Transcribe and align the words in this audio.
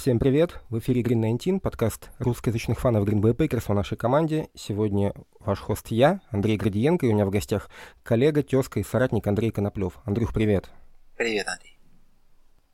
Всем 0.00 0.18
привет! 0.18 0.58
В 0.70 0.78
эфире 0.78 1.02
Green 1.02 1.20
19, 1.20 1.60
подкаст 1.60 2.08
русскоязычных 2.18 2.80
фанов 2.80 3.06
Green 3.06 3.20
Bay 3.20 3.36
Packers 3.36 3.64
о 3.66 3.74
нашей 3.74 3.98
команде. 3.98 4.48
Сегодня 4.54 5.12
ваш 5.40 5.58
хост 5.58 5.88
я, 5.88 6.22
Андрей 6.30 6.56
Градиенко, 6.56 7.04
и 7.04 7.10
у 7.10 7.12
меня 7.12 7.26
в 7.26 7.30
гостях 7.30 7.68
коллега, 8.02 8.42
тезка 8.42 8.80
и 8.80 8.82
соратник 8.82 9.26
Андрей 9.26 9.50
Коноплев. 9.50 9.98
Андрюх, 10.06 10.32
привет! 10.32 10.70
Привет, 11.18 11.46
Андрей! 11.48 11.78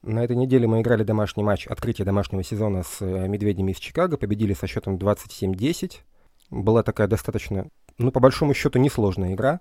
На 0.02 0.22
этой 0.22 0.36
неделе 0.36 0.68
мы 0.68 0.82
играли 0.82 1.02
домашний 1.02 1.42
матч 1.42 1.66
открытия 1.66 2.04
домашнего 2.04 2.44
сезона 2.44 2.84
с 2.84 3.02
э, 3.02 3.26
медведями 3.26 3.72
из 3.72 3.78
Чикаго, 3.78 4.16
победили 4.16 4.54
со 4.54 4.68
счетом 4.68 4.96
27-10. 4.96 6.02
Была 6.50 6.82
такая 6.82 7.08
достаточно, 7.08 7.68
ну, 7.98 8.12
по 8.12 8.20
большому 8.20 8.54
счету, 8.54 8.78
несложная 8.78 9.34
игра. 9.34 9.60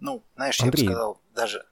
Ну, 0.00 0.24
знаешь, 0.34 0.60
Андрей. 0.60 0.84
я 0.84 0.88
бы 0.88 0.94
сказал, 0.94 1.20
даже 1.34 1.64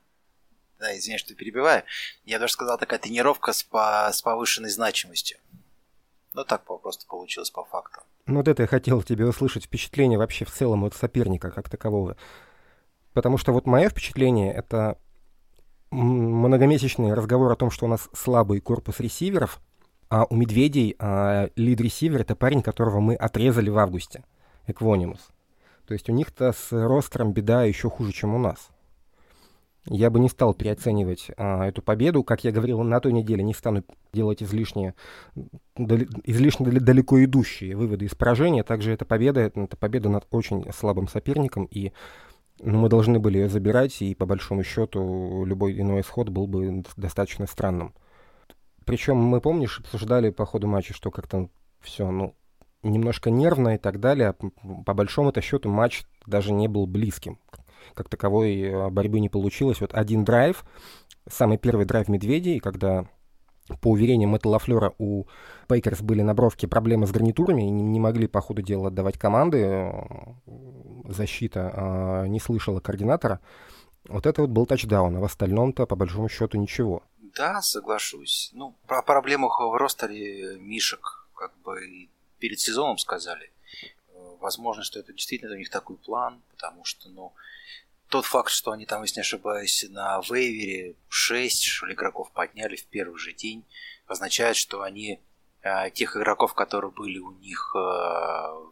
да, 0.81 0.97
извиняюсь, 0.97 1.21
что 1.21 1.35
перебиваю, 1.35 1.85
я 2.25 2.39
даже 2.39 2.55
сказал, 2.55 2.79
такая 2.79 2.99
тренировка 2.99 3.53
с, 3.53 3.63
по, 3.63 4.09
с 4.11 4.23
повышенной 4.23 4.71
значимостью. 4.71 5.39
Ну, 6.33 6.45
так 6.45 6.65
просто 6.65 7.07
получилось 7.07 7.51
по 7.51 7.65
факту. 7.65 8.01
Ну, 8.27 8.37
вот 8.37 8.49
это 8.49 8.63
я 8.63 8.67
хотел 8.67 9.03
тебе 9.03 9.27
услышать 9.27 9.65
впечатление 9.65 10.19
вообще 10.19 10.45
в 10.45 10.51
целом 10.51 10.85
от 10.85 10.95
соперника 10.95 11.51
как 11.51 11.69
такового. 11.69 12.17
Потому 13.13 13.37
что 13.37 13.53
вот 13.53 13.67
мое 13.67 13.89
впечатление— 13.89 14.53
это 14.55 14.97
многомесячный 15.91 17.13
разговор 17.15 17.51
о 17.51 17.57
том, 17.57 17.71
что 17.71 17.87
у 17.87 17.89
нас 17.89 18.09
слабый 18.15 18.61
корпус 18.61 19.01
ресиверов, 19.01 19.61
а 20.11 20.27
у 20.29 20.35
Медведей 20.35 20.97
а, 20.99 21.49
лид-ресивер— 21.57 22.21
это 22.23 22.35
парень, 22.35 22.63
которого 22.63 23.01
мы 23.01 23.15
отрезали 23.15 23.71
в 23.71 23.79
августе, 23.79 24.25
Эквонимус. 24.67 25.31
То 25.87 25.95
есть 25.95 26.09
у 26.11 26.13
них-то 26.13 26.53
с 26.53 26.73
ростером 26.73 27.33
беда 27.33 27.65
еще 27.65 27.89
хуже, 27.89 28.13
чем 28.13 28.35
у 28.35 28.39
нас. 28.39 28.71
Я 29.87 30.11
бы 30.11 30.21
не 30.21 30.29
стал 30.29 30.53
переоценивать 30.53 31.31
а, 31.37 31.67
эту 31.67 31.81
победу. 31.81 32.23
Как 32.23 32.45
я 32.45 32.53
говорил 32.53 32.83
на 32.83 33.01
той 33.01 33.13
неделе, 33.13 33.43
не 33.43 33.55
стану 33.55 33.85
делать 34.13 34.43
излишне, 34.43 34.95
дали, 35.77 36.09
излишне 36.25 36.67
далеко 36.67 37.25
идущие 37.25 37.77
выводы 37.77 38.05
из 38.05 38.15
поражения. 38.15 38.63
Также 38.63 38.93
эта 38.93 39.05
победа, 39.05 39.41
это 39.41 39.77
победа 39.77 40.09
над 40.09 40.27
очень 40.31 40.67
слабым 40.73 41.09
соперником, 41.09 41.65
и 41.71 41.93
ну, 42.61 42.79
мы 42.79 42.89
должны 42.89 43.21
были 43.21 43.39
ее 43.39 43.49
забирать, 43.49 44.03
и 44.03 44.15
по 44.15 44.27
большому 44.27 44.65
счету 44.65 45.45
любой 45.45 45.81
иной 45.81 46.03
исход 46.03 46.29
был 46.29 46.47
бы 46.47 46.85
достаточно 46.97 47.47
странным. 47.47 47.95
Причем 48.91 49.17
мы, 49.17 49.41
помнишь, 49.41 49.81
обсуждали 49.81 50.31
по 50.31 50.45
ходу 50.45 50.67
матча, 50.67 50.95
что 50.95 51.11
как-то 51.11 51.49
все, 51.81 52.11
ну, 52.11 52.35
немножко 52.83 53.31
нервно 53.31 53.75
и 53.75 53.79
так 53.79 54.01
далее. 54.01 54.35
По 54.85 54.95
большому-то 54.95 55.41
счету 55.41 55.69
матч 55.69 56.05
даже 56.27 56.53
не 56.53 56.69
был 56.69 56.87
близким 56.87 57.39
как 57.95 58.09
таковой 58.09 58.61
э, 58.61 58.91
борьбы 58.91 59.21
не 59.21 59.29
получилось. 59.29 59.81
Вот 59.81 59.95
один 59.95 60.25
драйв, 60.25 60.65
самый 61.29 61.59
первый 61.59 61.87
драйв 61.87 62.09
Медведей, 62.09 62.61
когда 62.61 63.07
по 63.81 63.91
уверениям 63.91 64.31
Мэтта 64.31 64.49
Лафлера, 64.49 64.95
у 64.99 65.27
Пейкерс 65.69 66.03
были 66.03 66.23
на 66.23 66.35
проблемы 66.35 67.07
с 67.07 67.13
гарнитурами, 67.13 67.63
и 67.63 67.71
не, 67.71 67.83
не 67.83 68.01
могли 68.01 68.27
по 68.27 68.41
ходу 68.41 68.63
дела 68.63 68.89
отдавать 68.89 69.19
команды, 69.19 69.59
э, 69.59 69.93
защита 71.09 71.73
э, 71.75 72.27
не 72.29 72.41
слышала 72.41 72.81
координатора. 72.81 73.41
Вот 74.09 74.27
это 74.27 74.43
вот 74.43 74.51
был 74.51 74.67
тачдаун, 74.67 75.17
а 75.17 75.21
в 75.21 75.25
остальном-то, 75.25 75.87
по 75.87 75.95
большому 75.95 76.29
счету, 76.29 76.59
ничего. 76.59 77.03
Да, 77.35 77.63
соглашусь. 77.63 78.51
Ну, 78.53 78.75
про 78.87 79.03
проблемах 79.03 79.61
в 79.61 79.75
ростере 79.77 80.59
Мишек 80.59 81.29
как 81.35 81.57
бы 81.59 82.09
перед 82.39 82.61
сезоном 82.61 82.99
сказали. 82.99 83.53
Возможно, 84.41 84.83
что 84.83 84.99
это 84.99 85.13
действительно 85.13 85.55
у 85.55 85.59
них 85.59 85.71
такой 85.71 85.97
план, 85.97 86.43
потому 86.51 86.85
что, 86.85 87.09
ну, 87.11 87.35
тот 88.09 88.25
факт, 88.25 88.51
что 88.51 88.73
они 88.73 88.87
там, 88.87 89.03
если 89.03 89.17
не 89.17 89.23
ошибаюсь, 89.23 89.85
на 89.89 90.21
вейвере 90.29 90.97
6 91.09 91.63
что 91.63 91.87
ли, 91.87 91.95
игроков 91.95 92.33
подняли 92.33 92.77
в 92.77 92.87
первый 92.87 93.19
же 93.19 93.33
день, 93.33 93.65
означает, 94.07 94.57
что 94.57 94.83
они 94.83 95.21
э, 95.63 95.91
тех 95.91 96.17
игроков, 96.17 96.55
которые 96.55 96.91
были 96.91 97.19
у 97.19 97.31
них 97.33 97.75
э, 97.77 98.71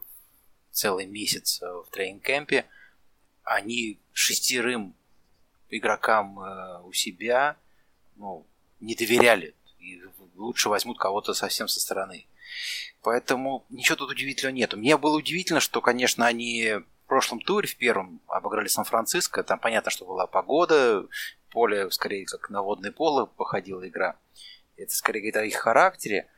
целый 0.73 1.07
месяц 1.07 1.61
в 1.61 1.87
тренинг-кемпе, 1.93 2.67
они 3.45 4.01
шестерым 4.13 4.97
игрокам 5.71 6.41
э, 6.41 6.83
у 6.83 6.93
себя 6.93 7.57
ну, 8.19 8.47
не 8.81 8.95
доверяли. 8.95 9.55
И 9.79 10.03
лучше 10.35 10.69
возьмут 10.69 10.99
кого-то 10.99 11.35
совсем 11.35 11.69
со 11.69 11.81
стороны. 11.81 12.27
Поэтому 13.03 13.65
ничего 13.71 13.97
тут 13.97 14.11
удивительного 14.11 14.55
нет. 14.55 14.75
Мне 14.75 14.97
было 14.97 15.17
удивительно, 15.17 15.61
что, 15.61 15.81
конечно, 15.81 16.27
они 16.27 16.75
в 16.75 17.09
прошлом 17.09 17.41
туре, 17.41 17.67
в 17.67 17.77
первом, 17.77 18.21
обыграли 18.27 18.69
Сан-Франциско. 18.69 19.43
Там 19.43 19.59
понятно, 19.59 19.91
что 19.91 20.05
была 20.05 20.27
погода, 20.27 21.07
поле 21.51 21.91
скорее 21.91 22.27
как 22.27 22.51
на 22.51 22.63
водное 22.63 22.93
поло 22.93 23.27
походила 23.27 23.87
игра. 23.89 24.19
Это 24.77 24.93
скорее 24.93 25.21
говорит 25.21 25.37
о 25.37 25.45
их 25.45 25.57
характере. 25.57 26.29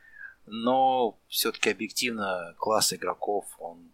Но 0.45 1.19
все-таки 1.27 1.69
объективно 1.69 2.55
класс 2.57 2.93
игроков, 2.93 3.45
он 3.59 3.91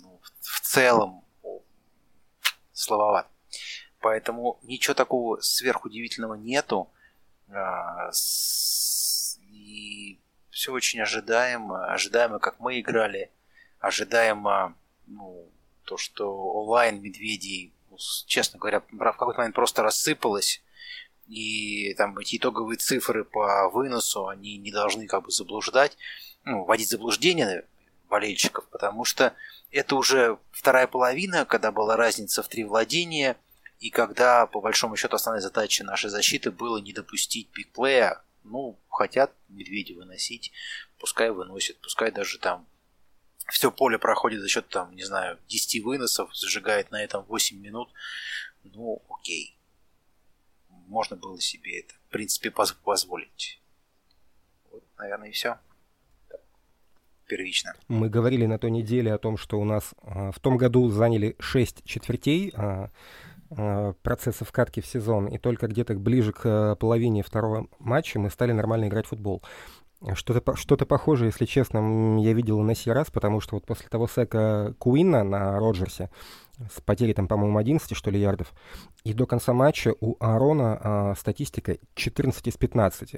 ну, 0.00 0.20
в 0.40 0.60
целом 0.60 1.24
слабоват. 2.72 3.26
Поэтому 4.00 4.60
ничего 4.62 4.94
такого 4.94 5.40
сверхудивительного 5.40 6.34
нету. 6.34 6.90
А, 7.50 8.10
и 9.40 10.20
все 10.50 10.72
очень 10.72 11.00
ожидаемо. 11.00 11.92
Ожидаемо, 11.92 12.38
как 12.38 12.60
мы 12.60 12.80
играли. 12.80 13.30
Ожидаемо, 13.80 14.76
ну, 15.06 15.50
то, 15.84 15.96
что 15.96 16.30
онлайн 16.30 17.00
медведей, 17.00 17.72
ну, 17.90 17.96
честно 18.26 18.58
говоря, 18.58 18.80
в 18.80 18.98
какой-то 18.98 19.38
момент 19.38 19.54
просто 19.54 19.82
рассыпалось, 19.82 20.62
и 21.28 21.94
там 21.94 22.16
эти 22.18 22.36
итоговые 22.36 22.78
цифры 22.78 23.24
по 23.24 23.68
выносу, 23.68 24.28
они 24.28 24.56
не 24.56 24.72
должны 24.72 25.06
как 25.06 25.24
бы 25.24 25.30
заблуждать, 25.30 25.96
ну, 26.44 26.64
вводить 26.64 26.88
заблуждение 26.88 27.66
болельщиков, 28.08 28.66
потому 28.70 29.04
что 29.04 29.34
это 29.70 29.96
уже 29.96 30.38
вторая 30.50 30.86
половина, 30.86 31.44
когда 31.44 31.70
была 31.70 31.96
разница 31.96 32.42
в 32.42 32.48
три 32.48 32.64
владения, 32.64 33.36
и 33.78 33.90
когда, 33.90 34.46
по 34.46 34.60
большому 34.60 34.96
счету, 34.96 35.16
основная 35.16 35.40
задача 35.40 35.84
нашей 35.84 36.10
защиты 36.10 36.50
было 36.50 36.78
не 36.78 36.92
допустить 36.92 37.50
бигплея, 37.52 38.22
ну, 38.42 38.78
хотят 38.88 39.32
медведи 39.48 39.92
выносить, 39.92 40.52
пускай 40.98 41.30
выносят, 41.30 41.80
пускай 41.80 42.10
даже 42.10 42.38
там 42.38 42.66
все 43.48 43.70
поле 43.70 43.98
проходит 43.98 44.40
за 44.40 44.48
счет, 44.48 44.68
там, 44.68 44.94
не 44.94 45.04
знаю, 45.04 45.38
10 45.48 45.82
выносов, 45.84 46.36
зажигает 46.36 46.90
на 46.90 47.02
этом 47.02 47.24
8 47.24 47.58
минут. 47.58 47.88
Ну, 48.62 49.02
окей. 49.08 49.56
Можно 50.86 51.16
было 51.16 51.40
себе 51.40 51.80
это, 51.80 51.94
в 51.94 52.10
принципе, 52.10 52.50
позволить. 52.50 53.60
Вот, 54.70 54.84
наверное, 54.98 55.28
и 55.30 55.32
все. 55.32 55.58
Первично. 57.26 57.74
Мы 57.88 58.08
говорили 58.08 58.46
на 58.46 58.58
той 58.58 58.70
неделе 58.70 59.12
о 59.12 59.18
том, 59.18 59.36
что 59.36 59.58
у 59.58 59.64
нас 59.64 59.94
а, 60.02 60.30
в 60.32 60.40
том 60.40 60.56
году 60.56 60.88
заняли 60.88 61.36
6 61.38 61.84
четвертей 61.84 62.52
а, 63.50 63.94
процесса 64.02 64.44
вкатки 64.44 64.80
в 64.80 64.86
сезон, 64.86 65.26
и 65.26 65.38
только 65.38 65.66
где-то 65.66 65.94
ближе 65.94 66.32
к 66.32 66.40
а, 66.44 66.74
половине 66.76 67.22
второго 67.22 67.66
матча 67.78 68.18
мы 68.18 68.30
стали 68.30 68.52
нормально 68.52 68.88
играть 68.88 69.06
в 69.06 69.10
футбол. 69.10 69.42
Что-то 70.14 70.54
что 70.54 70.76
похожее, 70.76 71.30
если 71.30 71.44
честно, 71.44 72.20
я 72.20 72.32
видел 72.32 72.60
на 72.60 72.76
сей 72.76 72.92
раз, 72.92 73.10
потому 73.10 73.40
что 73.40 73.56
вот 73.56 73.66
после 73.66 73.88
того 73.88 74.06
сека 74.06 74.74
Куинна 74.78 75.24
на 75.24 75.58
Роджерсе, 75.58 76.10
с 76.72 76.80
потерей 76.80 77.14
там, 77.14 77.26
по-моему, 77.26 77.58
11, 77.58 77.96
что 77.96 78.10
ли, 78.10 78.20
ярдов, 78.20 78.52
и 79.02 79.12
до 79.12 79.26
конца 79.26 79.52
матча 79.52 79.94
у 80.00 80.16
Аарона 80.20 80.80
а, 80.80 81.14
статистика 81.16 81.78
14 81.94 82.46
из 82.46 82.56
15. 82.56 83.16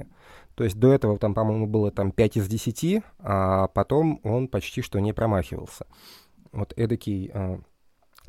То 0.54 0.64
есть 0.64 0.78
до 0.78 0.92
этого 0.92 1.18
там, 1.18 1.34
по-моему, 1.34 1.66
было 1.66 1.90
там 1.90 2.12
5 2.12 2.38
из 2.38 2.48
10, 2.48 3.02
а 3.18 3.68
потом 3.68 4.20
он 4.24 4.48
почти 4.48 4.80
что 4.82 4.98
не 5.00 5.12
промахивался. 5.12 5.86
Вот 6.52 6.72
эдакий 6.76 7.30
а, 7.32 7.60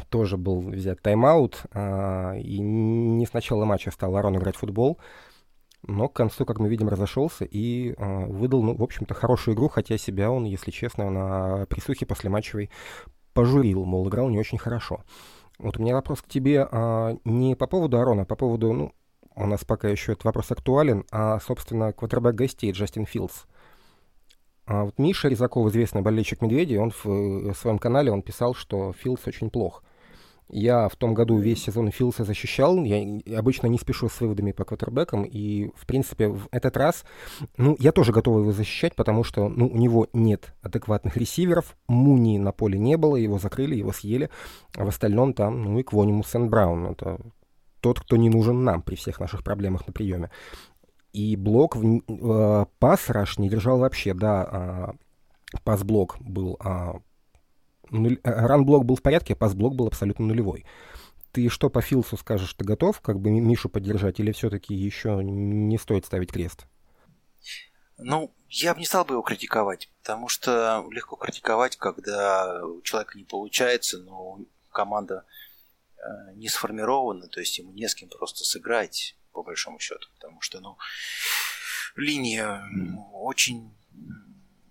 тоже 0.10 0.38
был 0.38 0.62
взят 0.62 1.02
тайм-аут, 1.02 1.64
а, 1.74 2.34
и 2.36 2.60
не 2.60 3.26
с 3.26 3.34
начала 3.34 3.66
матча 3.66 3.92
стал 3.92 4.16
Аарон 4.16 4.38
играть 4.38 4.56
в 4.56 4.60
футбол, 4.60 4.98
но 5.84 6.08
к 6.08 6.14
концу, 6.14 6.46
как 6.46 6.60
мы 6.60 6.70
видим, 6.70 6.90
разошелся 6.90 7.44
и 7.44 7.94
э, 7.98 8.26
выдал, 8.28 8.62
ну, 8.62 8.76
в 8.76 8.84
общем-то, 8.84 9.14
хорошую 9.16 9.56
игру, 9.56 9.68
хотя 9.68 9.98
себя 9.98 10.30
он, 10.30 10.44
если 10.44 10.70
честно, 10.70 11.10
на 11.10 11.66
присухе 11.66 12.06
после 12.06 12.30
матчевой 12.30 12.70
пожурил, 13.34 13.86
мол, 13.86 14.08
играл 14.08 14.30
не 14.30 14.40
очень 14.40 14.60
хорошо. 14.60 15.04
Вот 15.58 15.78
у 15.78 15.82
меня 15.82 15.96
вопрос 15.96 16.22
к 16.22 16.28
тебе 16.28 16.68
а, 16.72 17.18
не 17.24 17.56
по 17.56 17.68
поводу 17.68 18.00
Арона, 18.00 18.24
а 18.24 18.26
по 18.26 18.36
поводу, 18.36 18.74
ну, 18.74 18.94
у 19.36 19.46
нас 19.46 19.64
пока 19.64 19.90
еще 19.90 20.14
этот 20.14 20.26
вопрос 20.26 20.52
актуален, 20.52 21.06
а, 21.12 21.40
собственно, 21.40 21.94
квотербек 21.94 22.36
гостей 22.36 22.72
Джастин 22.72 23.06
Филдс. 23.06 23.46
А 24.66 24.86
вот 24.86 24.98
Миша 25.00 25.28
Резаков, 25.28 25.68
известный 25.70 26.02
болельщик 26.02 26.42
Медведей, 26.42 26.78
он 26.78 26.92
в, 26.92 27.06
в 27.06 27.54
своем 27.54 27.80
канале 27.80 28.12
он 28.12 28.22
писал, 28.22 28.54
что 28.54 28.94
Филдс 28.94 29.28
очень 29.28 29.50
плох. 29.50 29.84
Я 30.52 30.90
в 30.90 30.98
том 30.98 31.14
году 31.14 31.38
весь 31.38 31.64
сезон 31.64 31.92
Филса 31.92 32.26
защищал. 32.26 32.84
Я 32.84 33.22
обычно 33.38 33.68
не 33.68 33.80
спешу 33.80 34.10
с 34.10 34.20
выводами 34.20 34.52
по 34.52 34.66
квотербекам. 34.66 35.24
И, 35.24 35.72
в 35.76 35.86
принципе, 35.86 36.28
в 36.28 36.50
этот 36.52 36.76
раз, 36.76 37.06
ну, 37.56 37.78
я 37.80 37.94
тоже 37.94 38.12
готов 38.12 38.42
его 38.42 38.52
защищать, 38.52 38.96
потому 38.96 39.24
что, 39.24 39.48
ну, 39.48 39.68
у 39.68 39.78
него 39.78 40.08
нет 40.12 40.54
адекватных 40.62 41.16
ресиверов. 41.16 41.78
Муни 41.88 42.38
на 42.38 42.52
поле 42.52 42.78
не 42.78 42.98
было, 42.98 43.16
его 43.16 43.40
закрыли, 43.40 43.76
его 43.76 43.94
съели. 43.94 44.30
А 44.76 44.84
в 44.84 44.90
остальном 44.90 45.34
там, 45.34 45.64
ну, 45.64 45.80
и 45.80 45.84
Квонимус 45.84 46.28
Сент 46.28 46.50
Браун. 46.50 46.86
Это 46.88 47.18
тот, 47.80 48.02
кто 48.02 48.18
не 48.18 48.30
нужен 48.30 48.64
нам 48.66 48.82
при 48.82 48.96
всех 48.96 49.22
наших 49.22 49.44
проблемах 49.44 49.88
на 49.88 49.94
приеме. 49.94 50.32
И 51.14 51.38
блок, 51.38 51.78
в, 51.78 52.02
э, 52.08 52.66
пас 52.80 53.10
Раш 53.10 53.38
не 53.38 53.50
держал 53.50 53.80
вообще, 53.80 54.14
да, 54.14 54.96
э, 55.54 55.60
пас-блок 55.64 56.18
был 56.20 56.58
э, 56.64 56.94
нуль... 57.92 58.20
Э, 58.24 58.46
ранблок 58.46 58.86
был 58.86 58.96
в 58.96 59.02
порядке, 59.02 59.34
а 59.34 59.36
пасблок 59.36 59.76
был 59.76 59.88
абсолютно 59.88 60.26
нулевой. 60.26 60.66
Ты 61.32 61.48
что 61.50 61.70
по 61.70 61.82
Филсу 61.82 62.18
скажешь, 62.18 62.54
ты 62.54 62.66
готов 62.66 63.00
как 63.00 63.20
бы 63.20 63.30
Мишу 63.30 63.70
поддержать 63.70 64.20
или 64.20 64.32
все-таки 64.32 64.74
еще 64.74 65.22
не 65.24 65.78
стоит 65.78 66.06
ставить 66.06 66.32
крест? 66.32 66.66
Ну, 67.98 68.34
я 68.50 68.74
бы 68.74 68.80
не 68.80 68.86
стал 68.86 69.06
бы 69.06 69.14
его 69.14 69.22
критиковать, 69.22 69.90
потому 70.00 70.28
что 70.28 70.86
легко 70.92 71.16
критиковать, 71.16 71.78
когда 71.78 72.66
у 72.66 72.82
человека 72.82 73.18
не 73.18 73.24
получается, 73.24 74.00
но 74.00 74.40
команда 74.72 75.26
э, 75.98 76.34
не 76.36 76.50
сформирована, 76.50 77.28
то 77.28 77.40
есть 77.40 77.58
ему 77.60 77.72
не 77.72 77.88
с 77.88 77.96
кем 77.96 78.10
просто 78.10 78.44
сыграть, 78.44 79.16
по 79.32 79.44
большому 79.44 79.80
счету, 79.80 80.10
потому 80.16 80.42
что, 80.42 80.60
ну, 80.60 80.78
линия 81.96 82.68
очень 83.14 83.74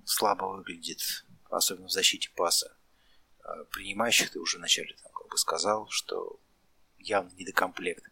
слабо 0.05 0.45
выглядит, 0.45 1.25
особенно 1.49 1.89
в 1.89 1.93
защите 1.93 2.31
паса. 2.37 2.77
Принимающих, 3.73 4.31
ты 4.31 4.41
уже 4.41 4.58
вначале 4.58 4.94
там, 5.02 5.12
как 5.12 5.29
бы 5.29 5.37
сказал, 5.38 5.88
что 5.91 6.41
явно 6.99 7.31
недокомплект. 7.37 8.05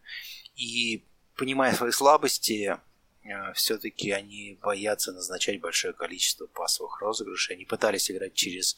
И 0.55 1.05
понимая 1.35 1.73
свои 1.73 1.91
слабости, 1.91 2.77
э, 3.23 3.53
все-таки 3.53 4.11
они 4.11 4.59
боятся 4.61 5.11
назначать 5.11 5.61
большое 5.61 5.93
количество 5.93 6.47
пасовых 6.47 6.99
розыгрышей. 6.99 7.55
Они 7.55 7.65
пытались 7.65 8.09
играть 8.11 8.33
через 8.33 8.77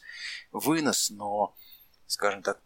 вынос, 0.52 1.10
но, 1.10 1.56
скажем 2.06 2.42
так, 2.42 2.60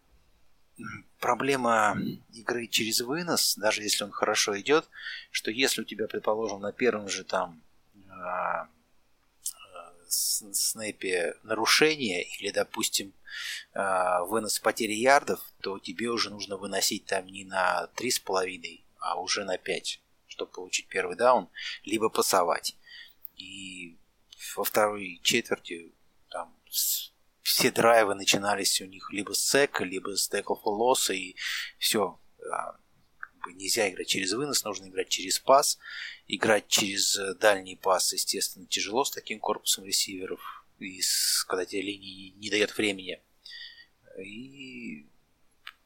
проблема 1.19 1.97
игры 2.33 2.67
через 2.67 3.01
вынос, 3.01 3.57
даже 3.57 3.83
если 3.83 4.05
он 4.05 4.11
хорошо 4.11 4.59
идет, 4.61 4.89
что 5.31 5.51
если 5.51 5.83
у 5.83 5.85
тебя, 5.85 6.07
предположим, 6.07 6.61
на 6.61 6.73
первом 6.73 7.09
же 7.09 7.25
там 7.25 7.63
э, 7.95 8.76
снэпе 10.53 11.35
нарушение 11.43 12.25
или, 12.39 12.51
допустим, 12.51 13.15
а, 13.73 14.25
вынос 14.25 14.59
потери 14.59 14.95
ярдов, 14.95 15.41
то 15.61 15.79
тебе 15.79 16.09
уже 16.09 16.31
нужно 16.31 16.57
выносить 16.57 17.07
там 17.07 17.27
не 17.27 17.45
на 17.45 17.91
3,5, 17.97 18.85
а 18.99 19.21
уже 19.21 19.45
на 19.45 19.59
5, 19.59 20.01
чтобы 20.27 20.53
получить 20.53 20.89
первый 20.89 21.17
даун, 21.17 21.49
либо 21.85 22.09
пасовать. 22.09 22.77
И 23.37 23.99
во 24.57 24.65
второй 24.65 25.21
четверти 25.23 25.95
там 26.31 26.59
все 27.43 27.71
драйвы 27.71 28.15
начинались 28.15 28.81
у 28.81 28.87
них 28.87 29.11
либо 29.13 29.33
с 29.33 29.41
сека, 29.41 29.85
либо 29.85 30.17
с 30.17 30.31
for 30.31 30.57
loss, 30.65 31.15
и 31.15 31.37
все, 31.79 32.21
а, 33.47 33.53
нельзя 33.53 33.89
играть 33.89 34.09
через 34.09 34.33
вынос, 34.33 34.65
нужно 34.65 34.89
играть 34.89 35.09
через 35.09 35.39
пас. 35.39 35.79
Играть 36.29 36.69
через 36.69 37.17
э, 37.17 37.35
дальний 37.35 37.77
пас, 37.77 38.13
естественно, 38.13 38.67
тяжело 38.67 39.05
с 39.05 39.11
таким 39.11 39.39
корпусом 39.39 39.85
ресиверов, 39.85 40.41
и 40.79 41.01
с, 41.01 41.45
когда 41.49 41.65
тебе 41.65 41.83
линии 41.83 42.31
не 42.37 42.51
дает 42.51 42.77
времени. 42.77 43.21
И 44.19 45.07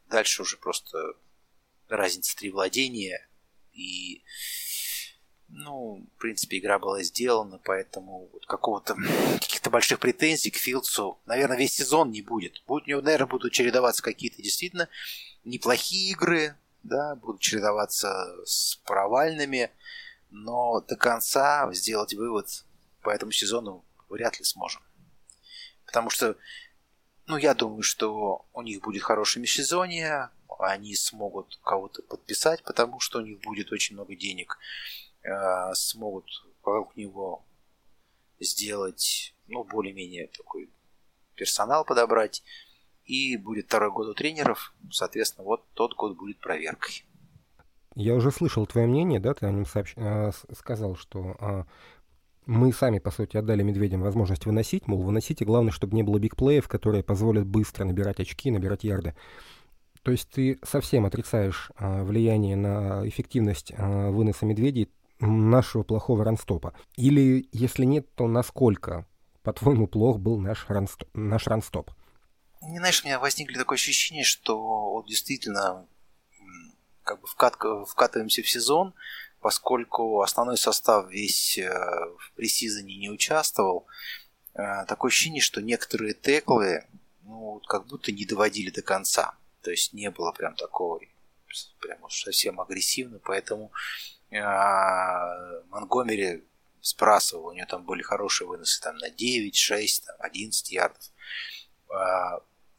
дальше 0.09 0.43
уже 0.43 0.57
просто 0.57 0.99
разница 1.89 2.37
три 2.37 2.51
владения. 2.51 3.29
И, 3.73 4.23
ну, 5.49 6.07
в 6.17 6.21
принципе, 6.21 6.59
игра 6.59 6.79
была 6.79 7.03
сделана, 7.03 7.61
поэтому 7.65 8.29
вот 8.33 8.47
какого-то 8.47 8.97
каких-то 9.41 9.71
больших 9.71 10.01
претензий 10.01 10.51
к 10.51 10.57
Филдсу, 10.57 11.19
наверное, 11.27 11.59
весь 11.59 11.75
сезон 11.75 12.11
не 12.11 12.23
будет. 12.23 12.63
Будет, 12.67 12.87
у 12.87 12.91
него, 12.91 13.01
наверное, 13.03 13.27
будут 13.27 13.53
чередоваться 13.53 14.03
какие-то 14.03 14.43
действительно 14.43 14.89
неплохие 15.45 16.11
игры, 16.13 16.57
да, 16.83 17.15
будут 17.17 17.41
чередоваться 17.41 18.35
с 18.45 18.77
провальными, 18.85 19.71
но 20.31 20.81
до 20.81 20.97
конца 20.97 21.73
сделать 21.73 22.15
вывод 22.15 22.65
по 23.03 23.11
этому 23.11 23.33
сезону 23.33 23.85
вряд 24.09 24.39
ли 24.39 24.45
сможем. 24.45 24.83
Потому 25.87 26.11
что, 26.11 26.37
ну, 27.27 27.37
я 27.37 27.55
думаю, 27.55 27.83
что 27.83 28.47
у 28.53 28.63
них 28.63 28.81
будет 28.83 29.03
хорошее 29.03 29.43
межсезонье, 29.43 30.31
они 30.59 30.95
смогут 30.95 31.59
кого-то 31.65 32.03
подписать, 32.03 32.63
потому 32.63 33.01
что 33.01 33.19
у 33.19 33.23
них 33.23 33.41
будет 33.41 33.73
очень 33.73 33.95
много 33.97 34.15
денег, 34.15 34.59
э, 35.23 35.75
смогут 35.75 36.27
вокруг 36.63 36.97
него 36.97 37.45
сделать, 38.39 39.35
ну, 39.47 39.65
более-менее 39.65 40.29
такой 40.29 40.71
персонал 41.35 41.85
подобрать, 41.85 42.43
и 43.11 43.37
будет 43.37 43.67
второй 43.67 43.91
год 43.91 44.09
у 44.09 44.15
тренеров, 44.15 44.73
соответственно, 44.91 45.45
вот 45.45 45.65
тот 45.75 45.95
год 45.97 46.17
будет 46.17 46.39
проверкой. 46.39 47.05
Я 47.97 48.15
уже 48.15 48.31
слышал 48.31 48.67
твое 48.67 48.87
мнение, 48.87 49.19
да, 49.19 49.35
ты 49.35 49.47
о 49.47 49.51
нем 49.51 49.67
сообщ... 49.67 49.95
э, 49.97 50.31
сказал, 50.57 50.95
что 50.95 51.37
э, 51.41 51.65
мы 52.47 52.73
сами, 52.73 53.01
по 53.01 53.11
сути, 53.11 53.37
отдали 53.37 53.65
медведям 53.65 54.01
возможность 54.01 54.47
выносить, 54.47 54.87
мол, 54.87 55.03
выносите, 55.03 55.45
главное, 55.45 55.73
чтобы 55.73 55.97
не 55.97 56.05
было 56.05 56.21
бигплеев, 56.21 56.69
которые 56.69 57.03
позволят 57.03 57.47
быстро 57.47 57.85
набирать 57.85 58.21
очки, 58.21 58.53
набирать 58.53 58.85
ярды. 58.85 59.17
То 60.03 60.13
есть 60.13 60.31
ты 60.31 60.61
совсем 60.63 61.05
отрицаешь 61.05 61.73
э, 61.77 62.05
влияние 62.05 62.55
на 62.55 63.07
эффективность 63.09 63.73
э, 63.77 64.11
выноса 64.11 64.47
медведей 64.47 64.89
нашего 65.19 65.83
плохого 65.83 66.25
ранстопа. 66.25 66.75
Или, 66.97 67.49
если 67.51 67.85
нет, 67.85 68.07
то 68.15 68.29
насколько, 68.29 69.05
по-твоему, 69.43 69.89
плох 69.89 70.21
был 70.21 70.39
наш, 70.39 70.65
ранстоп, 70.69 71.09
наш 71.13 71.49
ранстоп? 71.49 71.91
Не 72.63 72.79
знаешь, 72.79 73.03
у 73.03 73.07
меня 73.07 73.19
возникли 73.19 73.57
такое 73.57 73.77
ощущение, 73.77 74.25
что 74.25 74.59
вот 74.93 75.07
действительно 75.07 75.87
как 77.05 77.21
бы 77.21 77.27
вкат, 77.27 77.55
вкатываемся 77.89 78.43
в 78.43 78.51
сезон, 78.51 78.95
поскольку 79.41 80.21
основной 80.21 80.59
состав 80.59 81.11
весь 81.11 81.59
э, 81.59 81.69
в 81.69 82.33
пресизоне 82.37 82.97
не 82.97 83.11
участвовал. 83.11 83.87
Э, 84.55 84.85
такое 84.87 85.09
ощущение, 85.09 85.41
что 85.41 85.63
некоторые 85.63 86.13
теклы 86.13 86.87
ну, 87.23 87.61
как 87.67 87.87
будто 87.87 88.13
не 88.13 88.27
доводили 88.27 88.71
до 88.71 88.83
конца. 88.83 89.35
То 89.63 89.71
есть 89.71 89.93
не 89.93 90.11
было 90.11 90.33
прям 90.33 90.55
такого 90.55 91.01
прям 91.81 92.05
уж 92.05 92.23
совсем 92.23 92.61
агрессивно, 92.61 93.19
поэтому 93.19 93.73
э, 94.31 94.39
Монгомери 95.69 96.45
сбрасывал, 96.83 97.47
у 97.47 97.53
него 97.53 97.67
там 97.67 97.85
были 97.85 98.03
хорошие 98.03 98.47
выносы 98.47 98.81
там 98.81 98.97
на 98.99 99.11
9, 99.11 99.57
6, 99.57 100.07
там, 100.07 100.17
11 100.21 100.71
ярдов. 100.71 101.11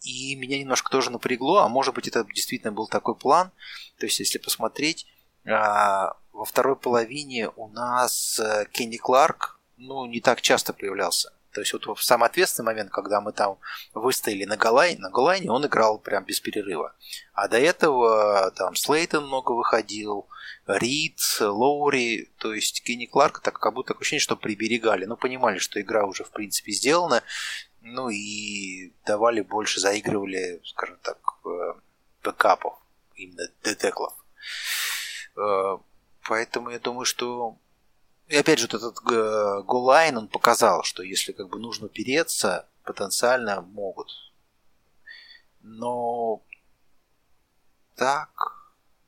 И 0.02 0.36
меня 0.36 0.60
немножко 0.60 0.90
тоже 0.90 1.12
напрягло, 1.12 1.60
а 1.60 1.70
может 1.70 1.94
быть 1.94 2.08
это 2.08 2.24
действительно 2.24 2.72
был 2.72 2.88
такой 2.88 3.16
план. 3.16 3.52
То 3.98 4.06
есть, 4.06 4.20
если 4.20 4.40
посмотреть, 4.40 5.06
а, 5.46 6.16
во 6.34 6.46
второй 6.46 6.76
половине 6.76 7.50
у 7.50 7.68
нас 7.68 8.40
э, 8.40 8.66
Кенни 8.72 8.98
Кларк 8.98 9.60
ну, 9.78 10.06
не 10.06 10.22
так 10.22 10.42
часто 10.42 10.74
появлялся. 10.74 11.34
То 11.54 11.62
есть 11.62 11.74
вот 11.74 11.86
в 11.86 12.04
самый 12.04 12.30
ответственный 12.30 12.68
момент, 12.68 12.92
когда 12.92 13.20
мы 13.20 13.34
там 13.34 13.58
выстояли 13.94 14.46
на 14.46 14.56
голлайне, 14.56 15.00
на 15.00 15.10
голлайне 15.10 15.52
он 15.52 15.66
играл 15.66 16.00
прям 16.00 16.24
без 16.24 16.40
перерыва. 16.40 16.96
А 17.34 17.48
до 17.48 17.60
этого 17.60 18.52
там 18.52 18.76
Слейтон 18.76 19.28
много 19.28 19.52
выходил, 19.52 20.28
Рид, 20.66 21.20
Лоури, 21.42 22.32
то 22.38 22.54
есть 22.54 22.84
Кенни 22.84 23.06
Кларк, 23.06 23.42
так 23.42 23.60
как 23.60 23.74
будто 23.74 23.90
такое 23.90 24.02
ощущение, 24.02 24.22
что 24.22 24.38
приберегали. 24.38 25.06
Ну, 25.06 25.18
понимали, 25.18 25.58
что 25.58 25.82
игра 25.82 26.06
уже 26.06 26.24
в 26.24 26.32
принципе 26.32 26.72
сделана, 26.72 27.22
ну 27.82 28.10
и 28.10 28.94
давали 29.06 29.42
больше, 29.42 29.80
заигрывали, 29.80 30.62
скажем 30.66 30.98
так, 31.02 31.18
э, 31.46 31.74
бэкапов, 32.24 32.78
именно 33.16 33.48
детеклов. 33.64 34.14
Э, 35.36 35.78
поэтому 36.28 36.70
я 36.70 36.80
думаю, 36.80 37.06
что 37.06 37.58
и 38.28 38.38
опять 38.38 38.60
же, 38.60 38.68
вот 38.72 38.76
этот 38.76 38.98
э, 39.12 39.64
голлайн, 39.64 40.18
он 40.18 40.28
показал, 40.28 40.84
что 40.84 41.04
если 41.04 41.34
как 41.34 41.50
бы 41.50 41.60
нужно 41.60 41.90
переться, 41.90 42.70
потенциально 42.84 43.62
могут. 43.62 44.10
Но 45.60 46.42
так, 47.96 48.30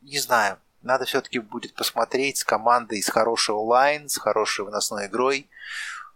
не 0.02 0.20
знаю. 0.20 0.60
Надо 0.82 1.06
все-таки 1.06 1.40
будет 1.40 1.74
посмотреть 1.74 2.40
с 2.40 2.44
командой 2.44 3.02
с 3.02 3.08
хорошего 3.08 3.60
лайн, 3.60 4.10
с 4.10 4.18
хорошей 4.18 4.66
выносной 4.66 5.08
игрой, 5.08 5.50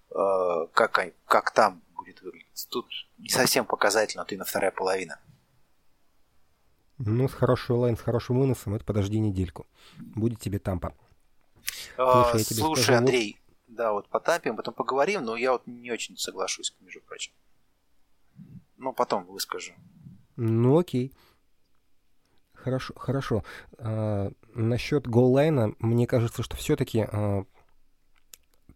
как, 0.09 0.99
как 1.25 1.51
там 1.51 1.81
будет 1.95 2.21
выглядеть. 2.21 2.46
Тут 2.65 2.87
не 3.17 3.29
совсем 3.29 3.65
показательно, 3.65 4.25
и 4.27 4.37
на 4.37 4.45
вторая 4.45 4.71
половина. 4.71 5.19
Ну, 6.97 7.27
с 7.27 7.33
хорошей 7.33 7.75
онлайн, 7.75 7.95
с 7.95 8.01
хорошим 8.01 8.39
выносом, 8.39 8.73
это 8.73 8.83
подожди 8.83 9.19
недельку. 9.19 9.67
Будет 9.97 10.39
тебе 10.39 10.57
тампа. 10.57 10.95
А, 11.97 12.31
слушай, 12.31 12.55
слушай 12.55 12.83
скажу, 12.83 12.97
Андрей, 12.97 13.39
вот... 13.67 13.75
да, 13.75 13.93
вот 13.93 14.09
по 14.09 14.19
тампе 14.19 14.51
мы 14.51 14.57
потом 14.57 14.73
поговорим, 14.73 15.23
но 15.23 15.35
я 15.35 15.51
вот 15.51 15.67
не 15.67 15.91
очень 15.91 16.17
соглашусь, 16.17 16.75
между 16.81 17.01
прочим. 17.01 17.33
Ну, 18.77 18.93
потом 18.93 19.25
выскажу. 19.25 19.73
Ну, 20.35 20.79
окей. 20.79 21.13
Хорошо, 22.53 22.93
хорошо. 22.97 23.43
А, 23.77 24.31
насчет 24.55 25.07
голлайна, 25.07 25.73
мне 25.79 26.07
кажется, 26.07 26.41
что 26.41 26.55
все-таки 26.57 27.01
а, 27.01 27.45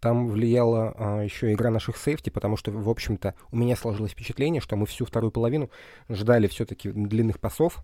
там 0.02 0.28
влияла 0.28 0.94
а, 0.98 1.22
еще 1.22 1.54
игра 1.54 1.70
наших 1.70 1.96
сейфти, 1.96 2.30
потому 2.30 2.58
что, 2.58 2.72
в 2.72 2.90
общем-то, 2.90 3.36
у 3.52 3.56
меня 3.56 3.76
сложилось 3.76 4.12
впечатление, 4.12 4.60
что 4.60 4.76
мы 4.76 4.86
всю 4.88 5.06
вторую 5.06 5.32
половину 5.32 5.70
ждали 6.10 6.48
все-таки 6.48 6.90
длинных 6.90 7.40
пасов, 7.40 7.84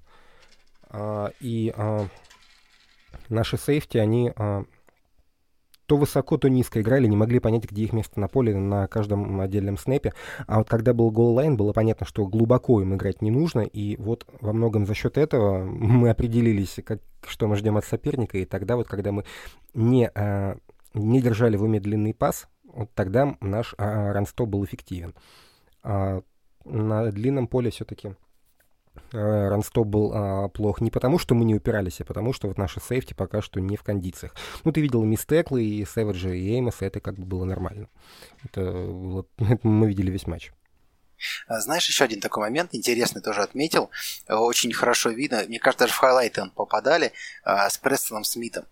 а, 0.89 1.31
и 1.39 1.71
а, 1.77 2.07
наши 3.29 3.57
сейфти, 3.57 3.97
они 3.97 4.33
а, 4.35 4.65
то 5.85 5.95
высоко, 5.95 6.37
то 6.37 6.49
низко 6.49 6.81
играли, 6.81 7.07
не 7.07 7.15
могли 7.15 7.39
понять, 7.39 7.63
где 7.63 7.83
их 7.83 7.93
место 7.93 8.19
на 8.19 8.27
поле 8.27 8.55
на 8.55 8.87
каждом 8.87 9.39
отдельном 9.39 9.77
снэпе. 9.77 10.13
А 10.45 10.57
вот 10.59 10.69
когда 10.69 10.93
был 10.93 11.11
goal 11.11 11.31
line, 11.31 11.55
было 11.55 11.71
понятно, 11.71 12.05
что 12.05 12.25
глубоко 12.27 12.81
им 12.81 12.95
играть 12.95 13.21
не 13.21 13.31
нужно, 13.31 13.61
и 13.61 13.95
вот 13.97 14.25
во 14.41 14.53
многом 14.53 14.85
за 14.85 14.93
счет 14.93 15.17
этого 15.17 15.63
мы 15.63 16.09
определились, 16.09 16.79
как, 16.85 16.99
что 17.25 17.47
мы 17.47 17.55
ждем 17.55 17.77
от 17.77 17.85
соперника, 17.85 18.37
и 18.37 18.45
тогда 18.45 18.75
вот, 18.75 18.87
когда 18.87 19.11
мы 19.11 19.23
не, 19.73 20.09
а, 20.09 20.57
не 20.97 21.21
держали 21.21 21.57
в 21.57 21.63
уме 21.63 21.79
длинный 21.79 22.13
пас, 22.13 22.47
вот 22.65 22.91
тогда 22.93 23.35
наш 23.41 23.73
а, 23.77 24.13
run 24.13 24.29
stop 24.29 24.49
был 24.49 24.65
эффективен. 24.65 25.15
А 25.83 26.21
на 26.65 27.11
длинном 27.11 27.47
поле 27.47 27.71
все-таки 27.71 28.15
Э, 29.11 29.47
run 29.47 29.64
stop 29.64 29.87
был 29.87 30.11
а, 30.13 30.47
плох 30.49 30.81
не 30.81 30.91
потому, 30.91 31.19
что 31.19 31.35
мы 31.35 31.45
не 31.45 31.55
упирались, 31.55 32.01
а 32.01 32.05
потому, 32.05 32.33
что 32.33 32.47
вот 32.47 32.57
наши 32.57 32.79
safety 32.79 33.13
пока 33.13 33.41
что 33.41 33.59
не 33.59 33.77
в 33.77 33.83
кондициях. 33.83 34.35
Ну, 34.63 34.71
ты 34.71 34.81
видел 34.81 35.03
missed 35.03 35.31
tackle 35.31 35.59
ы 35.59 35.63
и 35.63 35.85
Сэвиджа, 35.85 36.33
и 36.33 36.55
Эймоса, 36.55 36.85
это 36.85 36.99
как 36.99 37.15
бы 37.15 37.25
было 37.25 37.45
нормально. 37.45 37.87
Это, 38.43 38.61
вот, 38.71 39.29
это 39.37 39.67
мы 39.67 39.87
видели 39.87 40.11
весь 40.11 40.27
матч. 40.27 40.51
А, 41.47 41.59
знаешь, 41.59 41.87
еще 41.87 42.03
один 42.03 42.19
такой 42.19 42.41
момент 42.41 42.75
интересный 42.75 43.21
тоже 43.21 43.41
отметил. 43.41 43.89
Очень 44.27 44.73
хорошо 44.73 45.09
видно, 45.09 45.43
мне 45.47 45.59
кажется, 45.59 45.85
даже 45.85 45.93
в 45.93 45.97
хайлайты 45.97 46.41
он 46.41 46.51
попадали 46.51 47.13
а, 47.43 47.69
с 47.69 47.77
Престоном 47.77 48.23
Смитом. 48.23 48.65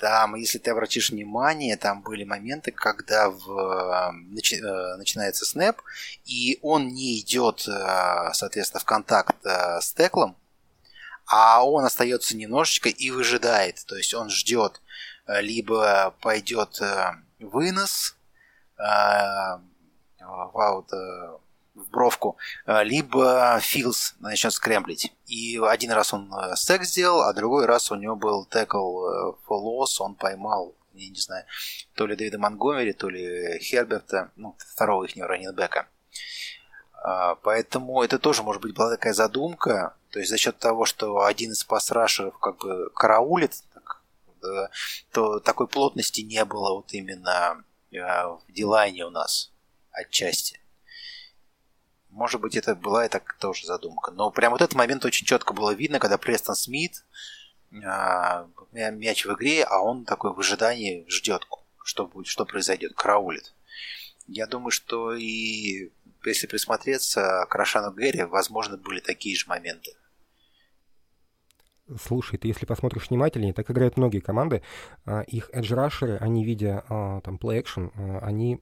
Там, 0.00 0.34
если 0.34 0.56
ты 0.56 0.70
обратишь 0.70 1.10
внимание, 1.10 1.76
там 1.76 2.00
были 2.00 2.24
моменты, 2.24 2.70
когда 2.72 3.28
в, 3.28 4.12
начи, 4.30 4.56
э, 4.56 4.96
начинается 4.96 5.44
снэп, 5.44 5.82
и 6.24 6.58
он 6.62 6.88
не 6.88 7.20
идет, 7.20 7.68
э, 7.68 8.30
соответственно, 8.32 8.80
в 8.80 8.86
контакт 8.86 9.36
э, 9.44 9.78
с 9.82 9.92
теклом, 9.92 10.38
а 11.26 11.66
он 11.66 11.84
остается 11.84 12.34
немножечко 12.34 12.88
и 12.88 13.10
выжидает. 13.10 13.84
То 13.86 13.94
есть 13.94 14.14
он 14.14 14.30
ждет, 14.30 14.80
либо 15.26 16.16
пойдет 16.22 16.80
вынос, 17.38 18.16
в 18.78 19.60
в 21.80 21.90
бровку, 21.90 22.36
э, 22.66 22.84
либо 22.84 23.58
Филс 23.60 24.14
начнет 24.20 24.52
скрэмблить. 24.52 25.12
И 25.26 25.58
один 25.58 25.92
раз 25.92 26.12
он 26.12 26.32
э, 26.32 26.56
стек 26.56 26.84
сделал, 26.84 27.22
а 27.22 27.32
другой 27.32 27.66
раз 27.66 27.90
у 27.90 27.96
него 27.96 28.16
был 28.16 28.46
текл 28.46 29.06
э, 29.06 29.32
loss, 29.48 29.96
он 30.00 30.14
поймал, 30.14 30.74
я 30.94 31.08
не 31.08 31.20
знаю, 31.20 31.44
то 31.94 32.06
ли 32.06 32.16
Дэвида 32.16 32.38
Монгомери, 32.38 32.92
то 32.92 33.08
ли 33.08 33.58
Херберта, 33.60 34.30
ну, 34.36 34.56
второго 34.58 35.04
их 35.04 35.16
раннинбека. 35.16 35.86
Поэтому 37.42 38.02
это 38.02 38.18
тоже, 38.18 38.42
может 38.42 38.60
быть, 38.60 38.74
была 38.74 38.90
такая 38.90 39.14
задумка. 39.14 39.96
То 40.10 40.18
есть 40.18 40.30
за 40.30 40.36
счет 40.36 40.58
того, 40.58 40.84
что 40.84 41.24
один 41.24 41.52
из 41.52 41.64
пасрашеров 41.64 42.38
как 42.38 42.58
бы 42.58 42.90
караулит, 42.94 43.54
то 45.10 45.40
такой 45.40 45.66
плотности 45.66 46.20
не 46.20 46.44
было 46.44 46.74
вот 46.74 46.92
именно 46.92 47.64
в 47.90 48.42
Дилайне 48.48 49.06
у 49.06 49.10
нас 49.10 49.50
отчасти. 49.92 50.60
Может 52.10 52.40
быть, 52.40 52.56
это 52.56 52.74
была 52.74 53.06
и 53.06 53.08
так 53.08 53.36
тоже 53.38 53.66
задумка. 53.66 54.10
Но 54.10 54.30
прям 54.30 54.52
вот 54.52 54.62
этот 54.62 54.74
момент 54.74 55.04
очень 55.04 55.26
четко 55.26 55.52
было 55.54 55.72
видно, 55.72 55.98
когда 55.98 56.18
Престон 56.18 56.56
Смит 56.56 57.04
а, 57.84 58.48
мяч 58.72 59.24
в 59.24 59.32
игре, 59.34 59.64
а 59.64 59.80
он 59.80 60.04
такой 60.04 60.32
в 60.32 60.40
ожидании 60.40 61.06
ждет, 61.08 61.46
что 61.84 62.06
будет, 62.06 62.26
что 62.26 62.44
произойдет, 62.44 62.94
караулит. 62.94 63.54
Я 64.26 64.46
думаю, 64.46 64.70
что 64.70 65.14
и 65.14 65.90
если 66.24 66.46
присмотреться 66.46 67.46
к 67.48 67.54
Рошану 67.54 67.92
Гэри, 67.92 68.24
возможно, 68.24 68.76
были 68.76 69.00
такие 69.00 69.36
же 69.36 69.46
моменты. 69.48 69.92
Слушай, 72.00 72.38
ты 72.38 72.48
если 72.48 72.66
посмотришь 72.66 73.08
внимательнее, 73.08 73.52
так 73.52 73.70
играют 73.70 73.96
многие 73.96 74.20
команды. 74.20 74.62
А, 75.04 75.22
их 75.22 75.50
эдж-рашеры, 75.52 76.18
они, 76.18 76.44
видя 76.44 76.84
а, 76.88 77.20
там 77.20 77.36
play-action, 77.36 78.18
они 78.20 78.60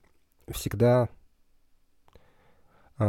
всегда 0.51 1.03
а, 1.03 1.09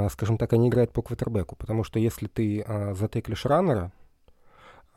скажем 0.09 0.37
так, 0.37 0.53
они 0.53 0.69
играют 0.69 0.93
по 0.93 1.01
квотербеку, 1.01 1.55
потому 1.55 1.83
что 1.83 1.99
если 1.99 2.27
ты 2.27 2.61
а, 2.61 2.93
затеклишь 2.93 3.45
раннера, 3.45 3.91
а, 3.91 4.08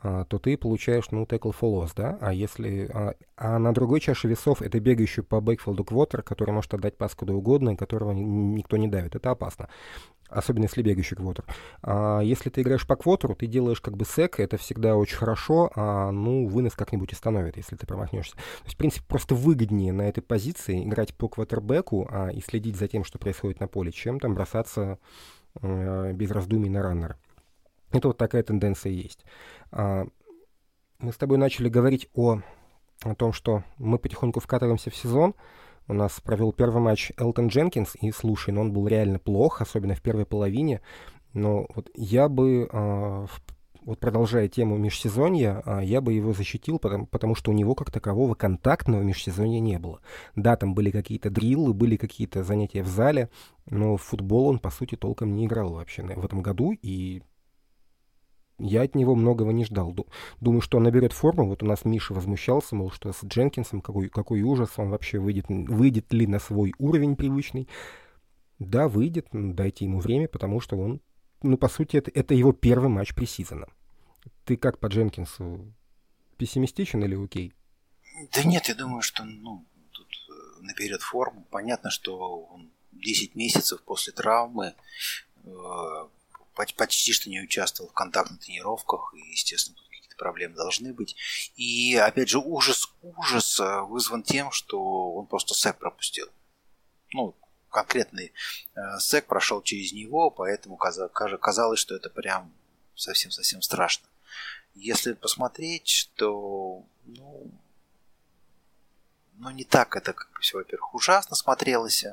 то 0.03 0.39
ты 0.39 0.57
получаешь, 0.57 1.11
ну, 1.11 1.25
текл 1.25 1.51
for 1.51 1.89
да, 1.95 2.17
а 2.19 2.33
если... 2.33 2.89
А, 2.93 3.13
а 3.37 3.57
на 3.59 3.73
другой 3.73 3.99
чаше 3.99 4.27
весов 4.27 4.61
это 4.61 4.79
бегающий 4.79 5.23
по 5.23 5.39
бэкфилду 5.39 5.83
квотер, 5.83 6.21
который 6.21 6.51
может 6.51 6.73
отдать 6.73 6.97
пас 6.97 7.15
куда 7.15 7.33
угодно, 7.33 7.71
и 7.71 7.75
которого 7.75 8.11
никто 8.11 8.77
не 8.77 8.87
давит. 8.87 9.15
Это 9.15 9.31
опасно 9.31 9.69
особенно 10.33 10.65
если 10.65 10.81
бегающий 10.81 11.15
квотер. 11.15 11.45
А 11.81 12.21
если 12.21 12.49
ты 12.49 12.61
играешь 12.61 12.87
по 12.87 12.95
квотеру, 12.95 13.35
ты 13.35 13.47
делаешь 13.47 13.81
как 13.81 13.95
бы 13.95 14.05
сек, 14.05 14.39
это 14.39 14.57
всегда 14.57 14.95
очень 14.95 15.17
хорошо, 15.17 15.71
а 15.75 16.11
ну, 16.11 16.47
вынос 16.47 16.73
как-нибудь 16.73 17.13
остановит, 17.13 17.57
если 17.57 17.75
ты 17.75 17.85
промахнешься. 17.85 18.35
То 18.35 18.63
есть, 18.65 18.75
в 18.75 18.77
принципе, 18.77 19.05
просто 19.07 19.35
выгоднее 19.35 19.93
на 19.93 20.03
этой 20.03 20.21
позиции 20.21 20.83
играть 20.83 21.15
по 21.15 21.27
квотербеку 21.27 22.07
а, 22.09 22.29
и 22.29 22.41
следить 22.41 22.77
за 22.77 22.87
тем, 22.87 23.03
что 23.03 23.19
происходит 23.19 23.59
на 23.59 23.67
поле, 23.67 23.91
чем 23.91 24.19
там 24.19 24.33
бросаться 24.33 24.97
э, 25.61 26.13
без 26.13 26.31
раздумий 26.31 26.69
на 26.69 26.81
раннера. 26.81 27.17
Это 27.93 28.09
вот 28.09 28.17
такая 28.17 28.43
тенденция 28.43 28.91
есть. 28.91 29.23
А, 29.71 30.05
мы 30.99 31.13
с 31.13 31.17
тобой 31.17 31.37
начали 31.37 31.69
говорить 31.69 32.09
о, 32.13 32.41
о 33.03 33.15
том, 33.15 33.31
что 33.31 33.63
мы 33.77 33.97
потихоньку 33.97 34.41
вкатываемся 34.41 34.89
в 34.89 34.95
сезон 34.95 35.35
у 35.87 35.93
нас 35.93 36.19
провел 36.21 36.53
первый 36.53 36.81
матч 36.81 37.11
Элтон 37.17 37.47
Дженкинс, 37.47 37.95
и 38.01 38.11
слушай, 38.11 38.51
ну 38.51 38.61
он 38.61 38.71
был 38.71 38.87
реально 38.87 39.19
плох, 39.19 39.61
особенно 39.61 39.95
в 39.95 40.01
первой 40.01 40.25
половине. 40.25 40.81
Но 41.33 41.67
вот 41.75 41.89
я 41.95 42.29
бы, 42.29 42.69
э, 42.71 43.27
вот 43.81 43.99
продолжая 43.99 44.47
тему 44.47 44.77
межсезонья, 44.77 45.61
э, 45.65 45.79
я 45.83 45.99
бы 45.99 46.13
его 46.13 46.31
защитил, 46.31 46.79
потому, 46.79 47.05
потому 47.07 47.35
что 47.35 47.51
у 47.51 47.53
него 47.53 47.75
как 47.75 47.91
такового 47.91 48.33
контактного 48.35 49.01
межсезонья 49.01 49.59
не 49.59 49.77
было. 49.77 49.99
Да, 50.35 50.55
там 50.55 50.73
были 50.73 50.89
какие-то 50.89 51.29
дриллы, 51.29 51.73
были 51.73 51.97
какие-то 51.97 52.43
занятия 52.43 52.83
в 52.83 52.87
зале, 52.87 53.29
но 53.65 53.97
в 53.97 54.01
футбол 54.03 54.47
он, 54.47 54.59
по 54.59 54.69
сути, 54.69 54.95
толком 54.95 55.35
не 55.35 55.47
играл 55.47 55.73
вообще 55.73 56.03
в 56.03 56.23
этом 56.23 56.41
году, 56.41 56.73
и 56.81 57.23
я 58.59 58.83
от 58.83 58.95
него 58.95 59.15
многого 59.15 59.51
не 59.51 59.65
ждал. 59.65 59.95
Думаю, 60.39 60.61
что 60.61 60.77
он 60.77 60.83
наберет 60.83 61.13
форму. 61.13 61.47
Вот 61.47 61.63
у 61.63 61.65
нас 61.65 61.85
Миша 61.85 62.13
возмущался, 62.13 62.75
мол, 62.75 62.91
что 62.91 63.11
с 63.11 63.23
Дженкинсом 63.23 63.81
какой, 63.81 64.09
какой 64.09 64.41
ужас, 64.41 64.71
он 64.77 64.89
вообще 64.89 65.19
выйдет, 65.19 65.45
выйдет 65.49 66.13
ли 66.13 66.27
на 66.27 66.39
свой 66.39 66.73
уровень 66.77 67.15
привычный. 67.15 67.67
Да, 68.59 68.87
выйдет, 68.87 69.27
дайте 69.31 69.85
ему 69.85 69.99
время, 69.99 70.27
потому 70.27 70.59
что 70.59 70.77
он, 70.77 71.01
ну, 71.41 71.57
по 71.57 71.67
сути, 71.67 71.97
это, 71.97 72.11
это 72.13 72.33
его 72.33 72.53
первый 72.53 72.89
матч 72.89 73.13
пресизона. 73.15 73.67
Ты 74.45 74.55
как 74.55 74.79
по 74.79 74.87
Дженкинсу? 74.87 75.73
Пессимистичен 76.37 77.03
или 77.03 77.15
окей? 77.15 77.53
Да 78.33 78.43
нет, 78.43 78.65
я 78.67 78.75
думаю, 78.75 79.01
что, 79.01 79.23
ну, 79.23 79.65
тут 79.91 80.07
э, 80.29 80.61
наберет 80.61 81.01
форму. 81.01 81.45
Понятно, 81.49 81.89
что 81.89 82.17
он 82.43 82.71
10 82.91 83.35
месяцев 83.35 83.81
после 83.83 84.13
травмы 84.13 84.75
э, 85.43 85.49
почти 86.53 87.13
что 87.13 87.29
не 87.29 87.41
участвовал 87.41 87.89
в 87.89 87.93
контактных 87.93 88.39
тренировках, 88.39 89.13
и, 89.15 89.31
естественно, 89.31 89.75
тут 89.75 89.87
какие-то 89.87 90.15
проблемы 90.15 90.55
должны 90.55 90.93
быть. 90.93 91.15
И, 91.55 91.95
опять 91.95 92.29
же, 92.29 92.39
ужас, 92.39 92.93
ужас 93.01 93.59
э, 93.59 93.81
вызван 93.81 94.23
тем, 94.23 94.51
что 94.51 95.13
он 95.13 95.27
просто 95.27 95.53
сек 95.53 95.77
пропустил. 95.77 96.27
Ну, 97.13 97.35
конкретный 97.69 98.33
э, 98.75 98.99
сек 98.99 99.25
прошел 99.25 99.61
через 99.61 99.91
него, 99.91 100.29
поэтому 100.29 100.77
казалось, 100.77 101.79
что 101.79 101.95
это 101.95 102.09
прям 102.09 102.53
совсем-совсем 102.95 103.61
страшно. 103.61 104.07
Если 104.75 105.13
посмотреть, 105.13 106.11
то, 106.15 106.83
ну, 107.05 107.51
ну 109.33 109.49
не 109.51 109.63
так 109.63 109.95
это, 109.95 110.13
как 110.13 110.31
бы 110.31 110.39
все, 110.39 110.57
во-первых, 110.57 110.93
ужасно 110.95 111.35
смотрелось, 111.35 112.05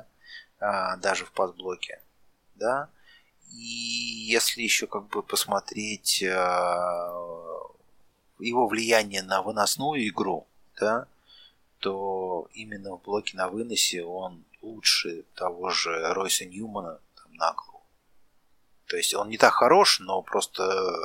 а, 0.59 0.97
даже 0.97 1.25
в 1.25 1.31
пасблоке, 1.31 2.01
да, 2.55 2.89
и 3.51 4.27
если 4.31 4.61
еще 4.61 4.87
как 4.87 5.07
бы 5.09 5.21
посмотреть 5.23 6.21
э, 6.23 6.27
его 8.39 8.67
влияние 8.67 9.23
на 9.23 9.41
выносную 9.41 10.07
игру, 10.07 10.47
да, 10.79 11.07
то 11.79 12.47
именно 12.53 12.95
в 12.95 13.01
блоке 13.01 13.37
на 13.37 13.49
выносе 13.49 14.03
он 14.03 14.45
лучше 14.61 15.25
того 15.35 15.69
же 15.69 16.13
Ройса 16.13 16.45
Ньюмана 16.45 16.99
там, 17.15 17.33
на 17.33 17.53
голову. 17.53 17.83
То 18.87 18.97
есть 18.97 19.13
он 19.13 19.29
не 19.29 19.37
так 19.37 19.53
хорош, 19.53 19.99
но 19.99 20.21
просто 20.21 20.63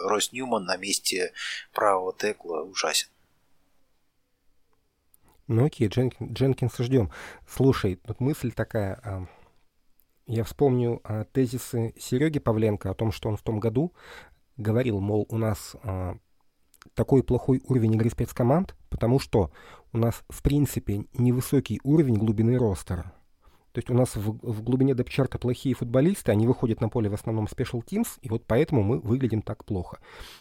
Ройс 0.09 0.33
Ньюман 0.33 0.65
на 0.65 0.77
месте 0.77 1.33
правого 1.73 2.13
текла 2.13 2.63
ужасен. 2.63 3.09
Ну 5.47 5.67
окей, 5.67 5.87
Джен, 5.87 6.13
Дженкинса 6.21 6.83
ждем. 6.83 7.13
Слушай, 7.49 7.97
тут 7.97 8.21
мысль 8.21 8.51
такая. 8.51 9.29
Я 10.27 10.43
вспомню 10.43 11.01
а, 11.05 11.25
тезисы 11.25 11.95
Сереги 11.99 12.41
Павленко 12.41 12.91
о 12.91 12.95
том, 12.95 13.13
что 13.13 13.29
он 13.29 13.37
в 13.37 13.43
том 13.43 13.61
году 13.61 13.93
говорил, 14.57 15.01
мол, 15.01 15.25
у 15.29 15.39
нас 15.39 15.77
а, 15.85 16.17
такой 16.95 17.23
плохой 17.23 17.63
уровень 17.65 17.95
игры 17.95 18.11
спецкоманд, 18.11 18.75
потому 18.91 19.21
что 19.21 19.53
у 19.93 19.99
нас, 19.99 20.25
в 20.29 20.43
принципе, 20.43 21.05
невысокий 21.15 21.81
уровень 21.85 22.17
глубины 22.17 22.59
ростера. 22.59 23.13
То 23.71 23.79
есть 23.79 23.91
у 23.91 23.95
нас 23.95 24.17
в, 24.17 24.39
в 24.43 24.63
глубине 24.63 24.95
депчарта 24.95 25.39
плохие 25.39 25.77
футболисты, 25.77 26.33
они 26.33 26.47
выходят 26.47 26.81
на 26.81 26.89
поле 26.89 27.09
в 27.09 27.15
основном 27.15 27.45
special 27.45 27.85
teams, 27.85 28.09
и 28.23 28.29
вот 28.29 28.47
поэтому 28.47 28.83
мы 28.83 28.99
выглядим 28.99 29.43
так 29.43 29.65
плохо. 29.65 29.99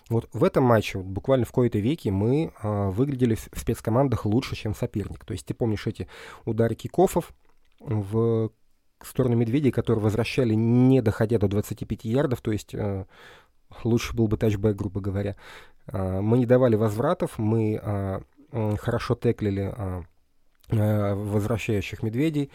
Вот 0.10 0.30
в 0.34 0.44
этом 0.44 0.64
матче, 0.64 0.98
вот 0.98 1.08
буквально 1.08 1.46
в 1.46 1.52
кои-то 1.52 1.78
веке, 1.78 2.10
мы 2.10 2.54
а, 2.60 2.90
выглядели 2.90 3.36
в 3.36 3.50
спецкомандах 3.56 4.26
лучше, 4.26 4.56
чем 4.56 4.74
соперник. 4.74 5.26
То 5.26 5.34
есть 5.34 5.46
ты 5.46 5.54
помнишь 5.54 5.86
эти 5.86 6.08
удары 6.46 6.74
кикофов 6.74 7.34
в 7.82 8.50
сторону 9.04 9.36
медведей, 9.36 9.72
которые 9.72 10.04
возвращали, 10.04 10.54
не 10.54 11.02
доходя 11.02 11.38
до 11.38 11.48
25 11.48 12.06
ярдов, 12.06 12.42
то 12.42 12.52
есть 12.52 12.74
а, 12.76 13.06
лучше 13.84 14.16
был 14.16 14.28
бы 14.28 14.38
тачбэк, 14.38 14.76
грубо 14.76 15.02
говоря. 15.02 15.36
А, 15.88 16.22
мы 16.22 16.38
не 16.38 16.46
давали 16.46 16.76
возвратов, 16.76 17.38
мы 17.38 17.80
а, 17.82 18.22
хорошо 18.78 19.16
теклили 19.16 19.74
а, 19.76 20.04
а, 20.70 21.16
возвращающих 21.16 22.04
медведей. 22.04 22.52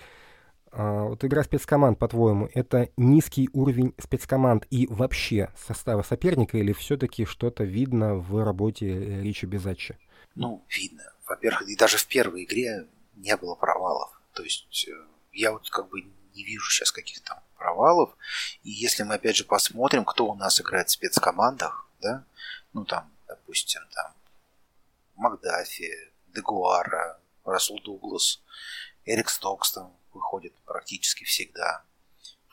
А, 0.73 1.04
вот 1.04 1.25
игра 1.25 1.42
спецкоманд, 1.42 1.99
по-твоему, 1.99 2.49
это 2.54 2.90
низкий 2.97 3.50
уровень 3.52 3.94
спецкоманд 3.99 4.66
и 4.70 4.87
вообще 4.87 5.50
состава 5.56 6.02
соперника 6.02 6.59
или 6.59 6.73
все-таки 6.73 7.25
что-то 7.25 7.64
видно 7.64 8.14
в 8.14 8.44
работе 8.44 8.88
э, 8.88 9.23
Ричи 9.23 9.47
Безачи? 9.47 9.99
Ну, 10.37 10.64
видно. 10.68 11.02
Во-первых, 11.26 11.68
и 11.68 11.76
даже 11.76 11.97
в 11.97 12.06
первой 12.06 12.44
игре 12.44 12.87
не 13.16 13.37
было 13.37 13.56
провалов. 13.56 14.20
То 14.32 14.44
есть 14.44 14.88
э, 14.88 14.92
я 15.32 15.50
вот 15.52 15.68
как 15.70 15.88
бы 15.88 16.04
не 16.40 16.44
вижу 16.44 16.70
сейчас 16.70 16.90
каких-то 16.92 17.42
провалов. 17.56 18.16
И 18.62 18.70
если 18.70 19.02
мы 19.02 19.14
опять 19.14 19.37
же 19.37 19.44
посмотрим, 19.44 20.04
кто 20.04 20.26
у 20.26 20.35
нас 20.35 20.61
играет 20.61 20.88
в 20.88 20.92
спецкомандах, 20.92 21.87
да, 22.00 22.25
ну 22.73 22.85
там, 22.85 23.11
допустим, 23.28 23.82
там 23.94 24.12
Макдафи, 25.16 25.92
Дегуара, 26.35 27.18
Расул 27.44 27.80
Дуглас, 27.82 28.40
Эрик 29.04 29.28
Стокс 29.28 29.73
там 29.73 29.92
выходит 30.12 30.54
практически 30.64 31.25
всегда. 31.25 31.82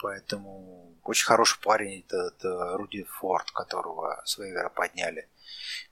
Поэтому 0.01 0.93
очень 1.03 1.25
хороший 1.25 1.59
парень 1.61 2.03
это, 2.05 2.31
это 2.35 2.77
Руди 2.77 3.03
Форд, 3.03 3.51
которого 3.51 4.21
с 4.25 4.37
Вейвера 4.37 4.69
подняли. 4.69 5.27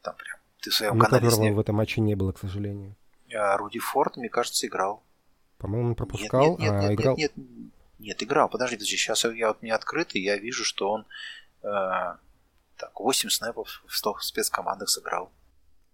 Там 0.01 0.15
прям 0.15 0.37
ты 0.61 0.69
в 0.69 0.75
своем 0.75 0.97
ну, 0.97 1.03
канале 1.03 1.25
которого 1.25 1.45
снял. 1.45 1.55
в 1.55 1.59
этом 1.59 1.75
матче 1.75 2.01
не 2.01 2.15
было, 2.15 2.31
к 2.31 2.39
сожалению. 2.39 2.95
А 3.33 3.57
Руди 3.57 3.79
Форд, 3.79 4.17
мне 4.17 4.29
кажется, 4.29 4.67
играл. 4.67 5.01
По-моему, 5.57 5.89
он 5.89 5.95
пропускал, 5.95 6.57
нет, 6.57 6.59
нет, 6.59 6.71
нет, 6.71 6.73
а 6.73 6.81
нет, 6.81 6.99
играл... 6.99 7.17
Нет, 7.17 7.31
нет, 7.35 7.73
нет, 7.99 8.21
играл. 8.23 8.49
Подожди, 8.49 8.75
подожди, 8.75 8.97
сейчас 8.97 9.23
я 9.25 9.49
вот 9.49 9.61
не 9.61 9.71
открытый, 9.71 10.21
я 10.21 10.37
вижу, 10.37 10.63
что 10.63 10.89
он 10.89 11.05
э, 11.63 11.67
так, 12.77 12.99
8 12.99 13.29
снэпов 13.29 13.83
в 13.87 13.95
100 13.95 14.19
спецкомандах 14.19 14.89
сыграл. 14.89 15.31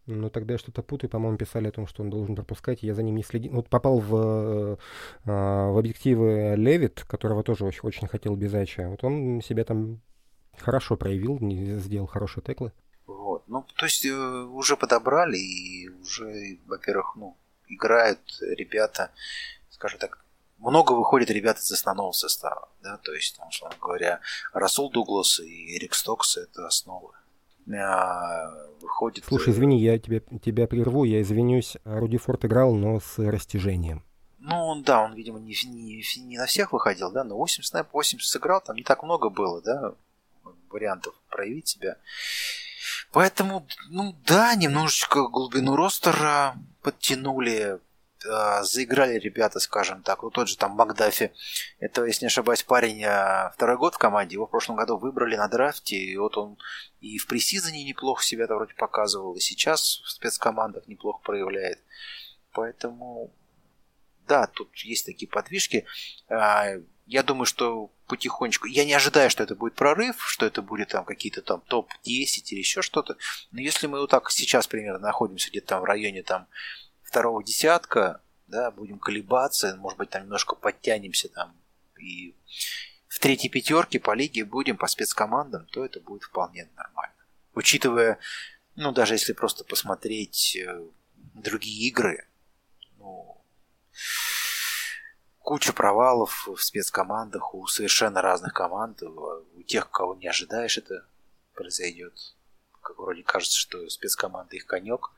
Ну, 0.07 0.29
тогда 0.29 0.53
я 0.53 0.57
что-то 0.57 0.81
путаю. 0.81 1.09
По-моему, 1.09 1.37
писали 1.37 1.67
о 1.67 1.71
том, 1.71 1.87
что 1.87 2.01
он 2.01 2.09
должен 2.09 2.35
пропускать. 2.35 2.81
Я 2.81 2.95
за 2.95 3.03
ним 3.03 3.15
не 3.15 3.23
следил. 3.23 3.53
Вот 3.53 3.69
попал 3.69 3.99
в, 3.99 4.15
э, 4.15 4.77
в 5.25 5.79
объективы 5.79 6.55
Левит, 6.57 7.03
которого 7.07 7.43
тоже 7.43 7.65
очень, 7.65 7.81
очень 7.83 8.07
хотел 8.07 8.35
Безача. 8.35 8.89
Вот 8.89 9.03
он 9.03 9.41
себя 9.41 9.63
там 9.63 10.01
хорошо 10.57 10.97
проявил, 10.97 11.39
сделал 11.79 12.07
хорошие 12.07 12.43
теклы. 12.43 12.71
Вот. 13.05 13.43
Ну, 13.47 13.65
то 13.75 13.85
есть 13.85 14.05
э, 14.05 14.11
уже 14.11 14.75
подобрали 14.75 15.37
и 15.37 15.89
уже, 15.89 16.57
во-первых, 16.65 17.15
ну, 17.15 17.37
играют 17.67 18.19
ребята, 18.41 19.11
скажем 19.69 19.99
так, 19.99 20.25
много 20.61 20.93
выходит 20.93 21.29
ребят 21.29 21.57
из 21.57 21.71
основного 21.71 22.11
состава, 22.11 22.69
да, 22.81 22.97
то 22.97 23.13
есть, 23.13 23.37
там, 23.37 23.49
условно 23.49 23.77
говоря, 23.81 24.19
Расул 24.53 24.91
Дуглас 24.91 25.39
и 25.39 25.77
Эрик 25.77 25.93
Стокс– 25.93 26.37
это 26.37 26.67
основы. 26.67 27.11
А, 27.73 28.51
выходит... 28.81 29.25
Слушай, 29.25 29.49
э, 29.49 29.51
извини, 29.51 29.79
я 29.79 29.97
тебя, 29.99 30.21
тебя 30.43 30.67
прерву, 30.67 31.03
я 31.03 31.21
извинюсь. 31.21 31.77
Руди 31.83 32.17
Форд 32.17 32.45
играл, 32.45 32.73
но 32.73 32.99
с 32.99 33.17
растяжением. 33.17 34.03
Ну, 34.39 34.55
он, 34.55 34.83
да, 34.83 35.03
он, 35.03 35.13
видимо, 35.13 35.39
не, 35.39 35.53
не, 35.65 36.03
не 36.17 36.37
на 36.37 36.47
всех 36.47 36.73
выходил, 36.73 37.11
да, 37.11 37.23
но 37.23 37.37
8 37.37 37.63
снэп, 37.63 37.87
8 37.93 38.19
сыграл, 38.19 38.61
там 38.61 38.75
не 38.75 38.83
так 38.83 39.03
много 39.03 39.29
было, 39.29 39.61
да, 39.61 39.93
вариантов 40.69 41.13
проявить 41.29 41.67
себя. 41.67 41.97
Поэтому, 43.11 43.67
ну 43.89 44.15
да, 44.25 44.55
немножечко 44.55 45.27
глубину 45.27 45.75
ростера 45.75 46.55
подтянули, 46.81 47.79
э, 48.25 48.63
заиграли 48.63 49.19
ребята, 49.19 49.59
скажем 49.59 50.03
так. 50.03 50.23
Вот 50.23 50.33
тот 50.33 50.47
же 50.47 50.57
там 50.57 50.71
Макдафи, 50.71 51.31
это, 51.79 52.05
если 52.05 52.25
не 52.25 52.27
ошибаюсь, 52.27 52.63
парень 52.63 53.03
э, 53.03 53.51
второй 53.53 53.77
год 53.77 53.95
в 53.95 53.97
команде, 53.97 54.35
его 54.35 54.47
в 54.47 54.51
прошлом 54.51 54.75
году 54.75 54.97
выбрали 54.97 55.35
на 55.35 55.47
драфте, 55.47 55.95
и 55.95 56.17
вот 56.17 56.37
он 56.37 56.57
и 56.99 57.17
в 57.17 57.27
пресизоне 57.27 57.83
неплохо 57.83 58.23
себя-то 58.23 58.55
вроде 58.55 58.73
показывал, 58.73 59.35
и 59.35 59.39
сейчас 59.39 60.01
в 60.05 60.09
спецкомандах 60.09 60.87
неплохо 60.87 61.21
проявляет. 61.23 61.79
Поэтому, 62.51 63.33
да, 64.27 64.47
тут 64.47 64.75
есть 64.77 65.05
такие 65.05 65.29
подвижки. 65.29 65.85
Э, 66.29 66.81
я 67.05 67.23
думаю, 67.23 67.45
что 67.45 67.91
потихонечку. 68.07 68.67
Я 68.67 68.85
не 68.85 68.93
ожидаю, 68.93 69.29
что 69.29 69.43
это 69.43 69.55
будет 69.55 69.75
прорыв, 69.75 70.21
что 70.25 70.45
это 70.45 70.61
будет 70.61 70.89
там 70.89 71.05
какие-то 71.05 71.41
там 71.41 71.61
топ-10 71.61 72.43
или 72.51 72.59
еще 72.59 72.81
что-то. 72.81 73.17
Но 73.51 73.61
если 73.61 73.87
мы 73.87 73.99
вот 73.99 74.09
так 74.09 74.29
сейчас 74.31 74.67
примерно 74.67 74.99
находимся 74.99 75.49
где-то 75.49 75.67
там 75.67 75.81
в 75.81 75.85
районе 75.85 76.23
там 76.23 76.47
второго 77.11 77.43
десятка, 77.43 78.21
да, 78.47 78.71
будем 78.71 78.97
колебаться, 78.97 79.75
может 79.75 79.99
быть, 79.99 80.09
там 80.09 80.23
немножко 80.23 80.55
подтянемся 80.55 81.27
там 81.27 81.53
и 81.99 82.37
в 83.09 83.19
третьей 83.19 83.49
пятерке 83.49 83.99
по 83.99 84.15
лиге 84.15 84.45
будем 84.45 84.77
по 84.77 84.87
спецкомандам, 84.87 85.67
то 85.67 85.83
это 85.83 85.99
будет 85.99 86.23
вполне 86.23 86.69
нормально. 86.77 87.15
Учитывая, 87.53 88.17
ну, 88.75 88.93
даже 88.93 89.15
если 89.15 89.33
просто 89.33 89.65
посмотреть 89.65 90.55
э, 90.55 90.87
другие 91.33 91.89
игры, 91.89 92.29
ну, 92.97 93.43
куча 95.39 95.73
провалов 95.73 96.47
в 96.47 96.63
спецкомандах 96.63 97.53
у 97.53 97.67
совершенно 97.67 98.21
разных 98.21 98.53
команд, 98.53 99.03
у 99.03 99.63
тех, 99.63 99.91
кого 99.91 100.15
не 100.15 100.29
ожидаешь, 100.29 100.77
это 100.77 101.05
произойдет. 101.55 102.17
Как 102.81 102.97
вроде 102.97 103.23
кажется, 103.23 103.57
что 103.57 103.89
спецкоманда 103.89 104.55
их 104.55 104.65
конек, 104.65 105.11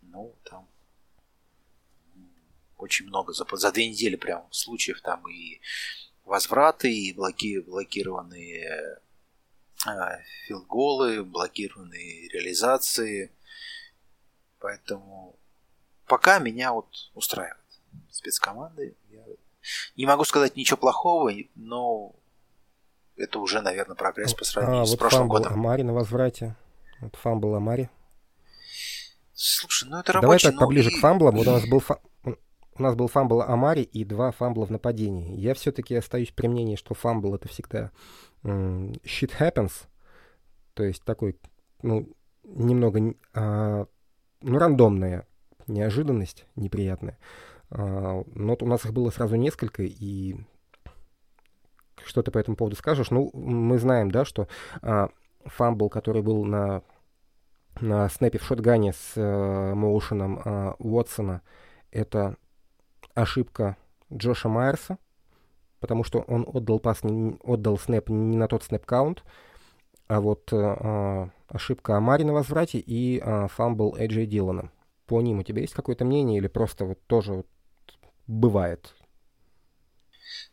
ну, 0.00 0.38
там 0.44 0.68
очень 2.76 3.06
много, 3.06 3.32
за, 3.32 3.46
за 3.50 3.72
две 3.72 3.88
недели 3.88 4.16
прям 4.16 4.46
случаев 4.50 5.00
там 5.00 5.26
и 5.28 5.60
возвраты, 6.24 6.92
и 6.92 7.12
блоки, 7.12 7.60
блокированные 7.60 9.00
э, 9.86 10.18
филголы, 10.46 11.24
блокированные 11.24 12.28
реализации. 12.28 13.32
Поэтому 14.58 15.38
пока 16.06 16.38
меня 16.38 16.72
вот 16.72 16.88
устраивает 17.14 17.58
спецкоманды. 18.10 18.96
Я 19.10 19.24
не 19.96 20.06
могу 20.06 20.24
сказать 20.24 20.56
ничего 20.56 20.76
плохого, 20.76 21.32
но 21.54 22.14
это 23.16 23.38
уже, 23.38 23.60
наверное, 23.60 23.96
прогресс 23.96 24.34
по 24.34 24.44
сравнению 24.44 24.82
а, 24.82 24.86
с 24.86 24.90
вот 24.90 24.98
прошлым 24.98 25.28
годом. 25.28 25.52
Амари 25.52 25.82
на 25.82 25.92
возврате. 25.92 26.56
Вот 27.00 27.16
fumble 27.16 27.54
Амари. 27.54 27.88
Слушай, 29.34 29.88
ну 29.88 29.98
это 29.98 30.12
рабочий... 30.12 30.44
Давай 30.44 30.52
так 30.52 30.58
поближе 30.60 30.90
и... 30.90 30.96
к 30.96 31.00
фамблам. 31.00 31.36
Вот 31.36 31.46
у 31.46 31.50
нас 31.50 31.66
был 31.66 31.80
фа... 31.80 32.00
У 32.76 32.82
нас 32.82 32.96
был 32.96 33.06
fumble 33.06 33.42
Амари 33.42 33.82
и 33.82 34.04
два 34.04 34.32
fumble 34.32 34.61
а 34.61 34.66
в 34.66 34.70
нападении. 34.70 35.36
Я 35.36 35.54
все-таки 35.54 35.94
остаюсь 35.94 36.30
при 36.30 36.48
мнении, 36.48 36.76
что 36.76 36.94
fumble 36.94 37.34
это 37.34 37.48
всегда 37.48 37.92
shit 38.42 39.32
happens. 39.38 39.72
То 40.74 40.82
есть 40.82 41.04
такой, 41.04 41.38
ну, 41.82 42.08
немного, 42.42 43.14
а, 43.32 43.86
ну, 44.42 44.58
рандомная 44.58 45.26
неожиданность 45.66 46.46
неприятная. 46.56 47.18
А, 47.70 48.24
но 48.34 48.56
у 48.60 48.66
нас 48.66 48.84
их 48.84 48.92
было 48.92 49.10
сразу 49.10 49.36
несколько, 49.36 49.82
и 49.82 50.36
что 52.04 52.22
ты 52.22 52.30
по 52.30 52.38
этому 52.38 52.56
поводу 52.56 52.76
скажешь? 52.76 53.10
Ну, 53.10 53.30
мы 53.32 53.78
знаем, 53.78 54.10
да, 54.10 54.24
что 54.24 54.48
а, 54.82 55.10
fumble, 55.44 55.88
который 55.88 56.22
был 56.22 56.44
на, 56.44 56.82
на 57.80 58.08
snap 58.08 58.32
е 58.32 58.38
в 58.38 58.44
shotgun 58.44 58.86
е 58.86 58.92
с 58.92 59.12
а, 59.16 59.74
motion 59.74 60.24
ом 60.24 60.40
а, 60.44 60.74
Уотсона, 60.78 61.42
это 61.90 62.36
ошибка 63.14 63.76
Джоша 64.12 64.48
Майерса, 64.48 64.98
потому 65.80 66.04
что 66.04 66.20
он 66.20 66.46
отдал 66.52 66.80
пас, 66.80 67.00
отдал 67.02 67.78
snap 67.78 68.08
не 68.08 68.36
на 68.36 68.48
тот 68.48 68.64
snap 68.64 68.87
count, 68.87 69.22
а 70.06 70.20
вот 70.20 70.52
э, 70.52 71.30
ошибка 71.48 71.96
Амари 71.96 72.24
на 72.24 72.32
возврате 72.32 72.78
и 72.78 73.20
э, 73.20 73.48
fumble 73.48 73.96
Эджей 73.96 74.26
Дилана. 74.26 74.70
По 75.06 75.20
ним 75.20 75.40
у 75.40 75.42
тебя 75.42 75.62
есть 75.62 75.74
какое-то 75.74 76.04
мнение 76.04 76.38
или 76.38 76.48
просто 76.48 76.84
вот 76.84 76.98
тоже 77.06 77.32
вот 77.32 77.46
бывает? 78.26 78.94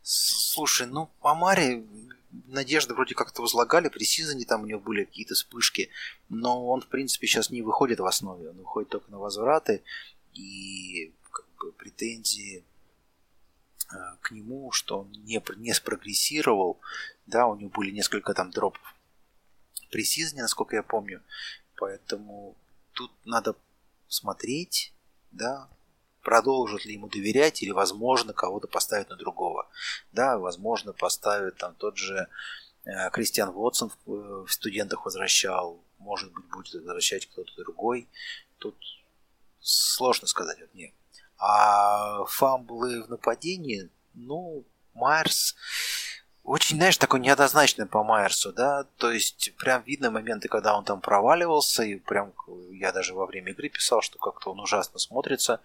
Слушай, 0.02 0.86
ну, 0.86 1.10
Амари 1.20 1.86
надежды 2.46 2.94
вроде 2.94 3.14
как-то 3.14 3.42
возлагали, 3.42 3.88
предсезоне 3.88 4.44
там 4.44 4.62
у 4.62 4.66
него 4.66 4.80
были 4.80 5.04
какие-то 5.04 5.34
вспышки, 5.34 5.90
но 6.28 6.66
он, 6.66 6.80
в 6.80 6.88
принципе, 6.88 7.26
сейчас 7.26 7.50
не 7.50 7.62
выходит 7.62 8.00
в 8.00 8.06
основе, 8.06 8.50
он 8.50 8.56
выходит 8.56 8.90
только 8.90 9.10
на 9.10 9.18
возвраты, 9.18 9.82
и 10.32 11.12
претензии 11.70 12.64
э, 13.92 13.94
к 14.20 14.32
нему, 14.32 14.72
что 14.72 15.02
он 15.02 15.12
не, 15.12 15.40
не 15.56 15.72
спрогрессировал, 15.72 16.80
да, 17.26 17.46
у 17.46 17.54
него 17.54 17.70
были 17.70 17.92
несколько 17.92 18.34
там 18.34 18.50
дропов 18.50 18.82
при 19.92 20.04
сезоне, 20.04 20.42
насколько 20.42 20.74
я 20.74 20.82
помню, 20.82 21.22
поэтому 21.76 22.56
тут 22.94 23.12
надо 23.24 23.54
смотреть, 24.08 24.92
да, 25.30 25.68
продолжат 26.22 26.84
ли 26.86 26.94
ему 26.94 27.08
доверять 27.08 27.62
или, 27.62 27.70
возможно, 27.70 28.32
кого-то 28.32 28.68
поставить 28.68 29.10
на 29.10 29.16
другого. 29.16 29.68
Да, 30.10 30.38
возможно, 30.38 30.92
поставят 30.92 31.58
там 31.58 31.74
тот 31.74 31.98
же 31.98 32.28
э, 32.84 33.10
Кристиан 33.10 33.50
Вотсон 33.50 33.90
в, 34.06 34.46
в 34.46 34.52
студентах 34.52 35.04
возвращал, 35.04 35.84
может 35.98 36.32
быть, 36.32 36.46
будет 36.46 36.74
возвращать 36.74 37.26
кто-то 37.26 37.52
другой. 37.56 38.08
Тут 38.58 38.76
сложно 39.60 40.26
сказать 40.26 40.58
вот 40.60 40.72
мне. 40.74 40.94
А 41.44 42.24
фамблы 42.26 43.02
в 43.02 43.10
нападении, 43.10 43.90
ну, 44.14 44.64
Майерс 44.94 45.56
очень, 46.44 46.76
знаешь, 46.76 46.96
такой 46.98 47.18
неоднозначный 47.18 47.86
по 47.86 48.04
Майерсу, 48.04 48.52
да, 48.52 48.84
то 48.96 49.10
есть 49.10 49.52
прям 49.56 49.82
видно 49.82 50.12
моменты, 50.12 50.46
когда 50.46 50.76
он 50.76 50.84
там 50.84 51.00
проваливался, 51.00 51.82
и 51.82 51.96
прям 51.96 52.32
я 52.70 52.92
даже 52.92 53.12
во 53.14 53.26
время 53.26 53.50
игры 53.50 53.68
писал, 53.70 54.02
что 54.02 54.20
как-то 54.20 54.52
он 54.52 54.60
ужасно 54.60 55.00
смотрится, 55.00 55.60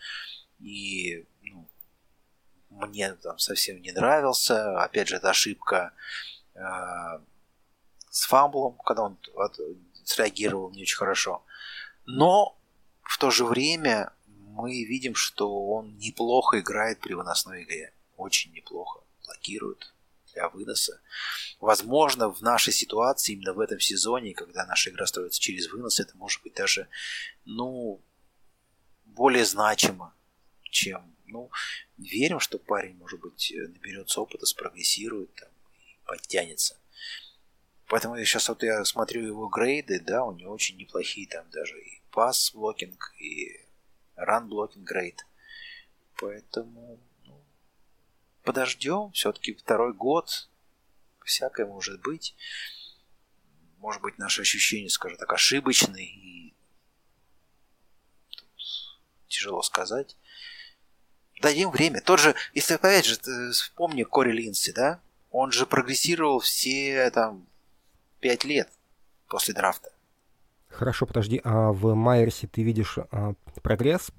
и 0.59 1.27
ну, 1.43 1.67
мне 2.71 3.13
там 3.13 3.37
совсем 3.37 3.79
не 3.79 3.91
нравился, 3.91 4.81
опять 4.81 5.09
же, 5.09 5.17
это 5.17 5.29
ошибка 5.29 5.93
э, 6.55 6.59
с 8.09 8.25
фамблом, 8.25 8.79
когда 8.83 9.03
он 9.03 9.17
от, 9.35 9.59
среагировал 10.05 10.71
не 10.71 10.81
очень 10.81 10.97
хорошо, 10.97 11.43
но 12.07 12.57
в 13.03 13.19
то 13.19 13.29
же 13.29 13.45
время 13.45 14.11
мы 14.57 14.83
видим, 14.83 15.13
что 15.13 15.67
он 15.67 15.97
неплохо 15.97 16.59
играет 16.59 16.99
при 16.99 17.13
выносной 17.13 17.63
игре, 17.63 17.93
очень 18.15 18.51
неплохо, 18.51 19.01
блокирует, 19.23 19.93
для 20.33 20.49
выноса. 20.49 20.99
Возможно, 21.59 22.31
в 22.31 22.41
нашей 22.41 22.73
ситуации, 22.73 23.33
именно 23.33 23.53
в 23.53 23.59
этом 23.59 23.79
сезоне, 23.79 24.33
когда 24.33 24.65
наша 24.65 24.89
игра 24.89 25.05
строится 25.05 25.39
через 25.39 25.69
вынос, 25.69 25.99
это 25.99 26.17
может 26.17 26.41
быть 26.43 26.53
даже, 26.53 26.87
ну, 27.45 28.01
более 29.05 29.45
значимо, 29.45 30.13
чем, 30.63 31.15
ну, 31.25 31.51
верим, 31.97 32.39
что 32.39 32.57
парень, 32.57 32.95
может 32.97 33.19
быть, 33.19 33.53
наберется 33.55 34.21
опыта, 34.21 34.45
спрогрессирует 34.45 35.33
там, 35.35 35.49
и 35.79 35.97
подтянется. 36.05 36.77
Поэтому 37.87 38.15
я 38.15 38.25
сейчас 38.25 38.49
вот 38.49 38.63
я 38.63 38.83
смотрю 38.85 39.25
его 39.25 39.47
grade 39.47 39.84
ы, 39.84 39.99
да, 39.99 40.25
у 40.25 40.35
него 40.35 40.51
очень 40.51 40.77
неплохие 40.77 41.27
там 41.27 41.49
даже 41.51 41.79
и 41.79 42.01
pass 42.11 42.51
blocking, 42.53 43.13
и 43.19 43.66
run 44.17 44.49
blocking 44.49 44.85
grade. 44.85 45.25
Поэтому 46.19 46.99
подождем, 48.43 49.11
все-таки 49.11 49.53
второй 49.53 49.93
год, 49.93 50.49
всякое 51.23 51.65
может 51.65 52.01
быть. 52.01 52.35
Может 53.77 54.01
быть, 54.01 54.17
наши 54.17 54.41
ощущения, 54.41 54.89
скажем 54.89 55.17
так, 55.17 55.31
ошибочны, 55.31 56.03
и 56.03 56.55
тяжело 59.27 59.61
сказать. 59.61 60.17
Дадим 61.41 61.69
время. 61.69 62.01
Тот 62.01 62.19
же, 62.19 62.35
если 62.53 62.73
опять 62.73 63.05
же, 63.05 63.17
вспомни 63.51 64.03
Кори 64.03 64.31
Линси, 64.31 64.71
да? 64.71 64.99
Он 65.29 65.51
же 65.51 65.67
прогрессировал 65.67 66.39
все 66.39 67.11
там 67.11 67.47
пять 68.19 68.43
лет 68.43 68.71
после 69.27 69.53
драфта. 69.53 69.91
Хорошо, 70.77 71.07
подожди, 71.07 71.41
а 71.43 71.71
в 71.71 71.95
Майерсе 71.95 72.45
ты 72.45 72.61
видишь 72.61 72.99
а, 73.09 73.33
прогресс 73.63 74.11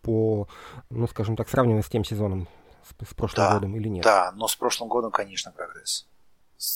по, 0.00 0.48
ну, 0.90 1.06
скажем 1.06 1.36
так, 1.36 1.48
сравнивая 1.48 1.82
с 1.82 1.88
тем 1.88 2.04
сезоном, 2.04 2.48
с, 2.84 3.08
с 3.08 3.14
прошлым 3.14 3.46
да, 3.46 3.54
годом 3.54 3.76
или 3.76 3.86
нет? 3.86 4.02
Да, 4.02 4.32
но 4.32 4.48
с 4.48 4.56
прошлым 4.56 4.88
годом, 4.88 5.12
конечно, 5.12 5.52
прогресс. 5.52 6.08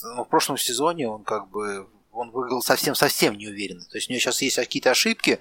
Но 0.04 0.24
в 0.24 0.28
прошлом 0.28 0.56
сезоне 0.56 1.08
он 1.08 1.24
как 1.24 1.48
бы 1.48 1.88
он 2.12 2.30
выиграл 2.30 2.62
совсем-совсем 2.62 3.36
неуверенно. 3.36 3.84
То 3.90 3.98
есть 3.98 4.08
у 4.08 4.12
него 4.12 4.20
сейчас 4.20 4.40
есть 4.42 4.56
какие-то 4.56 4.92
ошибки, 4.92 5.40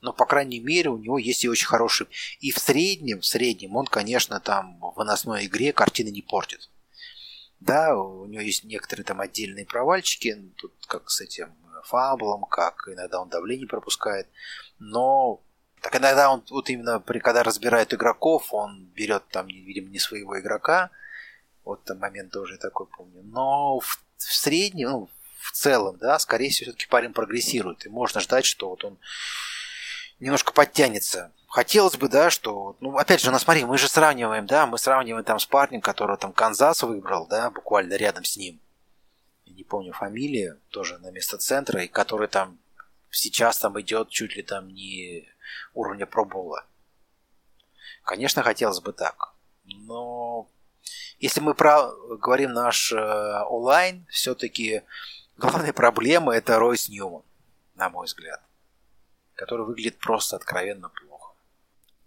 но, 0.00 0.14
по 0.14 0.24
крайней 0.24 0.58
мере, 0.58 0.88
у 0.88 0.96
него 0.96 1.18
есть 1.18 1.44
и 1.44 1.48
очень 1.48 1.66
хорошие. 1.66 2.08
И 2.40 2.50
в 2.52 2.58
среднем, 2.58 3.20
в 3.20 3.26
среднем 3.26 3.76
он, 3.76 3.86
конечно, 3.86 4.40
там 4.40 4.80
в 4.80 4.94
выносной 4.96 5.44
игре 5.44 5.74
картины 5.74 6.08
не 6.08 6.22
портит. 6.22 6.70
Да, 7.60 7.96
у 7.98 8.24
него 8.24 8.40
есть 8.40 8.64
некоторые 8.64 9.04
там 9.04 9.20
отдельные 9.20 9.66
провальчики, 9.66 10.52
тут 10.56 10.72
как 10.86 11.10
с 11.10 11.20
этим 11.20 11.54
фаблом, 11.86 12.44
как 12.44 12.88
иногда 12.88 13.20
он 13.20 13.28
давление 13.28 13.66
пропускает, 13.66 14.28
но 14.78 15.42
так 15.80 15.96
иногда 15.96 16.30
он 16.30 16.42
вот 16.50 16.68
именно 16.68 17.00
при, 17.00 17.20
когда 17.20 17.42
разбирает 17.42 17.94
игроков, 17.94 18.52
он 18.52 18.86
берет 18.94 19.22
там, 19.28 19.46
видимо, 19.46 19.88
не 19.88 19.98
своего 19.98 20.38
игрока. 20.38 20.90
Вот 21.64 21.84
там 21.84 21.98
момент 21.98 22.32
тоже 22.32 22.58
такой 22.58 22.86
помню. 22.86 23.22
Но 23.22 23.78
в, 23.78 24.00
в 24.16 24.34
среднем, 24.34 24.90
ну, 24.90 25.10
в 25.40 25.52
целом, 25.52 25.96
да, 25.98 26.18
скорее 26.18 26.50
всего, 26.50 26.70
все-таки 26.70 26.88
парень 26.88 27.12
прогрессирует. 27.12 27.86
И 27.86 27.88
можно 27.88 28.20
ждать, 28.20 28.44
что 28.44 28.70
вот 28.70 28.84
он 28.84 28.98
немножко 30.18 30.52
подтянется. 30.52 31.32
Хотелось 31.48 31.96
бы, 31.96 32.08
да, 32.08 32.30
что... 32.30 32.76
Ну, 32.80 32.96
опять 32.96 33.20
же, 33.20 33.30
ну, 33.30 33.38
смотри, 33.38 33.64
мы 33.64 33.78
же 33.78 33.88
сравниваем, 33.88 34.46
да, 34.46 34.66
мы 34.66 34.78
сравниваем 34.78 35.24
там 35.24 35.38
с 35.38 35.46
парнем, 35.46 35.80
которого 35.80 36.16
там 36.16 36.32
Канзас 36.32 36.82
выбрал, 36.82 37.26
да, 37.28 37.50
буквально 37.50 37.94
рядом 37.94 38.24
с 38.24 38.36
ним. 38.36 38.60
Я 39.46 39.54
не 39.54 39.64
помню 39.64 39.92
фамилию, 39.92 40.60
тоже 40.70 40.98
на 40.98 41.10
место 41.10 41.38
центра, 41.38 41.82
и 41.82 41.88
который 41.88 42.28
там 42.28 42.58
сейчас 43.10 43.58
там 43.58 43.80
идет 43.80 44.10
чуть 44.10 44.36
ли 44.36 44.42
там 44.42 44.68
не 44.68 45.28
уровня 45.72 46.06
пробола. 46.06 46.66
Конечно, 48.02 48.42
хотелось 48.42 48.80
бы 48.80 48.92
так. 48.92 49.34
Но 49.64 50.48
если 51.18 51.40
мы 51.40 51.54
про 51.54 51.90
говорим 52.18 52.52
наш 52.52 52.92
э, 52.92 53.42
онлайн, 53.48 54.06
все-таки 54.10 54.82
главная 55.36 55.72
проблема 55.72 56.34
это 56.34 56.58
Ройс 56.58 56.88
Ньюман, 56.88 57.22
на 57.74 57.88
мой 57.88 58.06
взгляд, 58.06 58.42
который 59.34 59.64
выглядит 59.64 59.98
просто 59.98 60.36
откровенно 60.36 60.88
плохо. 60.88 61.15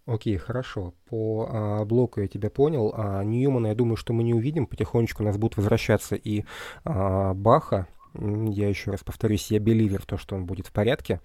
Окей, 0.09 0.37
хорошо. 0.37 0.95
По 1.07 1.47
а, 1.51 1.85
блоку 1.85 2.19
я 2.21 2.27
тебя 2.27 2.49
понял. 2.49 2.91
А 2.97 3.23
Ньюмана, 3.23 3.67
я 3.67 3.75
думаю, 3.75 3.95
что 3.95 4.11
мы 4.11 4.23
не 4.23 4.33
увидим. 4.33 4.65
Потихонечку 4.65 5.21
у 5.21 5.25
нас 5.25 5.37
будут 5.37 5.57
возвращаться 5.57 6.15
и 6.15 6.45
а, 6.83 7.35
Баха. 7.35 7.87
Я 8.15 8.69
еще 8.69 8.89
раз 8.89 9.03
повторюсь, 9.03 9.51
я 9.51 9.59
беливер 9.59 10.01
в 10.01 10.07
то, 10.07 10.17
что 10.17 10.35
он 10.35 10.47
будет 10.47 10.65
в 10.65 10.71
порядке. 10.71 11.21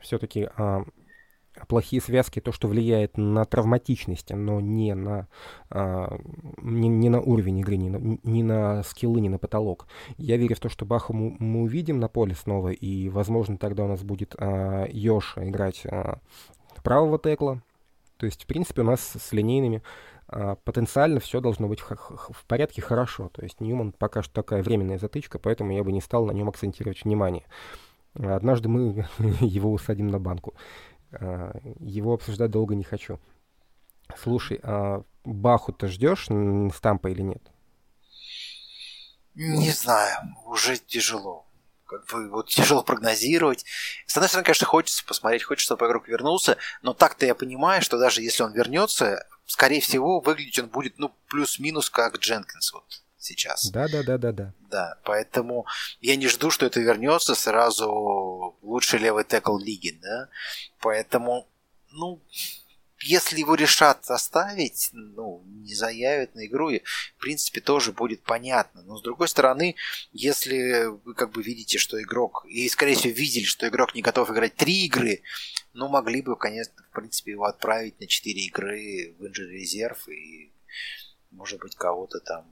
Все-таки 0.00 0.50
а, 0.54 0.84
плохие 1.66 2.02
связки 2.02 2.42
то, 2.42 2.52
что 2.52 2.68
влияет 2.68 3.16
на 3.16 3.46
травматичность, 3.46 4.28
но 4.30 4.60
не 4.60 4.94
на, 4.94 5.28
а, 5.70 6.18
не, 6.60 6.88
не 6.88 7.08
на 7.08 7.22
уровень 7.22 7.60
игры, 7.60 7.76
не 7.76 7.88
на, 7.88 8.18
не 8.22 8.42
на 8.42 8.82
скиллы, 8.82 9.22
не 9.22 9.30
на 9.30 9.38
потолок. 9.38 9.86
Я 10.18 10.36
верю 10.36 10.56
в 10.56 10.60
то, 10.60 10.68
что 10.68 10.84
Баха 10.84 11.14
мы, 11.14 11.36
мы 11.38 11.62
увидим 11.62 12.00
на 12.00 12.08
поле 12.08 12.34
снова, 12.34 12.68
и, 12.68 13.08
возможно, 13.08 13.56
тогда 13.56 13.84
у 13.84 13.88
нас 13.88 14.02
будет 14.02 14.34
а, 14.38 14.86
Йоша 14.90 15.48
играть 15.48 15.86
а, 15.86 16.18
правого 16.82 17.18
текла. 17.18 17.62
То 18.16 18.26
есть, 18.26 18.44
в 18.44 18.46
принципе, 18.46 18.82
у 18.82 18.84
нас 18.84 19.00
с 19.00 19.32
линейными 19.32 19.82
а, 20.28 20.56
потенциально 20.56 21.20
все 21.20 21.40
должно 21.40 21.68
быть 21.68 21.80
в, 21.80 22.44
порядке 22.46 22.82
хорошо. 22.82 23.28
То 23.28 23.42
есть 23.42 23.60
Ньюман 23.60 23.92
пока 23.92 24.22
что 24.22 24.32
такая 24.32 24.62
временная 24.62 24.98
затычка, 24.98 25.38
поэтому 25.38 25.72
я 25.72 25.84
бы 25.84 25.92
не 25.92 26.00
стал 26.00 26.26
на 26.26 26.32
нем 26.32 26.48
акцентировать 26.48 27.04
внимание. 27.04 27.44
Однажды 28.14 28.68
мы 28.68 29.06
его 29.40 29.72
усадим 29.72 30.08
на 30.08 30.18
банку. 30.18 30.54
А, 31.12 31.58
его 31.78 32.14
обсуждать 32.14 32.50
долго 32.50 32.74
не 32.74 32.84
хочу. 32.84 33.18
Слушай, 34.16 34.60
а 34.62 35.02
Баху 35.24 35.72
ты 35.72 35.88
ждешь 35.88 36.28
стампа 36.74 37.08
или 37.08 37.22
нет? 37.22 37.42
Не 39.34 39.70
знаю, 39.70 40.16
уже 40.46 40.78
тяжело. 40.78 41.45
Как 41.86 42.04
бы 42.06 42.28
вот 42.30 42.48
тяжело 42.48 42.82
прогнозировать. 42.82 43.64
С 44.06 44.16
одной 44.16 44.28
стороны, 44.28 44.44
конечно, 44.44 44.66
хочется 44.66 45.04
посмотреть, 45.04 45.44
хочется, 45.44 45.74
чтобы 45.74 45.86
игрок 45.86 46.08
вернулся, 46.08 46.56
но 46.82 46.92
так-то 46.92 47.26
я 47.26 47.34
понимаю, 47.34 47.82
что 47.82 47.98
даже 47.98 48.22
если 48.22 48.42
он 48.42 48.52
вернется, 48.52 49.26
скорее 49.46 49.80
всего, 49.80 50.20
выглядеть 50.20 50.58
он 50.58 50.66
будет, 50.68 50.98
ну, 50.98 51.14
плюс-минус, 51.28 51.88
как 51.90 52.18
Дженкинс 52.18 52.72
вот 52.72 53.02
сейчас. 53.18 53.70
Да, 53.70 53.88
да, 53.88 54.02
да, 54.02 54.18
да, 54.18 54.32
да. 54.32 54.52
Да, 54.70 54.98
поэтому 55.04 55.66
я 56.00 56.16
не 56.16 56.28
жду, 56.28 56.50
что 56.50 56.66
это 56.66 56.80
вернется 56.80 57.34
сразу 57.34 58.56
лучший 58.62 58.98
левый 58.98 59.24
текл 59.24 59.56
лиги, 59.56 59.98
да. 60.02 60.28
Поэтому, 60.80 61.48
ну, 61.90 62.20
если 63.02 63.40
его 63.40 63.54
решат 63.54 64.08
оставить, 64.10 64.90
ну, 64.92 65.42
не 65.46 65.74
заявят 65.74 66.34
на 66.34 66.46
игру, 66.46 66.70
и, 66.70 66.80
в 67.16 67.20
принципе, 67.20 67.60
тоже 67.60 67.92
будет 67.92 68.22
понятно. 68.22 68.82
Но, 68.82 68.96
с 68.98 69.02
другой 69.02 69.28
стороны, 69.28 69.76
если 70.12 70.86
вы 70.86 71.14
как 71.14 71.32
бы 71.32 71.42
видите, 71.42 71.78
что 71.78 72.00
игрок, 72.00 72.46
и, 72.48 72.68
скорее 72.68 72.94
всего, 72.94 73.12
видели, 73.12 73.44
что 73.44 73.68
игрок 73.68 73.94
не 73.94 74.02
готов 74.02 74.30
играть 74.30 74.56
три 74.56 74.86
игры, 74.86 75.22
ну, 75.74 75.88
могли 75.88 76.22
бы, 76.22 76.36
конечно, 76.36 76.74
в 76.90 76.94
принципе, 76.94 77.32
его 77.32 77.44
отправить 77.44 78.00
на 78.00 78.06
четыре 78.06 78.46
игры 78.46 79.14
в 79.18 79.26
инжир 79.26 79.48
резерв 79.50 80.08
и, 80.08 80.52
может 81.30 81.60
быть, 81.60 81.76
кого-то 81.76 82.20
там 82.20 82.46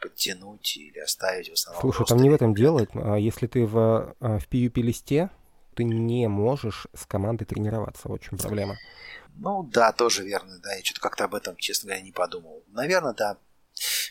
подтянуть 0.00 0.76
или 0.76 0.98
оставить 0.98 1.50
в 1.50 1.52
основном. 1.52 1.82
Слушай, 1.82 2.06
там 2.06 2.18
не 2.18 2.30
в 2.30 2.34
этом 2.34 2.54
дело. 2.54 2.86
А 2.94 3.16
если 3.16 3.46
ты 3.46 3.66
в, 3.66 4.14
а, 4.20 4.38
в 4.38 4.48
PUP-листе, 4.48 5.30
ты 5.74 5.84
не 5.84 6.26
можешь 6.28 6.86
с 6.94 7.04
командой 7.06 7.44
тренироваться. 7.44 8.08
Чем 8.18 8.38
проблема. 8.38 8.76
Ну 9.38 9.62
да, 9.64 9.92
тоже 9.92 10.24
верно, 10.24 10.58
да. 10.58 10.74
Я 10.74 10.82
что-то 10.82 11.00
как-то 11.00 11.24
об 11.24 11.34
этом, 11.34 11.56
честно 11.56 11.88
говоря, 11.88 12.02
не 12.02 12.12
подумал. 12.12 12.64
Наверное, 12.68 13.12
да. 13.12 13.36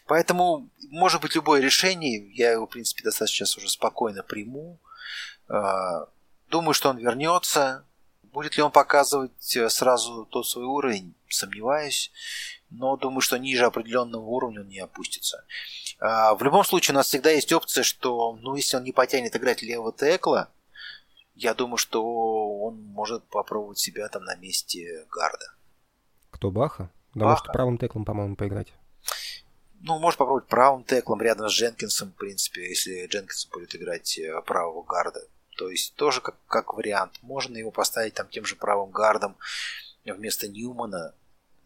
Поэтому, 0.06 0.70
может 0.90 1.22
быть, 1.22 1.36
любое 1.36 1.62
решение, 1.62 2.32
я 2.34 2.52
его, 2.52 2.68
в 2.68 2.70
принципе, 2.70 3.04
достаточно 3.04 3.46
сейчас 3.46 3.58
уже 3.58 3.70
спокойно 3.70 4.22
приму. 4.22 4.80
А, 5.48 6.08
думаю, 6.50 6.74
что 6.74 6.90
он 6.90 6.98
вернется. 6.98 7.86
Будет 8.24 8.58
ли 8.58 8.64
он 8.64 8.72
показывать 8.72 9.56
э, 9.56 9.70
сразу 9.70 10.26
тот 10.26 10.48
свой 10.48 10.66
уровень, 10.66 11.16
сомневаюсь. 11.30 12.12
Но 12.70 12.98
думаю, 12.98 13.22
что 13.22 13.38
ниже 13.38 13.66
определенного 13.66 14.26
уровня 14.26 14.62
он 14.62 14.68
не 14.68 14.80
опустится. 14.80 15.46
А, 16.00 16.36
в 16.36 16.44
любом 16.44 16.64
случае, 16.66 16.94
у 16.94 16.98
нас 16.98 17.08
всегда 17.08 17.32
есть 17.32 17.52
опция, 17.54 17.84
что, 17.84 18.38
ну, 18.42 18.56
если 18.56 18.78
он 18.78 18.84
не 18.84 18.92
потянет 18.92 19.36
играть 19.36 19.62
левого 19.62 19.94
текла, 19.94 20.52
я 21.36 21.54
думаю, 21.54 21.78
что 21.78 22.02
он 22.62 22.82
может 22.82 23.24
попробовать 23.26 23.78
себя 23.78 24.08
там 24.08 24.24
на 24.24 24.36
месте 24.36 25.06
гарда. 25.12 25.46
Кто, 26.32 26.50
Баха? 26.50 26.90
Да, 27.14 27.26
Баха. 27.26 27.30
может, 27.30 27.54
правым 27.54 27.78
теклом, 27.78 28.06
по-моему, 28.06 28.36
поиграть. 28.36 28.74
Ну, 29.82 30.00
может 30.00 30.18
попробовать 30.18 30.48
правым 30.48 30.84
теклом 30.84 31.22
рядом 31.22 31.50
с 31.50 31.54
Дженкинсом, 31.54 32.12
в 32.12 32.16
принципе, 32.16 32.70
если 32.70 33.06
Дженкинс 33.06 33.48
будет 33.48 33.76
играть 33.76 34.18
э, 34.18 34.42
правого 34.42 34.84
гарда. 34.84 35.22
То 35.58 35.70
есть 35.70 35.96
тоже 35.96 36.22
как, 36.22 36.36
как 36.48 36.74
вариант. 36.74 37.20
Можно 37.22 37.58
его 37.58 37.72
поставить 37.72 38.14
там 38.14 38.28
тем 38.28 38.46
же 38.46 38.56
правым 38.56 38.92
гардом 38.92 39.38
вместо 40.06 40.48
Ньюмана. 40.48 41.14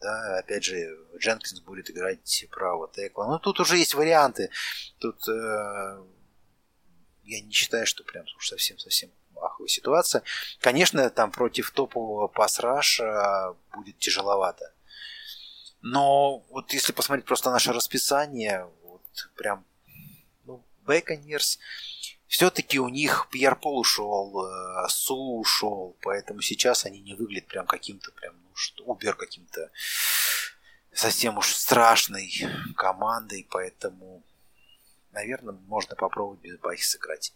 Да, 0.02 0.40
опять 0.40 0.64
же, 0.64 0.98
Дженкинс 1.18 1.62
будет 1.62 1.90
играть 1.90 2.46
правого 2.52 2.90
текла. 2.92 3.28
Но 3.28 3.40
тут 3.40 3.60
уже 3.60 3.78
есть 3.78 3.94
варианты. 3.94 4.50
Тут 5.00 5.28
э, 5.28 6.04
я 7.24 7.42
не 7.42 7.52
считаю, 7.52 7.86
что 7.86 8.04
прям 8.04 8.26
уж 8.38 8.48
совсем-совсем 8.48 9.12
аховая 9.42 9.68
ситуация. 9.68 10.24
Конечно, 10.60 11.10
там 11.10 11.32
против 11.32 11.72
топового 11.72 12.28
пас-раша 12.28 13.56
будет 13.74 13.98
тяжеловато. 14.00 14.74
Но 15.82 16.40
вот 16.50 16.74
если 16.74 16.92
посмотреть 16.92 17.26
просто 17.26 17.52
наше 17.52 17.72
расписание, 17.72 18.70
вот 18.84 19.02
прям, 19.36 19.66
ну, 20.46 20.64
Бэконерс, 20.82 21.60
все-таки 22.28 22.80
у 22.80 22.90
них 22.90 23.28
Пьер 23.32 23.56
Пол 23.56 23.80
ушел, 23.80 24.46
э, 24.46 24.88
Су 24.90 25.40
ушел, 25.40 25.98
поэтому 26.02 26.42
сейчас 26.42 26.86
они 26.86 27.00
не 27.00 27.16
выглядят 27.16 27.48
прям 27.48 27.66
каким-то 27.66 28.12
прям, 28.12 28.36
ну, 28.36 28.56
что, 28.56 28.84
Убер 28.84 29.16
каким-то 29.16 29.72
совсем 30.94 31.38
уж 31.38 31.48
страшной 31.48 32.32
командой, 32.76 33.48
поэтому, 33.50 34.24
наверное, 35.12 35.54
можно 35.54 35.96
попробовать 35.96 36.42
без 36.42 36.58
Бахи 36.60 36.84
сыграть. 36.84 37.34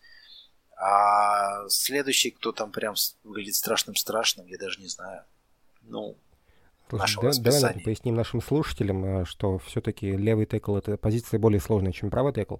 А 0.86 1.70
следующий, 1.70 2.32
кто 2.32 2.52
там 2.52 2.72
прям 2.72 2.96
выглядит 3.24 3.56
страшным-страшным, 3.56 4.48
я 4.48 4.58
даже 4.58 4.82
не 4.82 4.88
знаю. 4.88 5.24
Ну, 5.84 6.18
Слушай, 6.90 7.42
да, 7.42 7.52
давай 7.52 7.80
поясним 7.80 8.16
нашим 8.16 8.42
слушателям, 8.42 9.22
э, 9.22 9.26
что 9.26 9.60
все-таки 9.60 10.12
левый 10.12 10.46
текл 10.46 10.76
это 10.76 10.98
позиция 10.98 11.40
более 11.40 11.62
сложная, 11.62 11.94
чем 11.94 12.10
правый 12.10 12.34
текл. 12.34 12.58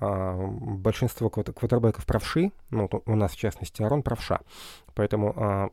А, 0.00 0.34
большинство 0.34 1.28
квотербеков 1.28 2.06
правши, 2.06 2.52
ну, 2.70 2.88
у 3.04 3.14
нас 3.14 3.32
в 3.32 3.36
частности 3.36 3.82
Арон 3.82 4.02
правша. 4.02 4.40
Поэтому 4.94 5.34
а, 5.36 5.70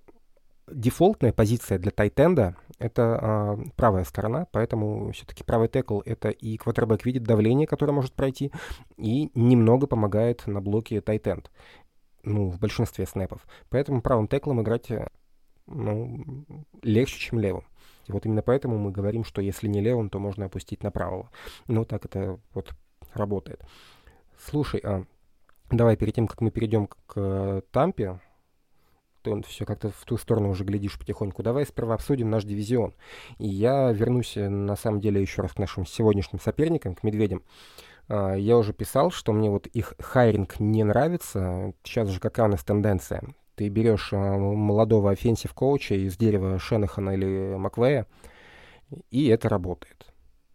дефолтная 0.72 1.34
позиция 1.34 1.80
для 1.80 1.92
тайтенда— 1.92 2.56
это 2.80 3.20
а, 3.20 3.60
правая 3.76 4.04
сторона, 4.04 4.48
поэтому 4.52 5.12
все-таки 5.12 5.44
правый 5.44 5.68
текл— 5.68 6.02
это 6.06 6.30
и 6.30 6.58
квотербек 6.58 7.06
видит 7.06 7.24
давление, 7.24 7.68
которое 7.68 7.94
может 7.94 8.14
пройти, 8.14 8.52
и 8.98 9.32
немного 9.34 9.88
помогает 9.88 10.46
на 10.48 10.62
блоке 10.62 11.02
тайтенд, 11.02 11.52
ну, 12.24 12.50
в 12.50 12.60
большинстве 12.60 13.06
снэпов. 13.06 13.46
Поэтому 13.70 14.02
правым 14.02 14.28
теклом 14.28 14.62
играть 14.62 14.92
ну, 15.68 16.46
легче, 16.82 17.20
чем 17.20 17.40
левым. 17.40 17.66
И 18.08 18.12
вот 18.12 18.26
именно 18.26 18.42
поэтому 18.42 18.78
мы 18.78 18.92
говорим, 18.92 19.24
что 19.24 19.42
если 19.42 19.68
не 19.68 19.82
левым, 19.82 20.10
то 20.10 20.20
можно 20.20 20.46
опустить 20.46 20.82
на 20.84 20.92
правого. 20.92 21.30
Ну, 21.68 21.86
так 21.86 22.06
это 22.06 22.40
вот 22.54 22.74
работает. 23.14 23.62
Слушай, 24.40 24.80
а 24.84 25.06
давай 25.70 25.98
перед 25.98 26.16
тем, 26.16 26.28
как 26.28 26.42
мы 26.42 26.52
перейдем 26.52 26.88
к, 26.88 26.96
к 27.08 27.64
Тампе, 27.72 28.20
ты 29.22 29.42
все 29.44 29.66
как-то 29.66 29.90
в 29.90 30.06
ту 30.06 30.18
сторону 30.18 30.50
уже 30.50 30.64
глядишь 30.64 30.98
потихоньку. 30.98 31.44
Давай 31.44 31.66
сперва 31.66 31.96
обсудим 31.96 32.30
наш 32.30 32.44
дивизион. 32.44 32.94
И 33.40 33.48
я 33.48 33.92
вернусь, 33.92 34.38
э, 34.38 34.50
на 34.50 34.76
самом 34.76 35.02
деле, 35.02 35.22
еще 35.22 35.42
раз 35.42 35.54
к 35.54 35.60
нашим 35.60 35.86
сегодняшним 35.86 36.40
соперникам, 36.40 36.96
к 36.96 37.04
медведям. 37.04 37.44
А, 38.10 38.36
я 38.36 38.58
уже 38.58 38.74
писал, 38.74 39.12
что 39.12 39.34
мне 39.34 39.50
вот 39.50 39.68
их 39.68 39.94
hiring 40.00 40.60
не 40.60 40.84
нравится. 40.84 41.74
Сейчас 41.84 42.10
же 42.10 42.20
какая 42.20 42.48
у 42.48 42.52
нас 42.52 42.64
тенденция? 42.64 43.24
Ты 43.56 43.70
берешь 43.70 44.10
а, 44.14 44.38
молодого 44.38 45.12
offensive 45.12 45.54
coach 45.54 45.89
а 45.89 45.96
из 45.96 46.18
дерева 46.18 46.60
Шенахана 46.60 47.12
или 47.12 47.56
Маквея, 47.58 48.08
и 49.10 49.28
это 49.28 49.50
работает. 49.50 50.08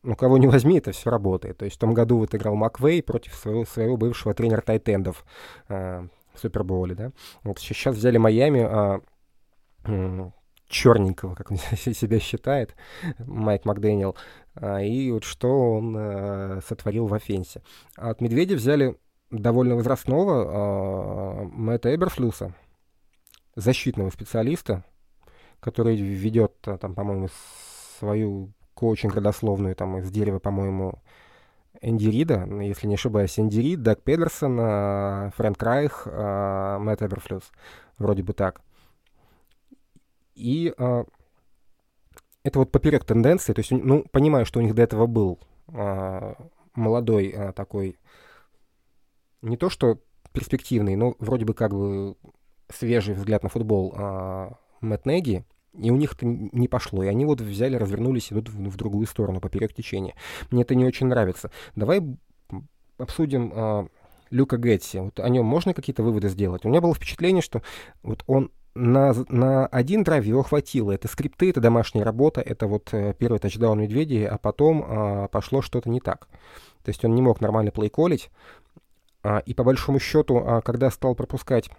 Ну, 0.04 0.16
кого 0.16 0.36
не 0.36 0.48
возьми, 0.48 0.78
это 0.78 0.90
все 0.90 1.10
работает. 1.10 1.58
То 1.58 1.64
есть 1.64 1.76
в 1.76 1.80
том 1.80 1.94
году 1.94 2.18
вот 2.18 2.34
играл 2.34 2.56
Маквей 2.56 3.02
против 3.02 3.34
своего, 3.34 3.64
своего 3.64 3.96
бывшего 3.96 4.34
тренера 4.34 4.60
tight 4.60 4.92
end 4.92 5.11
ов 5.11 5.24
э, 5.68 6.08
в 6.34 6.40
Супербоуле, 6.40 6.94
да. 6.94 7.12
Вот 7.44 7.58
сейчас 7.58 7.96
взяли 7.96 8.18
Майами 8.18 9.00
э, 9.86 10.30
черненького, 10.72 11.34
как 11.34 11.50
он 11.50 11.56
себя 11.76 12.18
считает, 12.18 12.74
Майк 13.18 13.64
Макдэниел, 13.64 14.16
э, 14.56 14.86
и 14.86 15.12
вот 15.12 15.24
что 15.24 15.74
он 15.74 15.96
э, 15.96 16.60
сотворил 16.66 17.06
в 17.06 17.14
офенсе. 17.14 17.62
А 17.96 18.10
от 18.10 18.20
Медведя 18.20 18.56
взяли 18.56 18.96
довольно 19.30 19.76
возрастного 19.76 21.42
э, 21.42 21.44
Мэтта 21.52 21.94
Эберфлюса, 21.94 22.54
защитного 23.54 24.10
специалиста, 24.10 24.84
который 25.60 25.96
ведет, 25.96 26.54
там, 26.62 26.94
по-моему, 26.94 27.28
свою 27.98 28.52
коучинг 28.74 29.14
родословную 29.14 29.76
там 29.76 29.98
из 29.98 30.10
дерева, 30.10 30.38
по-моему, 30.38 31.02
Энди 31.82 32.08
Рида, 32.08 32.46
если 32.62 32.86
не 32.86 32.94
ошибаюсь, 32.94 33.38
Энди 33.38 33.58
Рид, 33.58 33.82
Даг 33.82 34.02
Педерсон, 34.02 34.58
э, 34.58 35.30
Фрэнк 35.36 35.62
Райх, 35.62 36.06
э, 36.06 36.78
Мэтт 36.78 37.02
Эберфлюс. 37.02 37.50
Вроде 37.98 38.22
бы 38.22 38.32
так. 38.32 38.62
И 40.34 40.74
это 40.78 42.58
вот 42.58 42.72
поперек 42.72 43.04
тенденции, 43.04 43.52
то 43.52 43.60
есть, 43.60 43.70
ну, 43.70 44.04
понимаю, 44.10 44.46
что 44.46 44.60
у 44.60 44.62
них 44.62 44.74
до 44.74 44.82
этого 44.82 45.06
был 45.06 45.38
молодой 46.74 47.52
такой, 47.54 47.98
не 49.42 49.56
то 49.58 49.68
что 49.68 49.98
перспективный, 50.32 50.96
но 50.96 51.14
вроде 51.18 51.44
бы 51.44 51.54
как 51.54 51.72
бы 51.72 52.16
свежий 52.68 53.14
взгляд 53.14 53.42
на 53.42 53.48
футбол 53.48 53.94
а, 53.96 54.58
Мэтт 54.80 55.06
Неги, 55.06 55.44
и 55.78 55.90
у 55.90 55.96
них 55.96 56.14
это 56.14 56.26
не 56.26 56.68
пошло. 56.68 57.02
И 57.02 57.08
они 57.08 57.24
вот 57.24 57.40
взяли, 57.40 57.76
развернулись, 57.76 58.32
идут 58.32 58.48
в, 58.48 58.70
в 58.70 58.76
другую 58.76 59.06
сторону, 59.06 59.40
поперек 59.40 59.72
течения. 59.72 60.14
Мне 60.50 60.62
это 60.62 60.74
не 60.74 60.84
очень 60.84 61.06
нравится. 61.06 61.50
Давай 61.76 62.02
обсудим 62.98 63.52
а, 63.54 63.86
Люка 64.30 64.56
Гетти. 64.58 64.98
Вот 64.98 65.20
о 65.20 65.28
нем 65.28 65.46
можно 65.46 65.74
какие-то 65.74 66.02
выводы 66.02 66.28
сделать? 66.28 66.64
У 66.64 66.68
меня 66.68 66.80
было 66.80 66.94
впечатление, 66.94 67.42
что 67.42 67.62
вот 68.02 68.22
он 68.26 68.50
на, 68.74 69.14
на 69.28 69.66
один 69.66 70.04
драйв 70.04 70.24
его 70.24 70.42
хватило. 70.42 70.92
Это 70.92 71.08
скрипты, 71.08 71.50
это 71.50 71.60
домашняя 71.60 72.04
работа, 72.04 72.40
это 72.40 72.66
вот 72.66 72.88
э, 72.92 73.14
первый 73.18 73.38
тачдаун 73.38 73.80
Медведей, 73.80 74.26
а 74.26 74.38
потом 74.38 74.84
а, 74.86 75.28
пошло 75.28 75.62
что-то 75.62 75.90
не 75.90 76.00
так. 76.00 76.28
То 76.82 76.88
есть 76.88 77.04
он 77.04 77.14
не 77.14 77.22
мог 77.22 77.40
нормально 77.40 77.70
плейколить. 77.70 78.30
А, 79.22 79.38
и 79.38 79.54
по 79.54 79.64
большому 79.64 80.00
счету, 80.00 80.38
а, 80.38 80.62
когда 80.62 80.90
стал 80.90 81.14
пропускать 81.14 81.70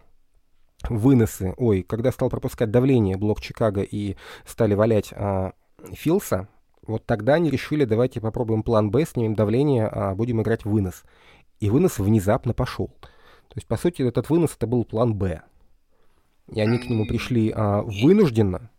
выносы, 0.89 1.53
ой, 1.57 1.83
когда 1.83 2.11
стал 2.11 2.29
пропускать 2.29 2.71
давление 2.71 3.17
блок 3.17 3.41
Чикаго 3.41 3.81
и 3.81 4.15
стали 4.45 4.73
валять 4.73 5.13
а, 5.13 5.53
Филса, 5.91 6.47
вот 6.85 7.05
тогда 7.05 7.35
они 7.35 7.49
решили, 7.49 7.85
давайте 7.85 8.19
попробуем 8.19 8.63
план 8.63 8.91
Б, 8.91 9.05
снимем 9.05 9.35
давление, 9.35 9.87
а 9.87 10.15
будем 10.15 10.41
играть 10.41 10.65
вынос. 10.65 11.03
И 11.59 11.69
вынос 11.69 11.97
внезапно 11.97 12.53
пошел. 12.53 12.87
То 12.87 13.55
есть, 13.55 13.67
по 13.67 13.77
сути, 13.77 14.01
этот 14.01 14.29
вынос 14.29 14.55
это 14.55 14.67
был 14.67 14.83
план 14.83 15.13
Б. 15.13 15.43
И 16.51 16.59
они 16.59 16.77
к 16.77 16.89
нему 16.89 17.05
пришли 17.05 17.53
а, 17.55 17.81
вынужденно. 17.81 18.69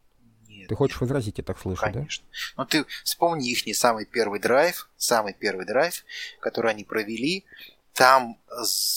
Нет, 0.48 0.68
ты 0.68 0.74
хочешь 0.74 1.00
возразить, 1.00 1.38
я 1.38 1.44
так 1.44 1.58
слышу, 1.58 1.80
конечно. 1.80 2.26
да? 2.30 2.62
Но 2.62 2.64
ты 2.66 2.84
вспомни 3.04 3.50
их 3.50 3.66
не 3.66 3.72
самый 3.72 4.04
первый 4.04 4.40
драйв, 4.40 4.90
самый 4.96 5.32
первый 5.32 5.64
драйв, 5.64 6.04
который 6.40 6.72
они 6.72 6.84
провели. 6.84 7.44
Там 7.94 8.38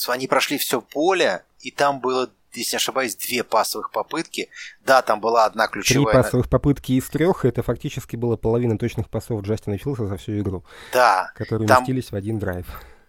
они 0.08 0.28
прошли 0.28 0.58
все 0.58 0.82
поле, 0.82 1.44
и 1.60 1.72
там 1.72 2.02
было 2.02 2.32
если 2.60 2.76
не 2.76 2.78
ошибаюсь, 2.78 3.16
две 3.16 3.44
пасовых 3.44 3.92
попытки. 3.92 4.50
Да, 4.82 5.02
там 5.02 5.20
была 5.20 5.46
одна 5.46 5.68
ключевая... 5.68 6.14
Три 6.14 6.24
пасовых 6.24 6.50
попытки 6.50 6.94
из 6.94 7.10
трех, 7.10 7.46
это 7.46 7.64
фактически 7.64 8.16
было 8.16 8.36
половина 8.38 8.78
точных 8.78 9.10
пасов 9.10 9.42
Джастина 9.42 9.78
Филса 9.78 10.08
за 10.08 10.18
всю 10.18 10.40
игру. 10.40 10.64
Да. 10.94 11.32
Которые 11.36 11.68
там... 11.68 11.78
уместились 11.78 12.12
в 12.12 12.16
один 12.16 12.40
драйв. 12.40 12.66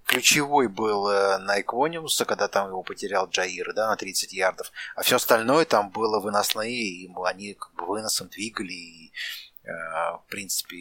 Ключевой 0.09 0.69
был 0.69 1.09
э, 1.11 1.37
на 1.37 1.61
Эквониуса, 1.61 2.25
когда 2.25 2.49
там 2.49 2.69
его 2.69 2.83
потерял 2.83 3.29
Джаир, 3.29 3.75
да, 3.75 3.89
на 3.89 3.97
30 3.97 4.33
ярдов. 4.33 4.73
А 4.97 5.03
все 5.03 5.17
остальное 5.17 5.67
там 5.67 5.91
было 5.91 6.19
выносные, 6.19 6.73
и 6.73 7.11
они 7.27 7.53
как 7.53 7.75
бы 7.75 7.87
выносом 7.87 8.29
двигали, 8.29 8.73
и, 8.73 9.13
э, 9.65 9.71
в 9.71 10.25
принципе, 10.31 10.77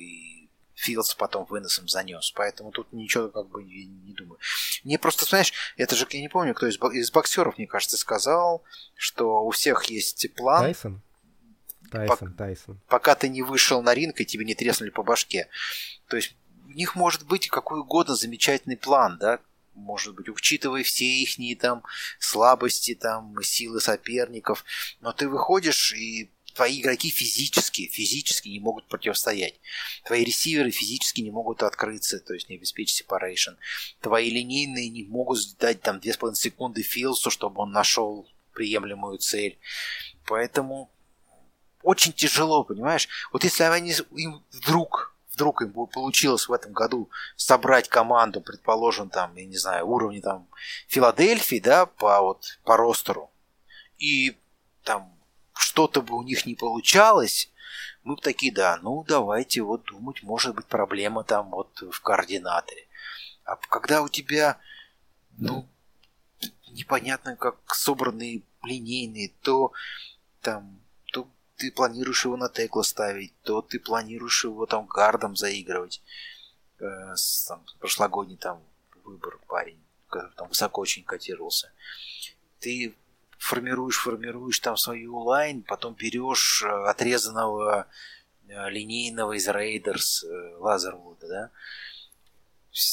Филдс 0.78 1.16
потом 1.16 1.46
выносом 1.46 1.88
занес. 1.88 2.32
Поэтому 2.36 2.72
тут 2.72 2.94
ничего 2.94 3.30
как 3.30 3.50
бы 3.50 3.64
не, 3.64 3.86
не 3.86 4.14
думаю. 4.14 4.40
Мне 4.84 5.00
просто, 5.00 5.26
знаешь, 5.26 5.52
это 5.76 5.96
же, 5.96 6.06
я 6.12 6.22
не 6.22 6.30
помню, 6.30 6.54
кто 6.54 6.68
из, 6.68 6.78
из 6.94 7.12
боксеров, 7.12 7.58
мне 7.58 7.66
кажется, 7.66 7.98
сказал, 7.98 8.64
что 8.96 9.44
у 9.44 9.50
всех 9.50 9.86
есть 9.86 10.34
план. 10.36 10.66
Тайсон? 10.66 11.02
Тайсон, 11.92 12.32
по- 12.32 12.38
Тайсон. 12.38 12.80
Пока 12.88 13.16
ты 13.16 13.28
не 13.28 13.42
вышел 13.42 13.82
на 13.82 13.96
ринг, 13.96 14.22
и 14.22 14.26
тебе 14.26 14.46
не 14.46 14.54
треснули 14.54 14.92
по 14.92 15.02
башке. 15.02 15.50
То 16.08 16.16
есть 16.16 16.36
у 16.68 16.70
них 16.70 16.96
может 16.96 17.26
быть 17.26 17.48
какой 17.48 17.80
угодно 17.80 18.16
замечательный 18.16 18.78
план, 18.78 19.18
да, 19.18 19.40
может 19.74 20.14
быть, 20.16 20.30
учитывая 20.30 20.84
все 20.84 21.06
их 21.06 21.60
там 21.60 21.84
слабости, 22.20 22.94
там, 22.94 23.36
силы 23.42 23.80
соперников, 23.80 24.64
но 25.00 25.12
ты 25.12 25.28
выходишь 25.28 25.94
и 25.94 26.32
твои 26.58 26.82
игроки 26.82 27.12
физически, 27.12 27.88
физически 27.88 28.50
не 28.50 28.60
могут 28.60 28.88
противостоять. 28.88 29.60
Твои 30.06 30.24
ресиверы 30.24 30.72
физически 30.72 31.22
не 31.22 31.30
могут 31.30 31.62
открыться, 31.62 32.20
то 32.20 32.34
есть 32.34 32.50
не 32.50 32.56
обеспечить 32.56 33.06
separation. 33.06 33.58
Твои 34.02 34.32
линейные 34.32 34.90
не 34.90 35.04
могут 35.04 35.38
дать 35.60 35.82
там 35.82 35.98
2,5 35.98 36.34
секунды 36.34 36.82
Филсу, 36.82 37.30
чтобы 37.30 37.62
он 37.62 37.72
нашел 37.72 38.28
приемлемую 38.54 39.20
цель. 39.20 39.60
Поэтому 40.26 40.90
очень 41.84 42.12
тяжело, 42.12 42.64
понимаешь? 42.64 43.08
Вот 43.32 43.44
если 43.44 43.64
они 43.64 43.94
им 44.16 44.44
вдруг 44.52 45.14
вдруг 45.34 45.62
им 45.62 45.72
получилось 45.72 46.50
в 46.50 46.54
этом 46.54 46.74
году 46.74 47.12
собрать 47.36 47.88
команду, 47.88 48.42
предположим, 48.42 49.12
там, 49.12 49.36
я 49.36 49.46
не 49.46 49.58
знаю, 49.58 49.88
уровня 49.88 50.20
там 50.20 50.48
Филадельфии, 50.88 51.60
да, 51.60 51.86
по 51.86 52.20
вот 52.22 52.60
по 52.64 52.76
ростеру, 52.76 53.30
и 54.00 54.36
там 54.84 55.17
что-то 55.60 56.02
бы 56.02 56.16
у 56.16 56.24
них 56.24 56.46
не 56.46 56.56
получалось, 56.56 57.52
мы 58.04 58.16
бы 58.16 58.22
такие, 58.22 58.54
да, 58.54 58.80
ну 58.82 59.04
давайте 59.08 59.62
вот 59.62 59.84
думать, 59.86 60.24
может 60.24 60.56
быть 60.56 60.66
проблема 60.66 61.24
там 61.24 61.52
вот 61.52 61.82
в 61.82 62.00
координаторе. 62.02 62.88
А 63.44 63.56
когда 63.56 64.02
у 64.02 64.10
тебя, 64.10 64.60
ну, 65.38 65.68
непонятно 66.70 67.36
как 67.36 67.58
собранные 67.74 68.44
линейные, 68.64 69.34
то 69.42 69.72
там, 70.42 70.80
то 71.12 71.28
ты 71.56 71.72
планируешь 71.72 72.26
его 72.26 72.38
на 72.38 72.50
текла 72.50 72.84
ставить, 72.84 73.34
то 73.42 73.62
ты 73.62 73.80
планируешь 73.80 74.44
его 74.44 74.66
там 74.66 74.86
гардом 74.86 75.36
заигрывать. 75.36 76.02
Э, 76.80 77.16
там, 77.48 77.66
прошлогодний 77.80 78.38
там 78.38 78.62
выбор 79.04 79.40
парень, 79.48 79.82
который 80.08 80.32
там 80.36 80.50
высоко 80.50 80.82
очень 80.82 81.04
котировался. 81.04 81.72
Ты 82.60 82.96
формируешь, 83.38 83.98
формируешь 83.98 84.60
там 84.60 84.78
свою 84.78 85.18
line, 85.18 85.64
потом 85.64 85.94
берешь 85.94 86.64
э, 86.64 86.68
отрезанного 86.68 87.88
э, 88.48 88.70
линейного 88.70 89.34
из 89.34 89.48
Raiders 89.48 90.24
э, 90.24 90.56
Лезервуда, 90.58 91.28
да. 91.28 91.52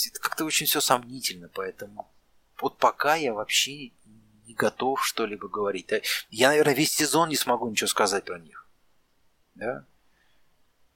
Это 0.06 0.20
как-то 0.20 0.44
очень 0.44 0.66
все 0.66 0.80
сомнительно, 0.80 1.48
поэтому 1.52 2.10
вот 2.60 2.78
пока 2.78 3.16
я 3.16 3.34
вообще 3.34 3.90
не 4.46 4.54
готов 4.54 5.04
что-либо 5.04 5.48
говорить. 5.48 5.90
Я, 6.30 6.48
наверное, 6.48 6.74
весь 6.74 6.92
сезон 6.92 7.28
не 7.28 7.36
смогу 7.36 7.68
ничего 7.68 7.88
сказать 7.88 8.24
про 8.24 8.38
них. 8.38 8.66
Да? 9.54 9.84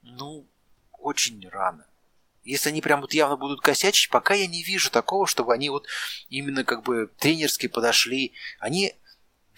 Ну, 0.01 0.47
очень 0.93 1.47
рано. 1.49 1.85
Если 2.43 2.69
они 2.69 2.81
прям 2.81 3.01
вот 3.01 3.13
явно 3.13 3.37
будут 3.37 3.61
косячить, 3.61 4.09
пока 4.09 4.33
я 4.33 4.47
не 4.47 4.63
вижу 4.63 4.89
такого, 4.89 5.27
чтобы 5.27 5.53
они 5.53 5.69
вот 5.69 5.87
именно 6.29 6.63
как 6.63 6.83
бы 6.83 7.11
тренерски 7.17 7.67
подошли. 7.67 8.33
Они 8.59 8.95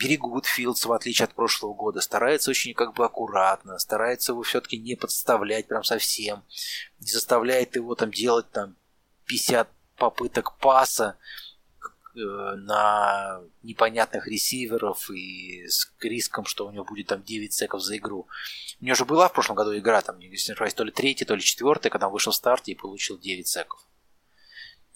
берегут 0.02 0.46
Филдс, 0.46 0.86
в 0.86 0.92
отличие 0.94 1.26
от 1.26 1.34
прошлого 1.34 1.74
года, 1.74 2.02
стараются 2.02 2.50
очень 2.50 2.74
как 2.74 2.94
бы 2.94 3.06
аккуратно, 3.06 3.78
стараются 3.78 4.32
его 4.32 4.42
все-таки 4.44 4.78
не 4.78 4.96
подставлять 4.96 5.68
прям 5.68 5.84
совсем, 5.84 6.44
не 7.00 7.12
заставляет 7.12 7.76
его 7.76 7.96
там 7.96 8.12
делать 8.12 8.50
там 8.52 8.76
50 9.26 9.70
попыток 9.98 10.58
паса 10.58 11.18
э, 12.16 12.20
на 12.20 13.42
непонятных 13.62 14.28
ресиверов 14.28 15.10
и 15.12 15.68
с 15.68 15.94
риском, 16.02 16.46
что 16.46 16.68
у 16.68 16.72
него 16.72 16.84
будет 16.84 17.08
там 17.08 17.24
9 17.24 17.54
секов 17.54 17.82
за 17.82 17.98
игру. 17.98 18.28
У 18.80 18.86
него 18.86 18.96
же 18.96 19.06
была 19.06 19.30
в 19.30 19.34
прошлом 19.34 19.56
году 19.56 19.78
игра, 19.78 20.02
там, 20.02 20.20
если 20.20 20.54
не 20.54 20.72
то 20.72 20.84
ли 20.84 20.92
третья, 20.92 21.26
то 21.26 21.36
ли 21.36 21.42
четвертая, 21.42 21.92
когда 21.92 22.08
он 22.08 22.14
вышел 22.14 22.32
в 22.32 22.36
старте 22.36 22.72
и 22.72 22.76
получил 22.76 23.20
9 23.20 23.48
секов. 23.48 23.80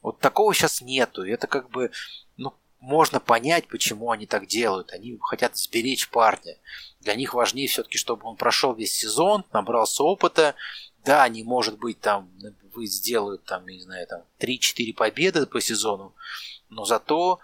Вот 0.01 0.19
такого 0.19 0.53
сейчас 0.53 0.81
нету. 0.81 1.23
Это 1.23 1.47
как 1.47 1.69
бы, 1.69 1.91
ну, 2.37 2.53
можно 2.79 3.19
понять, 3.19 3.67
почему 3.67 4.11
они 4.11 4.25
так 4.25 4.47
делают. 4.47 4.91
Они 4.91 5.17
хотят 5.21 5.57
сберечь 5.57 6.09
парня. 6.09 6.57
Для 6.99 7.15
них 7.15 7.33
важнее 7.33 7.67
все-таки, 7.67 7.97
чтобы 7.97 8.27
он 8.27 8.35
прошел 8.35 8.73
весь 8.73 8.93
сезон, 8.93 9.43
набрался 9.53 10.03
опыта. 10.03 10.55
Да, 11.03 11.23
они, 11.23 11.43
может 11.43 11.77
быть, 11.77 11.99
там 11.99 12.31
вы 12.73 12.85
сделают 12.87 13.45
там, 13.45 13.65
не 13.67 13.79
знаю, 13.79 14.05
там 14.07 14.23
3-4 14.39 14.93
победы 14.93 15.45
по 15.45 15.61
сезону, 15.61 16.15
но 16.69 16.85
зато 16.85 17.39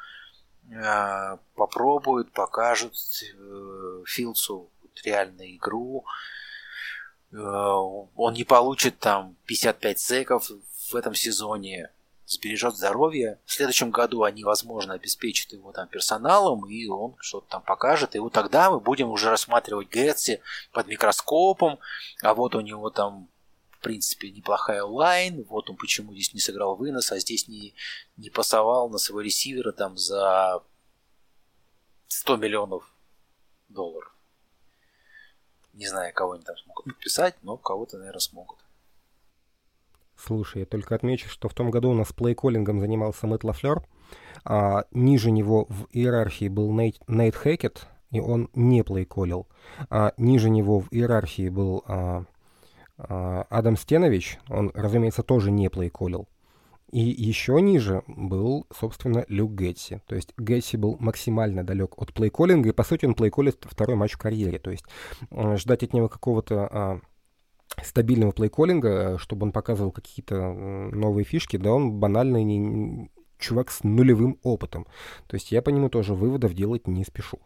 э, 0.69 1.37
попробуют, 1.55 2.31
покажут 2.31 2.93
э, 2.93 4.03
Филдсу 4.07 4.69
реальную 5.03 5.55
игру. 5.55 6.05
Э, 7.31 7.37
он 7.37 8.33
не 8.33 8.43
получит 8.43 8.99
там 8.99 9.37
55 9.45 9.99
секов 9.99 10.51
в 10.91 10.95
этом 10.95 11.15
сезоне, 11.15 11.91
сбережет 12.31 12.75
здоровье. 12.75 13.39
В 13.45 13.51
следующем 13.51 13.91
году 13.91 14.23
они, 14.23 14.43
возможно, 14.43 14.93
обеспечат 14.93 15.51
его 15.51 15.71
там 15.71 15.87
персоналом, 15.87 16.65
и 16.67 16.87
он 16.87 17.15
что-то 17.19 17.47
там 17.49 17.63
покажет. 17.63 18.15
И 18.15 18.19
вот 18.19 18.33
тогда 18.33 18.71
мы 18.71 18.79
будем 18.79 19.09
уже 19.09 19.29
рассматривать 19.29 19.89
Гэтси 19.89 20.41
под 20.71 20.87
микроскопом, 20.87 21.79
а 22.23 22.33
вот 22.33 22.55
у 22.55 22.61
него 22.61 22.89
там 22.89 23.29
в 23.71 23.83
принципе, 23.83 24.29
неплохая 24.29 24.83
лайн. 24.83 25.43
Вот 25.49 25.69
он 25.71 25.75
почему 25.75 26.13
здесь 26.13 26.35
не 26.35 26.39
сыграл 26.39 26.75
вынос, 26.75 27.11
а 27.11 27.17
здесь 27.17 27.47
не, 27.47 27.73
не 28.15 28.29
пасовал 28.29 28.89
на 28.89 28.99
своего 28.99 29.21
ресивера 29.21 29.71
там 29.71 29.97
за 29.97 30.61
100 32.07 32.37
миллионов 32.37 32.93
долларов. 33.69 34.15
Не 35.73 35.87
знаю, 35.87 36.13
кого 36.13 36.33
они 36.33 36.43
там 36.43 36.55
смогут 36.57 36.85
подписать, 36.85 37.35
но 37.41 37.57
кого-то, 37.57 37.97
наверное, 37.97 38.19
смогут. 38.19 38.59
Слушай, 40.23 40.59
я 40.59 40.65
только 40.65 40.93
отмечу, 40.93 41.29
что 41.29 41.49
в 41.49 41.53
том 41.53 41.71
году 41.71 41.89
у 41.89 41.93
нас 41.93 42.13
плейколлингом 42.13 42.79
занимался 42.79 43.25
Мэтт 43.25 43.43
Лафлер, 43.43 43.81
а 44.45 44.85
ниже 44.91 45.31
него 45.31 45.65
в 45.69 45.87
иерархии 45.91 46.47
был 46.47 46.71
Нейт, 46.71 46.97
Нейт 47.07 47.35
Хэкет, 47.35 47.87
и 48.11 48.19
он 48.19 48.49
не 48.53 48.83
плейколил. 48.83 49.47
А 49.89 50.13
ниже 50.17 50.49
него 50.49 50.79
в 50.79 50.89
иерархии 50.91 51.49
был 51.49 51.83
а, 51.87 52.25
а, 52.97 53.47
Адам 53.49 53.77
Стенович, 53.77 54.37
он, 54.47 54.71
разумеется, 54.75 55.23
тоже 55.23 55.49
не 55.49 55.69
плейколил. 55.69 56.27
И 56.91 56.99
еще 56.99 57.59
ниже 57.61 58.03
был, 58.05 58.67
собственно, 58.77 59.25
Люк 59.29 59.53
Гетси. 59.53 60.01
То 60.07 60.15
есть 60.15 60.33
Гетси 60.37 60.75
был 60.75 60.97
максимально 60.99 61.63
далек 61.63 61.97
от 61.97 62.13
плейколлинга, 62.13 62.69
и, 62.69 62.73
по 62.73 62.83
сути, 62.83 63.05
он 63.05 63.15
плейколит 63.15 63.65
второй 63.67 63.95
матч 63.95 64.13
в 64.13 64.17
карьере. 64.17 64.59
То 64.59 64.71
есть 64.71 64.83
э, 65.31 65.55
ждать 65.55 65.83
от 65.83 65.93
него 65.93 66.09
какого-то 66.09 66.67
а, 66.69 67.01
стабильного 67.83 68.31
плейколлинга, 68.31 68.89
э, 68.89 69.17
чтобы 69.17 69.45
он 69.45 69.51
показывал 69.51 69.91
какие-то 69.91 70.35
новые 70.35 71.25
фишки, 71.25 71.57
да, 71.57 71.71
он 71.71 71.93
банальный 71.99 72.43
не, 72.43 73.09
чувак 73.37 73.71
с 73.71 73.83
нулевым 73.83 74.39
опытом. 74.43 74.87
То 75.27 75.35
есть 75.35 75.51
я 75.51 75.61
по 75.61 75.69
нему 75.69 75.89
тоже 75.89 76.13
выводов 76.13 76.53
делать 76.53 76.87
не 76.87 77.03
спешу. 77.03 77.39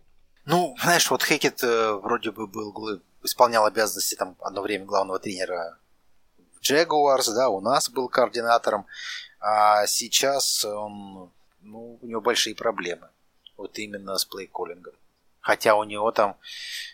Ну, 0.46 0.76
знаешь, 0.82 1.10
вот 1.10 1.24
Хекет 1.24 1.64
э, 1.64 1.94
вроде 1.94 2.32
бы 2.32 2.48
был, 2.48 3.02
исполнял 3.24 3.66
обязанности 3.66 4.16
там 4.16 4.36
одно 4.40 4.62
время 4.62 4.86
главного 4.86 5.20
тренера 5.20 5.80
Jaguars, 6.62 7.34
да, 7.34 7.50
у 7.50 7.62
нас 7.62 7.90
был 7.90 8.10
координатором, 8.10 8.86
а 9.40 9.86
сейчас 9.88 10.66
он, 10.66 11.32
ну, 11.62 12.00
у 12.02 12.08
него 12.08 12.22
большие 12.22 12.56
проблемы. 12.56 13.10
Вот 13.58 13.78
именно 13.80 14.18
с 14.18 14.26
play 14.26 14.45
calling 14.45 14.79
ом. 14.79 14.94
Хотя 15.46 15.76
у 15.76 15.84
него 15.84 16.12
там, 16.12 16.38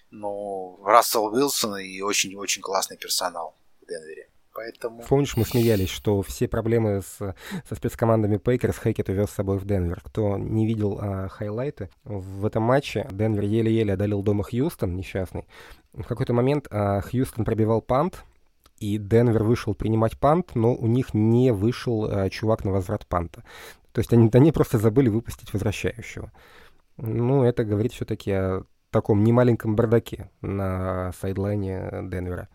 ну, 0.10 0.78
Рассел 0.84 1.28
Уилсон 1.28 1.78
и 1.78 2.02
очень-очень 2.02 2.62
классный 2.62 2.98
персонал 2.98 3.56
в 3.82 3.88
Денвере. 3.88 4.28
Поэтому... 4.54 5.04
Помнишь, 5.08 5.38
мы 5.38 5.46
смеялись, 5.46 5.88
что 5.88 6.22
все 6.22 6.50
проблемы 6.50 7.02
с, 7.02 7.16
со 7.16 7.76
спецкомандами 7.76 8.36
Packers 8.36 8.78
Хэккет 8.78 9.08
увез 9.08 9.30
с 9.30 9.36
собой 9.36 9.58
в 9.58 9.64
Денвер. 9.64 10.02
Кто 10.04 10.38
не 10.38 10.68
видел 10.68 11.00
а, 11.02 11.30
хайлайты, 11.30 11.90
в 12.04 12.46
этом 12.46 12.64
матче 12.64 13.08
Денвер 13.10 13.46
еле-еле 13.46 13.94
одолел 13.94 14.22
дома 14.22 14.44
Хьюстон, 14.44 14.98
несчастный. 14.98 15.48
В 15.94 16.04
какой-то 16.04 16.34
момент 16.34 16.68
а, 16.72 17.00
Хьюстон 17.00 17.46
пробивал 17.46 17.82
punt, 17.82 18.26
и 18.80 18.98
Денвер 18.98 19.44
вышел 19.44 19.74
принимать 19.76 20.20
punt, 20.20 20.56
но 20.56 20.76
у 20.76 20.88
них 20.88 21.14
не 21.14 21.54
вышел 21.54 22.04
а, 22.04 22.30
чувак 22.30 22.66
на 22.66 22.72
возврат 22.72 23.08
punt 23.08 23.33
а. 23.33 23.46
То 23.94 24.00
есть 24.00 24.12
они, 24.12 24.30
они 24.34 24.52
просто 24.52 24.78
забыли 24.78 25.08
выпустить 25.08 25.54
возвращающего. 25.54 26.34
Ну, 26.98 27.44
это 27.44 27.64
говорит 27.64 27.94
все-таки 27.94 28.32
о 28.32 28.64
таком 28.92 29.24
немаленьком 29.24 29.76
бардаке 29.76 30.30
на 30.42 31.12
сайдлайне 31.14 31.90
Денвера. 32.10 32.50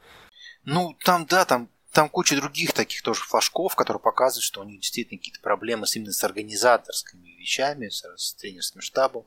Ну, 0.64 0.96
там, 1.04 1.26
да, 1.26 1.44
там, 1.44 1.68
там 1.92 2.08
куча 2.08 2.36
других 2.36 2.72
таких 2.72 3.02
тоже 3.02 3.22
флажков, 3.22 3.74
которые 3.74 4.00
показывают, 4.00 4.44
что 4.44 4.60
у 4.60 4.64
них 4.64 4.80
действительно 4.80 5.18
какие-то 5.18 5.40
проблемы 5.40 5.86
с, 5.86 5.96
именно 5.96 6.12
с 6.12 6.22
организаторскими 6.22 7.28
вещами, 7.38 7.88
с, 7.88 8.04
с 8.16 8.34
тренерским 8.34 8.80
штабом. 8.80 9.26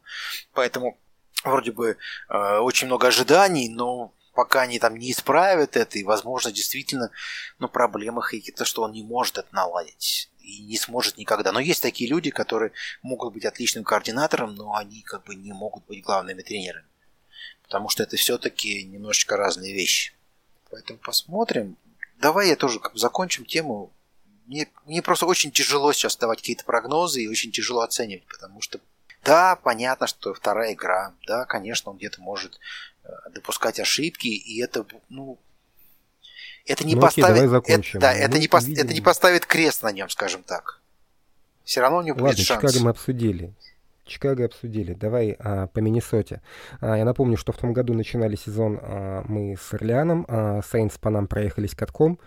Поэтому 0.53 0.99
вроде 1.43 1.71
бы 1.71 1.97
э, 2.29 2.57
очень 2.59 2.87
много 2.87 3.07
ожиданий, 3.07 3.69
но 3.69 4.13
пока 4.35 4.61
они 4.61 4.79
там 4.79 4.97
не 4.97 5.11
исправят 5.11 5.75
это, 5.75 5.97
и, 5.97 6.03
возможно, 6.03 6.51
действительно, 6.51 7.11
ну, 7.57 7.67
проблема 7.67 8.21
Хейкета, 8.21 8.65
что 8.65 8.83
он 8.83 8.91
не 8.91 9.03
может 9.03 9.37
это 9.37 9.49
наладить 9.51 10.29
и 10.49 10.63
не 10.63 10.77
сможет 10.77 11.17
никогда. 11.17 11.51
Но 11.51 11.59
есть 11.59 11.81
такие 11.81 12.09
люди, 12.09 12.31
которые 12.31 12.71
могут 13.01 13.33
быть 13.33 13.45
отличным 13.45 13.83
координатором, 13.83 14.55
но 14.55 14.75
они 14.75 15.01
как 15.01 15.23
бы 15.25 15.35
не 15.35 15.53
могут 15.53 15.85
быть 15.85 16.03
главными 16.03 16.41
тренерами. 16.41 16.87
Потому 17.63 17.89
что 17.89 18.03
это 18.03 18.17
все-таки 18.17 18.83
немножечко 18.83 19.37
разные 19.37 19.73
вещи. 19.73 20.13
Поэтому 20.71 20.99
посмотрим. 20.99 21.77
Давай 22.17 22.49
я 22.49 22.55
тоже 22.55 22.79
как 22.79 22.93
бы 22.93 22.99
закончим 22.99 23.45
тему. 23.45 23.91
мне, 24.47 24.67
мне 24.85 25.01
просто 25.01 25.25
очень 25.25 25.51
тяжело 25.51 25.93
сейчас 25.93 26.17
давать 26.17 26.39
какие-то 26.39 26.65
прогнозы 26.65 27.23
и 27.23 27.27
очень 27.27 27.51
тяжело 27.51 27.81
оценивать, 27.81 28.25
потому 28.25 28.61
что 28.61 28.79
да, 29.23 29.55
понятно, 29.57 30.07
что 30.07 30.33
вторая 30.33 30.73
игра, 30.73 31.13
да, 31.27 31.45
конечно, 31.45 31.91
он 31.91 31.97
где-то 31.97 32.21
может 32.21 32.59
э, 33.03 33.09
допускать 33.31 33.79
ошибки, 33.79 34.27
и 34.27 34.61
это, 34.61 34.85
ну, 35.09 35.37
это 36.69 36.85
не 36.85 36.95
ну, 36.95 37.01
поставит, 37.01 37.51
окей, 37.51 37.75
это, 37.75 37.99
да, 37.99 38.13
это, 38.13 38.37
не 38.37 38.47
пос, 38.47 38.67
это 38.67 38.93
не 38.93 39.01
поставит 39.01 39.45
крест 39.45 39.83
на 39.83 39.91
нем, 39.91 40.09
скажем 40.09 40.43
так. 40.43 40.81
Все 41.63 41.81
равно 41.81 41.97
у 41.97 42.01
него 42.01 42.15
Ладно, 42.15 42.29
будет 42.29 42.45
шанс. 42.45 42.61
Чикаго 42.61 42.83
мы 42.83 42.91
обсудили. 42.91 43.53
Чикаго 44.05 44.45
обсудили. 44.45 44.93
Давай 44.93 45.35
а, 45.39 45.67
по 45.67 45.79
Миннесоте. 45.79 46.41
А, 46.79 46.97
я 46.97 47.05
напомню, 47.05 47.37
что 47.37 47.51
в 47.51 47.57
том 47.57 47.73
году 47.73 47.93
начинали 47.93 48.35
сезон 48.35 48.79
а, 48.81 49.23
мы 49.27 49.55
с 49.59 49.73
Орлеаном. 49.73 50.25
А, 50.27 50.61
Сейнс 50.63 50.97
по 50.97 51.09
нам 51.09 51.27
проехались 51.27 51.75
катком. 51.75 52.19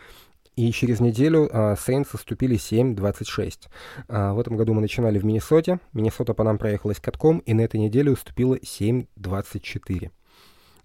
И 0.55 0.71
через 0.71 1.01
неделю 1.01 1.49
а, 1.53 1.77
Сейнс 1.77 2.13
уступили 2.15 2.57
7-26. 2.57 3.69
А, 4.09 4.33
в 4.35 4.41
этом 4.41 4.57
году 4.57 4.75
мы 4.75 4.81
начинали 4.81 5.19
в 5.19 5.25
Миннесоте. 5.25 5.79
Миннесота 5.93 6.35
по 6.35 6.45
нам 6.45 6.59
проехалась 6.59 7.01
катком, 7.01 7.39
и 7.39 7.55
на 7.55 7.63
этой 7.63 7.81
неделе 7.81 8.11
уступила 8.11 8.57
7-24. 8.57 10.11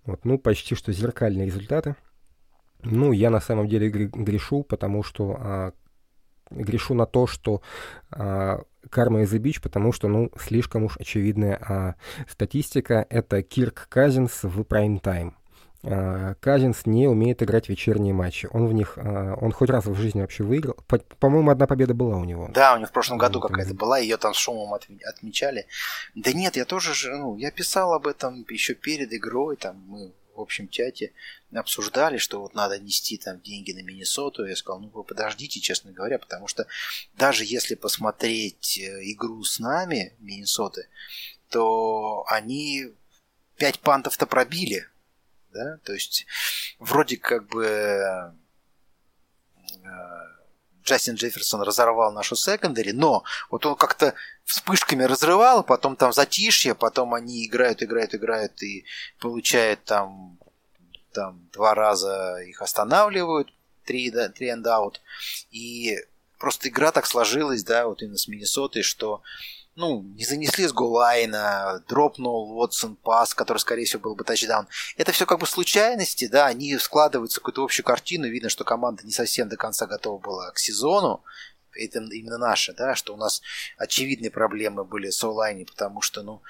Вот, 0.06 0.26
ну, 0.26 0.40
почти 0.40 0.74
что 0.74 0.94
зеркальные 0.94 1.48
результаты. 1.48 1.96
Ну, 2.84 3.12
я 3.12 3.30
на 3.30 3.40
самом 3.40 3.68
деле 3.68 3.90
грешу, 3.90 4.64
потому 4.64 5.04
что 5.04 5.38
а, 5.40 5.74
грешу 6.50 6.94
на 6.94 7.06
то, 7.06 7.28
что 7.28 7.62
а, 8.12 8.62
карма 8.90 9.22
из 9.22 9.34
бич, 9.34 9.62
потому 9.62 9.92
что, 9.92 10.08
ну, 10.08 10.32
слишком 10.40 10.84
уж 10.84 10.98
очевидная 10.98 11.60
а, 11.62 11.96
статистика. 12.30 13.06
Это 13.10 13.42
Кирк 13.42 13.88
Казинс 13.90 14.44
в 14.44 14.64
прайм-тайм. 14.64 15.34
Казинс 16.40 16.86
не 16.86 17.08
умеет 17.08 17.44
играть 17.44 17.70
вечерние 17.70 18.14
матчи. 18.14 18.50
Он 18.52 18.68
в 18.68 18.74
них, 18.74 18.98
а, 18.98 19.36
он 19.40 19.52
хоть 19.52 19.70
раз 19.70 19.86
в 19.86 19.96
жизни 19.96 20.22
вообще 20.22 20.44
выиграл. 20.44 20.76
По- 20.88 20.98
по-моему, 20.98 21.52
одна 21.52 21.68
победа 21.68 21.94
была 21.94 22.18
у 22.18 22.26
него. 22.26 22.50
Да, 22.54 22.74
у 22.74 22.78
него 22.78 22.88
в 22.88 22.92
прошлом 22.92 23.18
году 23.18 23.40
какая-то 23.40 23.74
была, 23.74 23.98
ее 24.00 24.18
там 24.18 24.34
шумом 24.34 24.74
отмечали. 24.74 25.66
Да 26.16 26.34
нет, 26.34 26.56
я 26.56 26.66
тоже, 26.66 26.94
ну, 27.16 27.38
я 27.38 27.52
писал 27.52 27.94
об 27.94 28.08
этом 28.08 28.46
еще 28.50 28.74
перед 28.74 29.14
игрой, 29.14 29.56
там 29.56 29.84
мы 29.88 30.12
в 30.38 30.42
общем 30.42 30.70
чате 30.70 31.14
обсуждали, 31.54 32.18
что 32.18 32.40
вот 32.40 32.54
надо 32.54 32.80
нести 32.80 33.18
там 33.18 33.42
деньги 33.42 33.72
на 33.72 33.82
Миннесоту. 33.82 34.46
Я 34.46 34.56
сказал, 34.56 34.80
ну 34.80 34.90
вы 34.90 35.04
подождите, 35.04 35.60
честно 35.60 35.92
говоря, 35.92 36.20
потому 36.20 36.48
что 36.48 36.68
даже 37.16 37.44
если 37.44 37.76
посмотреть 37.76 38.78
э, 38.78 39.02
игру 39.12 39.44
с 39.44 39.60
нами, 39.60 40.14
Миннесоты, 40.20 40.88
то 41.50 42.24
они 42.28 42.94
5 43.58 43.80
пантов-то 43.80 44.28
пробили. 44.28 44.88
Да? 45.52 45.78
То 45.84 45.94
есть 45.94 46.28
вроде 46.78 47.18
как 47.18 47.48
бы 47.48 47.66
э, 47.66 48.32
Джастин 50.84 51.16
Джефферсон 51.16 51.64
разорвал 51.64 52.14
нашу 52.14 52.36
секондари, 52.36 52.94
но 52.94 53.24
вот 53.50 53.66
он 53.66 53.76
как-то 53.76 54.14
вспышками 54.48 55.04
разрывал, 55.04 55.64
потом 55.64 55.96
там 55.98 56.14
затишье, 56.14 56.74
потом 56.74 57.14
они 57.14 57.46
играют, 57.46 57.84
играют, 57.84 58.16
играют 58.16 58.64
и 58.64 58.86
получают 59.20 59.84
там, 59.84 60.40
там 61.12 61.48
два 61.52 61.76
раза 61.76 62.38
их 62.38 62.62
останавливают, 62.62 63.54
три, 63.84 64.10
да, 64.10 64.30
три 64.30 64.48
out. 64.50 64.96
И 65.52 65.98
просто 66.40 66.70
игра 66.70 66.92
так 66.94 67.06
сложилась, 67.06 67.64
да, 67.64 67.88
вот 67.88 68.02
именно 68.02 68.18
с 68.18 68.30
Миннесотой, 68.30 68.84
что 68.84 69.22
ну, 69.76 70.02
не 70.02 70.24
занесли 70.24 70.66
с 70.66 70.74
голлайна, 70.74 71.84
дропнул 71.88 72.58
Уотсон 72.58 72.96
пас, 72.96 73.36
который, 73.36 73.60
скорее 73.60 73.86
всего, 73.86 74.02
был 74.02 74.16
бы 74.16 74.24
тачдаун. 74.24 74.68
Это 74.96 75.12
все 75.12 75.26
как 75.26 75.40
бы 75.40 75.46
случайности, 75.46 76.28
да, 76.28 76.48
они 76.48 76.76
складываются 76.80 77.40
в 77.40 77.44
какую-то 77.44 77.64
общую 77.64 77.86
картину. 77.86 78.28
Видно, 78.28 78.50
что 78.50 78.64
команда 78.64 79.04
не 79.04 79.12
совсем 79.12 79.50
до 79.50 79.58
конца 79.58 79.86
готова 79.86 80.18
была 80.18 80.52
к 80.52 80.58
сезону. 80.58 81.24
Это 81.78 82.00
именно 82.00 82.38
наша, 82.38 82.74
да, 82.74 82.96
что 82.96 83.14
у 83.14 83.18
нас 83.18 83.42
очевидные 83.78 84.32
проблемы 84.32 84.84
были 84.84 85.10
с 85.10 85.24
онлайне, 85.24 85.66
потому 85.66 86.02
что, 86.02 86.24
ну, 86.24 86.42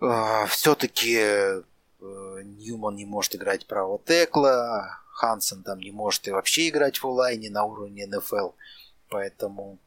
э, 0.00 0.46
все-таки 0.48 1.16
э, 1.18 1.62
Ньюман 2.00 2.96
не 2.96 3.04
может 3.04 3.34
играть 3.34 3.66
правого 3.66 4.00
текла, 4.04 5.00
Хансен 5.20 5.62
там 5.62 5.80
не 5.80 5.90
может 5.90 6.26
и 6.28 6.30
вообще 6.30 6.68
играть 6.68 6.98
в 6.98 7.06
онлайне 7.06 7.50
на 7.50 7.64
уровне 7.64 8.06
НФЛ. 8.06 8.52
Поэтому 9.10 9.78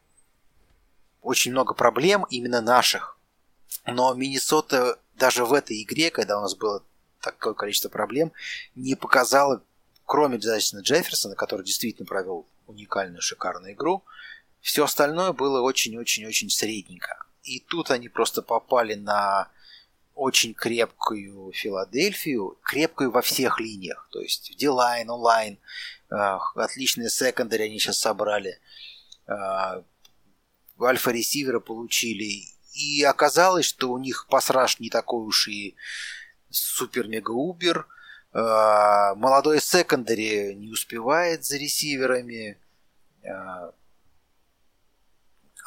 очень 1.24 1.52
много 1.52 1.74
проблем 1.74 2.26
именно 2.30 2.62
наших. 2.62 3.18
Но 3.88 4.14
Миннесота 4.14 5.00
даже 5.16 5.46
в 5.46 5.54
этой 5.54 5.82
игре, 5.82 6.12
когда 6.12 6.38
у 6.38 6.42
нас 6.42 6.56
было 6.56 6.84
такое 7.20 7.54
количество 7.54 7.90
проблем, 7.90 8.32
не 8.76 8.96
показала, 8.96 9.64
кроме 10.06 10.38
Джастина 10.38 10.82
Джефферсона, 10.82 11.36
который 11.36 11.66
действительно 11.66 12.06
провел 12.06 12.46
уникальную, 12.68 13.22
шикарную 13.22 13.74
игру, 13.74 14.04
все 14.62 14.86
остальное 14.86 15.34
было 15.34 15.62
очень-очень-очень 15.62 16.50
средненько. 16.50 17.26
И 17.44 17.60
тут 17.60 17.92
они 17.92 18.08
просто 18.10 18.42
попали 18.42 18.94
на 18.94 19.50
очень 20.16 20.54
крепкую 20.54 21.52
Филадельфию, 21.54 22.58
крепкую 22.64 23.12
во 23.12 23.22
всех 23.22 23.60
линиях. 23.60 24.08
То 24.12 24.22
есть 24.22 24.56
D-line, 24.58 25.08
онлайн, 25.08 25.58
отличные 26.10 27.10
секондари 27.10 27.66
они 27.66 27.80
сейчас 27.80 28.00
собрали, 28.00 28.60
а, 29.26 29.84
альфа-ресивера 30.80 31.60
получили. 31.60 32.46
И 32.74 33.04
оказалось, 33.04 33.66
что 33.66 33.92
у 33.92 33.98
них 33.98 34.28
пасраж 34.30 34.80
не 34.80 34.90
такой 34.90 35.26
уж 35.26 35.48
и 35.48 35.76
супер-мега-убер. 36.50 37.88
А, 38.34 39.14
молодой 39.16 39.62
секондари 39.62 40.56
не 40.56 40.70
успевает 40.70 41.46
за 41.46 41.58
ресиверами. 41.58 42.58
А, 43.26 43.72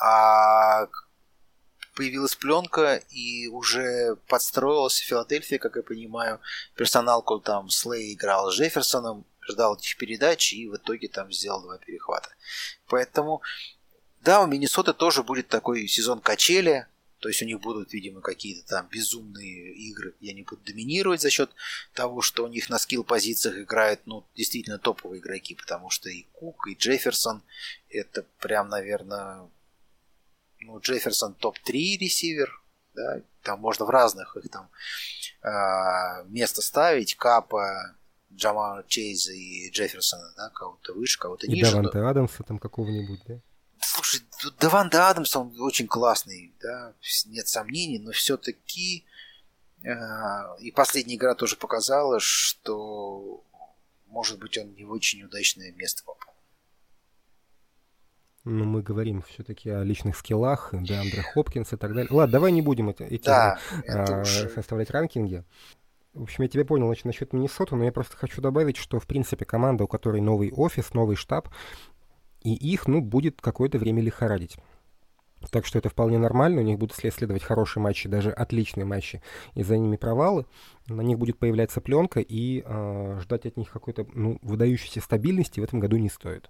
а 0.00 0.88
появилась 1.94 2.34
пленка 2.34 2.96
и 3.10 3.48
уже 3.48 4.16
подстроилась 4.28 4.98
Филадельфия, 4.98 5.58
как 5.58 5.76
я 5.76 5.82
понимаю. 5.82 6.40
Персоналку 6.74 7.38
там 7.38 7.70
Слей 7.70 8.14
играл 8.14 8.50
с 8.50 8.54
Джефферсоном, 8.54 9.24
ждал 9.48 9.76
этих 9.76 9.96
передач 9.96 10.52
и 10.52 10.68
в 10.68 10.76
итоге 10.76 11.08
там 11.08 11.32
сделал 11.32 11.62
два 11.62 11.78
перехвата. 11.78 12.28
Поэтому 12.88 13.42
да, 14.20 14.42
у 14.42 14.46
Миннесоты 14.46 14.92
тоже 14.92 15.22
будет 15.22 15.48
такой 15.48 15.86
сезон 15.86 16.20
качели, 16.20 16.86
то 17.18 17.28
есть 17.28 17.42
у 17.42 17.46
них 17.46 17.60
будут, 17.60 17.92
видимо, 17.92 18.20
какие-то 18.20 18.66
там 18.66 18.88
безумные 18.88 19.72
игры, 19.74 20.14
и 20.20 20.30
они 20.30 20.42
будут 20.42 20.64
доминировать 20.64 21.20
за 21.20 21.30
счет 21.30 21.50
того, 21.94 22.20
что 22.20 22.44
у 22.44 22.48
них 22.48 22.68
на 22.68 22.78
скилл-позициях 22.78 23.58
играют, 23.58 24.00
ну, 24.06 24.26
действительно 24.34 24.78
топовые 24.78 25.20
игроки, 25.20 25.54
потому 25.54 25.90
что 25.90 26.10
и 26.10 26.26
Кук, 26.32 26.68
и 26.68 26.74
Джефферсон, 26.74 27.42
это 27.88 28.24
прям, 28.40 28.68
наверное, 28.68 29.48
ну, 30.60 30.78
Джефферсон 30.78 31.34
топ-3 31.34 31.98
ресивер, 31.98 32.62
да, 32.94 33.22
там 33.42 33.60
можно 33.60 33.86
в 33.86 33.90
разных 33.90 34.36
их 34.36 34.50
там 34.50 34.70
э, 35.42 36.24
место 36.28 36.60
ставить, 36.60 37.14
Капа, 37.14 37.96
Джамара 38.32 38.84
Чейза 38.86 39.32
и 39.32 39.70
Джефферсона, 39.70 40.34
да, 40.36 40.50
кого-то 40.50 40.92
выше, 40.92 41.18
кого-то 41.18 41.46
ниже. 41.48 41.60
И 41.60 41.70
Даванте 41.70 41.98
но... 41.98 42.08
Адамса 42.08 42.42
там 42.42 42.58
какого-нибудь, 42.58 43.20
да? 43.26 43.40
Слушай, 43.86 44.22
Даванта 44.58 45.08
Адамс, 45.08 45.36
он 45.36 45.54
очень 45.60 45.86
классный, 45.86 46.52
да, 46.60 46.92
нет 47.26 47.46
сомнений, 47.46 48.00
но 48.00 48.10
все-таки 48.10 49.04
э, 49.84 49.88
и 50.58 50.72
последняя 50.72 51.14
игра 51.14 51.34
тоже 51.36 51.56
показала, 51.56 52.18
что 52.18 53.44
может 54.08 54.40
быть 54.40 54.58
он 54.58 54.74
не 54.74 54.84
в 54.84 54.90
очень 54.90 55.22
удачное 55.22 55.70
место 55.72 56.02
попал. 56.04 56.34
Ну, 58.42 58.64
мы 58.64 58.82
говорим 58.82 59.22
все-таки 59.22 59.70
о 59.70 59.84
личных 59.84 60.16
скиллах, 60.16 60.70
да, 60.72 61.00
Андре 61.00 61.22
Хопкинс 61.22 61.72
и 61.72 61.76
так 61.76 61.94
далее. 61.94 62.08
Ладно, 62.10 62.32
давай 62.32 62.52
не 62.52 62.62
будем 62.62 62.88
это, 62.88 63.04
эти 63.04 63.24
да, 63.24 63.60
а, 63.88 64.20
уже... 64.22 64.48
составлять 64.50 64.90
ранкинги. 64.90 65.44
В 66.12 66.22
общем, 66.22 66.42
я 66.44 66.48
тебя 66.48 66.64
понял 66.64 66.86
значит, 66.86 67.04
насчет 67.04 67.32
Миннесоты, 67.32 67.76
но 67.76 67.84
я 67.84 67.92
просто 67.92 68.16
хочу 68.16 68.40
добавить, 68.40 68.78
что, 68.78 68.98
в 68.98 69.06
принципе, 69.06 69.44
команда, 69.44 69.84
у 69.84 69.86
которой 69.86 70.20
новый 70.20 70.50
офис, 70.50 70.94
новый 70.94 71.14
штаб, 71.14 71.48
и 72.46 72.54
их, 72.54 72.86
ну, 72.86 73.00
будет 73.00 73.40
какое-то 73.40 73.76
время 73.76 74.00
лихорадить. 74.00 74.56
Так 75.50 75.66
что 75.66 75.78
это 75.78 75.88
вполне 75.88 76.16
нормально, 76.16 76.60
у 76.60 76.64
них 76.64 76.78
будут 76.78 76.96
следовать 76.96 77.42
хорошие 77.42 77.82
матчи, 77.82 78.08
даже 78.08 78.30
отличные 78.30 78.84
матчи, 78.84 79.20
и 79.54 79.64
за 79.64 79.76
ними 79.76 79.96
провалы. 79.96 80.46
На 80.86 81.00
них 81.00 81.18
будет 81.18 81.38
появляться 81.38 81.80
пленка, 81.80 82.20
и 82.20 82.62
э, 82.64 83.18
ждать 83.20 83.46
от 83.46 83.56
них 83.56 83.70
какой-то 83.70 84.06
ну, 84.14 84.38
выдающейся 84.42 85.00
стабильности 85.00 85.58
в 85.58 85.64
этом 85.64 85.80
году 85.80 85.96
не 85.96 86.08
стоит. 86.08 86.48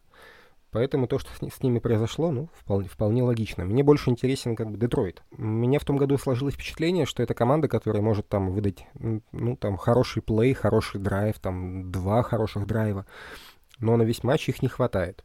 Поэтому 0.71 1.07
то, 1.07 1.19
что 1.19 1.31
с, 1.33 1.63
ними 1.63 1.79
произошло, 1.79 2.31
ну, 2.31 2.51
вполне, 2.53 2.89
вполне 2.89 3.23
логично. 3.23 3.65
Мне 3.65 3.83
больше 3.83 4.11
интересен 4.11 4.55
как 4.55 4.71
бы 4.71 4.77
Детройт. 4.77 5.23
У 5.31 5.43
меня 5.43 5.79
в 5.79 5.85
том 5.87 5.97
году 5.97 6.19
сложилось 6.19 6.55
впечатление, 6.55 7.07
что 7.07 7.23
это 7.23 7.33
команда, 7.33 7.69
которая 7.69 8.03
может 8.03 8.29
там 8.29 8.51
выдать, 8.51 8.87
ну, 9.33 9.57
там, 9.57 9.79
хороший 9.79 10.21
плей, 10.21 10.53
хороший 10.53 11.01
драйв, 11.01 11.39
там, 11.39 11.91
два 11.91 12.23
хороших 12.23 12.67
драйва. 12.67 13.07
Но 13.79 13.97
на 13.97 14.03
весь 14.03 14.23
матч 14.23 14.51
их 14.51 14.61
не 14.61 14.69
хватает. 14.69 15.25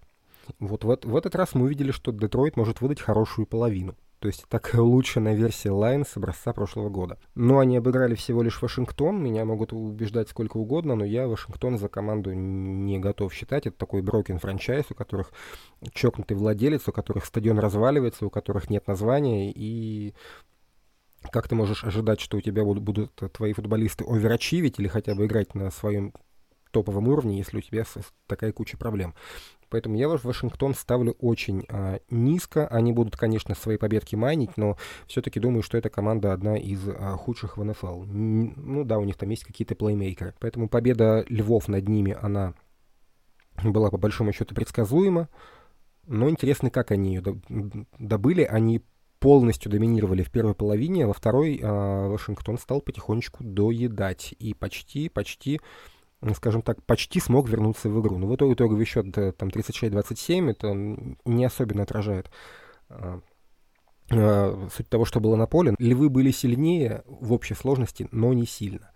Вот 0.60 0.84
в, 0.84 1.00
в 1.04 1.16
этот 1.16 1.36
раз 1.36 1.54
мы 1.54 1.66
увидели, 1.66 1.92
что 1.92 2.12
Детройт 2.12 2.58
может 2.58 2.82
выдать 2.82 3.02
хорошую 3.02 3.46
половину. 3.46 3.96
То 4.22 4.28
есть 4.28 4.46
так 4.50 4.70
улучшенная 4.76 5.34
версия 5.34 5.70
Lions 5.70 6.08
с 6.08 6.16
образца 6.16 6.54
прошлого 6.54 6.90
года. 6.90 7.18
Но 7.34 7.58
они 7.58 7.78
обыграли 7.78 8.14
всего 8.14 8.44
лишь 8.44 8.62
Вашингтон. 8.62 9.22
Меня 9.22 9.46
могут 9.46 9.74
убеждать 9.74 10.30
сколько 10.30 10.58
угодно, 10.58 10.94
но 10.94 11.04
я 11.04 11.28
Вашингтон 11.28 11.80
за 11.80 11.90
команду 11.90 12.32
не 12.32 13.00
готов 13.00 13.34
считать. 13.34 13.66
Это 13.66 13.76
такой 13.76 14.04
брокен 14.04 14.38
франчайз, 14.38 14.86
у 14.92 14.94
которых 14.94 15.32
чокнутый 15.92 16.38
владелец, 16.38 16.88
у 16.88 16.92
которых 16.92 17.26
стадион 17.26 17.58
разваливается, 17.58 18.28
у 18.28 18.30
которых 18.30 18.70
нет 18.70 18.86
названия. 18.86 19.52
И 19.52 20.14
как 21.32 21.48
ты 21.48 21.56
можешь 21.56 21.84
ожидать, 21.84 22.20
что 22.20 22.38
у 22.38 22.42
тебя 22.42 22.64
будут, 22.64 22.84
будут 22.84 23.16
твои 23.34 23.54
футболисты 23.54 24.06
оверачивить 24.08 24.80
или 24.80 24.88
хотя 24.88 25.16
бы 25.16 25.26
играть 25.26 25.56
на 25.56 25.72
своем 25.72 26.14
топовом 26.70 27.08
уровне, 27.08 27.40
если 27.40 27.58
у 27.58 27.62
тебя 27.62 27.86
такая 28.28 28.52
куча 28.52 28.78
проблем. 28.78 29.16
Поэтому 29.72 29.96
я 29.96 30.10
в 30.10 30.24
Вашингтон 30.24 30.76
ставлю 30.76 31.14
очень 31.20 31.66
а, 31.70 32.00
низко. 32.10 32.68
Они 32.68 32.92
будут, 32.92 33.16
конечно, 33.16 33.56
свои 33.56 33.78
победки 33.78 34.16
майнить, 34.16 34.58
но 34.58 34.78
все-таки 35.08 35.40
думаю, 35.40 35.64
что 35.64 35.78
эта 35.78 35.90
команда 35.90 36.34
одна 36.34 36.58
из 36.58 36.82
а, 36.88 37.16
худших 37.16 37.58
в 37.58 37.64
НФЛ. 37.64 38.04
Ну 38.04 38.84
да, 38.84 39.00
у 39.00 39.06
них 39.06 39.16
там 39.16 39.30
есть 39.30 39.46
какие-то 39.46 39.76
плеймейкеры. 39.76 40.36
Поэтому 40.40 40.68
победа 40.68 41.26
Львов 41.30 41.70
над 41.70 41.88
ними, 41.88 42.18
она 42.22 42.54
была 43.64 43.90
по 43.90 43.98
большому 43.98 44.34
счету 44.34 44.54
предсказуема. 44.54 45.30
Но 46.06 46.30
интересно, 46.30 46.70
как 46.70 46.92
они 46.92 47.16
ее 47.16 47.24
добыли. 47.98 48.44
Они 48.44 48.82
полностью 49.20 49.72
доминировали 49.72 50.24
в 50.24 50.32
первой 50.32 50.56
половине, 50.56 51.06
а 51.06 51.08
во 51.08 51.14
второй 51.14 51.58
э, 51.58 52.08
Вашингтон 52.08 52.58
стал 52.58 52.82
потихонечку 52.82 53.44
доедать. 53.44 54.34
И 54.40 54.54
почти, 54.54 55.10
почти 55.10 55.62
скажем 56.36 56.62
так, 56.62 56.84
почти 56.84 57.20
смог 57.20 57.50
вернуться 57.50 57.90
в 57.90 58.00
игру. 58.02 58.18
Но 58.18 58.28
в 58.28 58.36
итоге 58.36 58.54
итоговый 58.54 58.86
счет 58.86 59.06
там 59.14 59.50
36-27, 59.50 60.52
это 60.52 60.74
не 61.26 61.46
особенно 61.46 61.84
отражает 61.84 62.30
а, 62.90 63.22
а, 64.12 64.70
суть 64.76 64.90
того, 64.90 65.06
что 65.06 65.20
было 65.20 65.36
на 65.36 65.48
поле. 65.48 65.76
Львы 65.80 66.10
были 66.10 66.32
сильнее 66.32 67.04
в 67.06 67.34
общей 67.34 67.56
сложности, 67.56 68.08
но 68.12 68.34
не 68.34 68.46
сильно. 68.46 68.92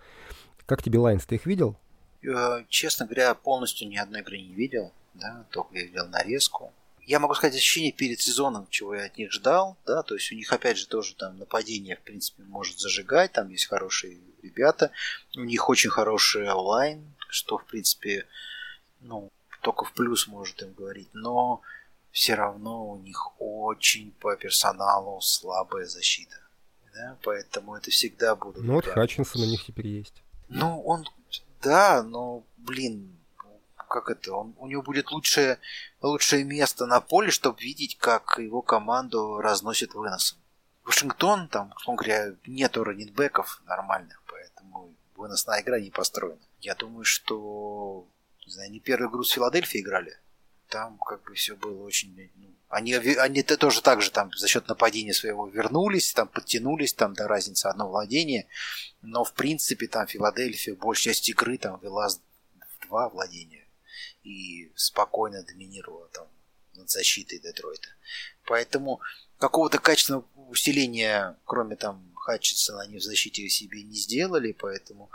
Как 0.65 0.83
тебе 0.83 0.99
Лайнс, 0.99 1.25
ты 1.25 1.35
их 1.35 1.45
видел? 1.45 1.77
Э, 2.23 2.63
честно 2.69 3.05
говоря, 3.05 3.33
полностью 3.35 3.87
ни 3.87 3.97
одной 3.97 4.21
игры 4.21 4.37
не 4.37 4.53
видел, 4.53 4.91
да, 5.13 5.45
только 5.51 5.75
я 5.75 5.83
видел 5.83 6.07
нарезку. 6.07 6.71
Я 7.01 7.19
могу 7.19 7.35
сказать 7.35 7.55
ощущение 7.55 7.91
перед 7.91 8.19
сезоном, 8.19 8.67
чего 8.71 8.95
я 8.95 9.05
от 9.05 9.17
них 9.17 9.31
ждал, 9.31 9.77
да, 9.85 10.01
то 10.01 10.15
есть 10.15 10.31
у 10.31 10.35
них 10.35 10.51
опять 10.51 10.77
же 10.77 10.87
тоже 10.87 11.13
там 11.13 11.37
нападение, 11.37 11.97
в 11.97 12.01
принципе, 12.01 12.41
может 12.43 12.79
зажигать, 12.79 13.31
там 13.31 13.49
есть 13.49 13.67
хорошие 13.67 14.17
ребята, 14.41 14.91
у 15.35 15.41
них 15.41 15.69
очень 15.69 15.91
хороший 15.91 16.49
онлайн, 16.49 17.14
что, 17.35 17.57
в 17.57 17.65
принципе, 17.65 18.25
ну, 19.01 19.31
только 19.61 19.85
в 19.85 19.93
плюс 19.93 20.27
может 20.27 20.61
им 20.61 20.73
говорить, 20.73 21.09
но 21.13 21.61
все 22.11 22.35
равно 22.35 22.91
у 22.91 22.97
них 22.97 23.39
очень 23.39 24.11
по 24.13 24.35
персоналу 24.35 25.21
слабая 25.21 25.85
защита. 25.85 26.37
Да? 26.93 27.17
Поэтому 27.23 27.75
это 27.75 27.91
всегда 27.91 28.35
будут... 28.35 28.63
Ну 28.63 28.73
вот 28.75 28.85
Хатчинсон 28.85 29.41
у 29.41 29.45
них 29.45 29.65
теперь 29.65 29.87
есть. 29.87 30.23
Ну, 30.47 30.81
он... 30.81 31.05
Да, 31.61 32.03
но, 32.03 32.43
блин, 32.57 33.17
как 33.89 34.09
это, 34.09 34.33
он, 34.33 34.53
у 34.57 34.67
него 34.67 34.81
будет 34.81 35.11
лучшее, 35.11 35.59
лучшее 36.01 36.43
место 36.43 36.85
на 36.85 37.01
поле, 37.01 37.31
чтобы 37.31 37.59
видеть, 37.59 37.97
как 37.97 38.37
его 38.37 38.61
команду 38.61 39.39
разносит 39.39 39.93
выносом. 39.93 40.37
Вашингтон, 40.83 41.47
там, 41.47 41.73
он 41.87 41.95
говоря, 41.95 42.35
нету 42.45 42.83
раннинбеков 42.83 43.61
нормальных, 43.65 44.21
поэтому 44.27 44.93
выносная 45.15 45.61
игра 45.61 45.79
не 45.79 45.89
построена. 45.89 46.39
Я 46.65 46.73
думаю, 46.73 47.03
что 47.03 48.07
не 48.47 48.51
знаю, 48.51 48.69
они 48.69 48.79
первую 48.79 49.11
игру 49.11 49.23
с 49.23 49.29
Филадельфией 49.29 49.83
играли. 49.83 50.17
Там 50.67 50.97
как 50.97 51.23
бы 51.23 51.35
все 51.35 51.55
было 51.55 51.83
очень... 51.83 52.31
Ну, 52.33 52.55
они, 52.69 52.95
они 52.95 53.41
-то 53.41 53.55
тоже 53.55 53.83
так 53.83 54.01
же 54.01 54.09
там 54.09 54.31
за 54.33 54.47
счет 54.47 54.67
нападения 54.67 55.13
своего 55.13 55.47
вернулись, 55.47 56.11
там 56.11 56.27
подтянулись, 56.27 56.95
там 56.95 57.13
до 57.13 57.27
разницы 57.27 57.67
одно 57.67 57.87
владение. 57.87 58.47
Но 59.03 59.23
в 59.23 59.35
принципе 59.35 59.85
там 59.87 60.07
Филадельфия 60.07 60.73
большая 60.73 61.13
часть 61.13 61.29
игры 61.29 61.59
там 61.59 61.79
вела 61.81 62.07
два 62.87 63.09
владения. 63.09 63.67
И 64.23 64.71
спокойно 64.75 65.43
доминировала 65.43 66.07
там 66.07 66.27
над 66.73 66.89
защитой 66.89 67.37
Детройта. 67.37 67.89
Поэтому 68.47 69.01
какого-то 69.37 69.77
качественного 69.77 70.25
усиления, 70.49 71.37
кроме 71.45 71.75
там 71.75 72.11
Хатчинсона, 72.15 72.81
они 72.81 72.97
в 72.97 73.03
защите 73.03 73.47
себе 73.49 73.83
не 73.83 73.95
сделали, 73.95 74.51
поэтому 74.51 75.11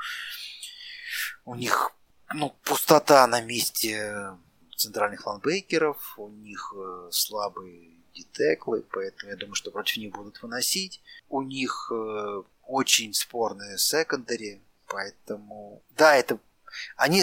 у 1.44 1.54
них 1.54 1.92
ну, 2.32 2.54
пустота 2.64 3.26
на 3.26 3.40
месте 3.40 4.36
центральных 4.76 5.26
ланбейкеров, 5.26 6.18
у 6.18 6.28
них 6.28 6.72
э, 6.76 7.08
слабые 7.10 7.90
детеклы, 8.14 8.82
поэтому 8.92 9.30
я 9.30 9.36
думаю, 9.36 9.54
что 9.54 9.70
против 9.70 9.98
них 9.98 10.12
будут 10.12 10.40
выносить. 10.42 11.02
У 11.28 11.42
них 11.42 11.90
э, 11.92 12.42
очень 12.66 13.12
спорные 13.14 13.78
секондари, 13.78 14.62
поэтому... 14.86 15.82
Да, 15.90 16.16
это... 16.16 16.38
Они, 16.96 17.22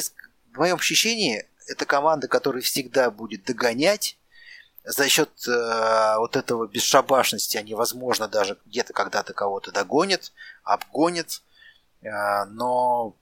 в 0.54 0.58
моем 0.58 0.76
ощущении, 0.76 1.48
это 1.68 1.86
команда, 1.86 2.28
которая 2.28 2.62
всегда 2.62 3.10
будет 3.10 3.46
догонять, 3.46 4.18
за 4.84 5.10
счет 5.10 5.30
э, 5.48 6.16
вот 6.18 6.38
этого 6.38 6.66
бесшабашности 6.66 7.58
они, 7.58 7.74
возможно, 7.74 8.30
даже 8.30 8.58
где-то 8.66 8.94
когда-то 8.94 9.34
кого-то 9.34 9.72
догонят, 9.72 10.32
обгонят, 10.64 11.42
э, 12.02 12.46
но 12.46 13.18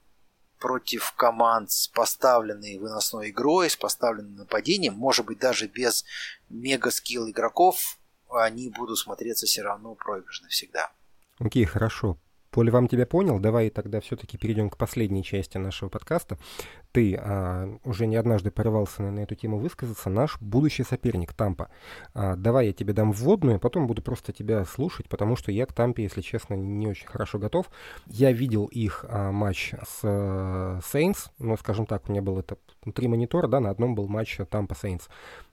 против 0.58 1.12
команд 1.12 1.70
с 1.70 1.88
поставленной 1.88 2.78
выносной 2.78 3.30
игрой, 3.30 3.70
с 3.70 3.76
поставленным 3.76 4.36
нападением, 4.36 4.94
может 4.94 5.26
быть, 5.26 5.38
даже 5.38 5.66
без 5.66 6.04
мега-скилл 6.48 7.30
игроков, 7.30 7.98
они 8.30 8.70
будут 8.70 8.98
смотреться 8.98 9.46
все 9.46 9.62
равно 9.62 9.94
проигрышно 9.94 10.48
всегда. 10.48 10.90
Окей, 11.38 11.64
okay, 11.64 11.66
хорошо. 11.66 12.18
Поле 12.56 12.72
вам 12.72 12.88
тебя 12.88 13.04
понял, 13.04 13.38
давай 13.38 13.68
тогда 13.68 14.00
все-таки 14.00 14.38
перейдем 14.38 14.70
к 14.70 14.78
последней 14.78 15.22
части 15.22 15.58
нашего 15.58 15.90
подкаста. 15.90 16.38
Ты 16.90 17.14
а, 17.14 17.68
уже 17.84 18.06
не 18.06 18.16
однажды 18.16 18.50
порывался 18.50 19.02
на, 19.02 19.10
на 19.10 19.20
эту 19.20 19.34
тему 19.34 19.58
высказаться. 19.58 20.08
Наш 20.08 20.40
будущий 20.40 20.82
соперник 20.82 21.34
Тампа. 21.34 21.68
А, 22.14 22.34
давай 22.34 22.68
я 22.68 22.72
тебе 22.72 22.94
дам 22.94 23.12
вводную, 23.12 23.60
потом 23.60 23.86
буду 23.86 24.00
просто 24.00 24.32
тебя 24.32 24.64
слушать, 24.64 25.06
потому 25.10 25.36
что 25.36 25.52
я 25.52 25.66
к 25.66 25.74
Тампе, 25.74 26.04
если 26.04 26.22
честно, 26.22 26.54
не 26.54 26.88
очень 26.88 27.06
хорошо 27.06 27.38
готов. 27.38 27.66
Я 28.06 28.32
видел 28.32 28.64
их 28.64 29.04
а, 29.06 29.32
матч 29.32 29.74
с 29.86 30.00
а, 30.02 30.78
Saints, 30.78 31.28
ну, 31.38 31.58
скажем 31.58 31.84
так, 31.84 32.08
у 32.08 32.10
меня 32.10 32.22
был 32.22 32.38
это 32.38 32.56
три 32.94 33.06
монитора, 33.06 33.48
да, 33.48 33.60
на 33.60 33.68
одном 33.68 33.94
был 33.94 34.08
матч 34.08 34.38
Тампа 34.48 34.72
Saints. 34.72 35.10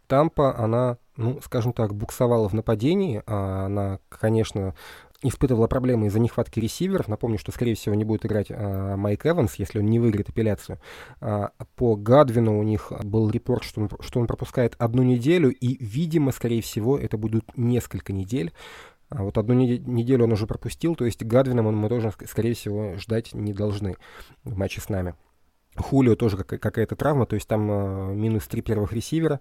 Тампа, 0.07 0.57
она, 0.57 0.97
ну, 1.15 1.39
скажем 1.41 1.73
так, 1.73 1.95
буксовала 1.95 2.49
в 2.49 2.53
нападении. 2.53 3.23
А 3.25 3.65
она, 3.65 3.99
конечно, 4.09 4.75
испытывала 5.23 5.67
проблемы 5.67 6.07
из-за 6.07 6.19
нехватки 6.19 6.59
ресиверов. 6.59 7.07
Напомню, 7.07 7.37
что, 7.37 7.51
скорее 7.51 7.75
всего, 7.75 7.95
не 7.95 8.03
будет 8.03 8.25
играть 8.25 8.47
а, 8.49 8.95
Майк 8.95 9.25
Эванс, 9.25 9.55
если 9.55 9.79
он 9.79 9.85
не 9.85 9.99
выиграет 9.99 10.29
апелляцию. 10.29 10.79
А, 11.21 11.51
по 11.75 11.95
Гадвину 11.95 12.59
у 12.59 12.63
них 12.63 12.91
был 13.03 13.29
репорт, 13.29 13.63
что 13.63 13.81
он, 13.81 13.89
что 14.01 14.19
он 14.19 14.27
пропускает 14.27 14.75
одну 14.77 15.03
неделю, 15.03 15.49
и, 15.51 15.83
видимо, 15.83 16.31
скорее 16.31 16.61
всего, 16.61 16.97
это 16.97 17.17
будут 17.17 17.57
несколько 17.57 18.13
недель. 18.13 18.53
А 19.09 19.23
вот 19.23 19.37
одну 19.37 19.53
неделю 19.53 20.25
он 20.25 20.31
уже 20.31 20.47
пропустил, 20.47 20.95
то 20.95 21.05
есть 21.05 21.23
Гадвина 21.23 21.61
мы 21.61 21.89
тоже, 21.89 22.11
скорее 22.27 22.55
всего, 22.55 22.95
ждать 22.95 23.33
не 23.33 23.53
должны 23.53 23.95
в 24.43 24.57
матче 24.57 24.81
с 24.81 24.89
нами. 24.89 25.15
Хулио 25.75 26.15
тоже 26.15 26.37
какая-то 26.37 26.95
травма, 26.95 27.25
то 27.25 27.35
есть 27.35 27.47
там 27.47 27.69
э, 27.71 28.13
минус 28.15 28.47
три 28.47 28.61
первых 28.61 28.93
ресивера, 28.93 29.39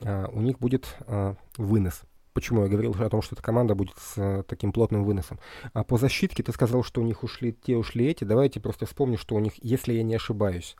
э, 0.00 0.26
у 0.32 0.40
них 0.40 0.58
будет 0.58 0.96
э, 1.06 1.34
вынос 1.56 2.02
почему 2.36 2.64
я 2.64 2.68
говорил 2.68 2.94
о 2.98 3.08
том, 3.08 3.22
что 3.22 3.34
эта 3.34 3.42
команда 3.42 3.74
будет 3.74 3.96
с 3.96 4.12
э, 4.18 4.42
таким 4.46 4.70
плотным 4.70 5.04
выносом. 5.04 5.40
А 5.72 5.84
по 5.84 5.96
защитке 5.96 6.42
ты 6.42 6.52
сказал, 6.52 6.84
что 6.84 7.00
у 7.00 7.04
них 7.04 7.22
ушли 7.22 7.54
те, 7.54 7.76
ушли 7.78 8.08
эти. 8.08 8.24
Давайте 8.24 8.60
просто 8.60 8.84
вспомню, 8.84 9.16
что 9.16 9.36
у 9.36 9.38
них, 9.38 9.54
если 9.62 9.94
я 9.94 10.02
не 10.02 10.14
ошибаюсь, 10.14 10.76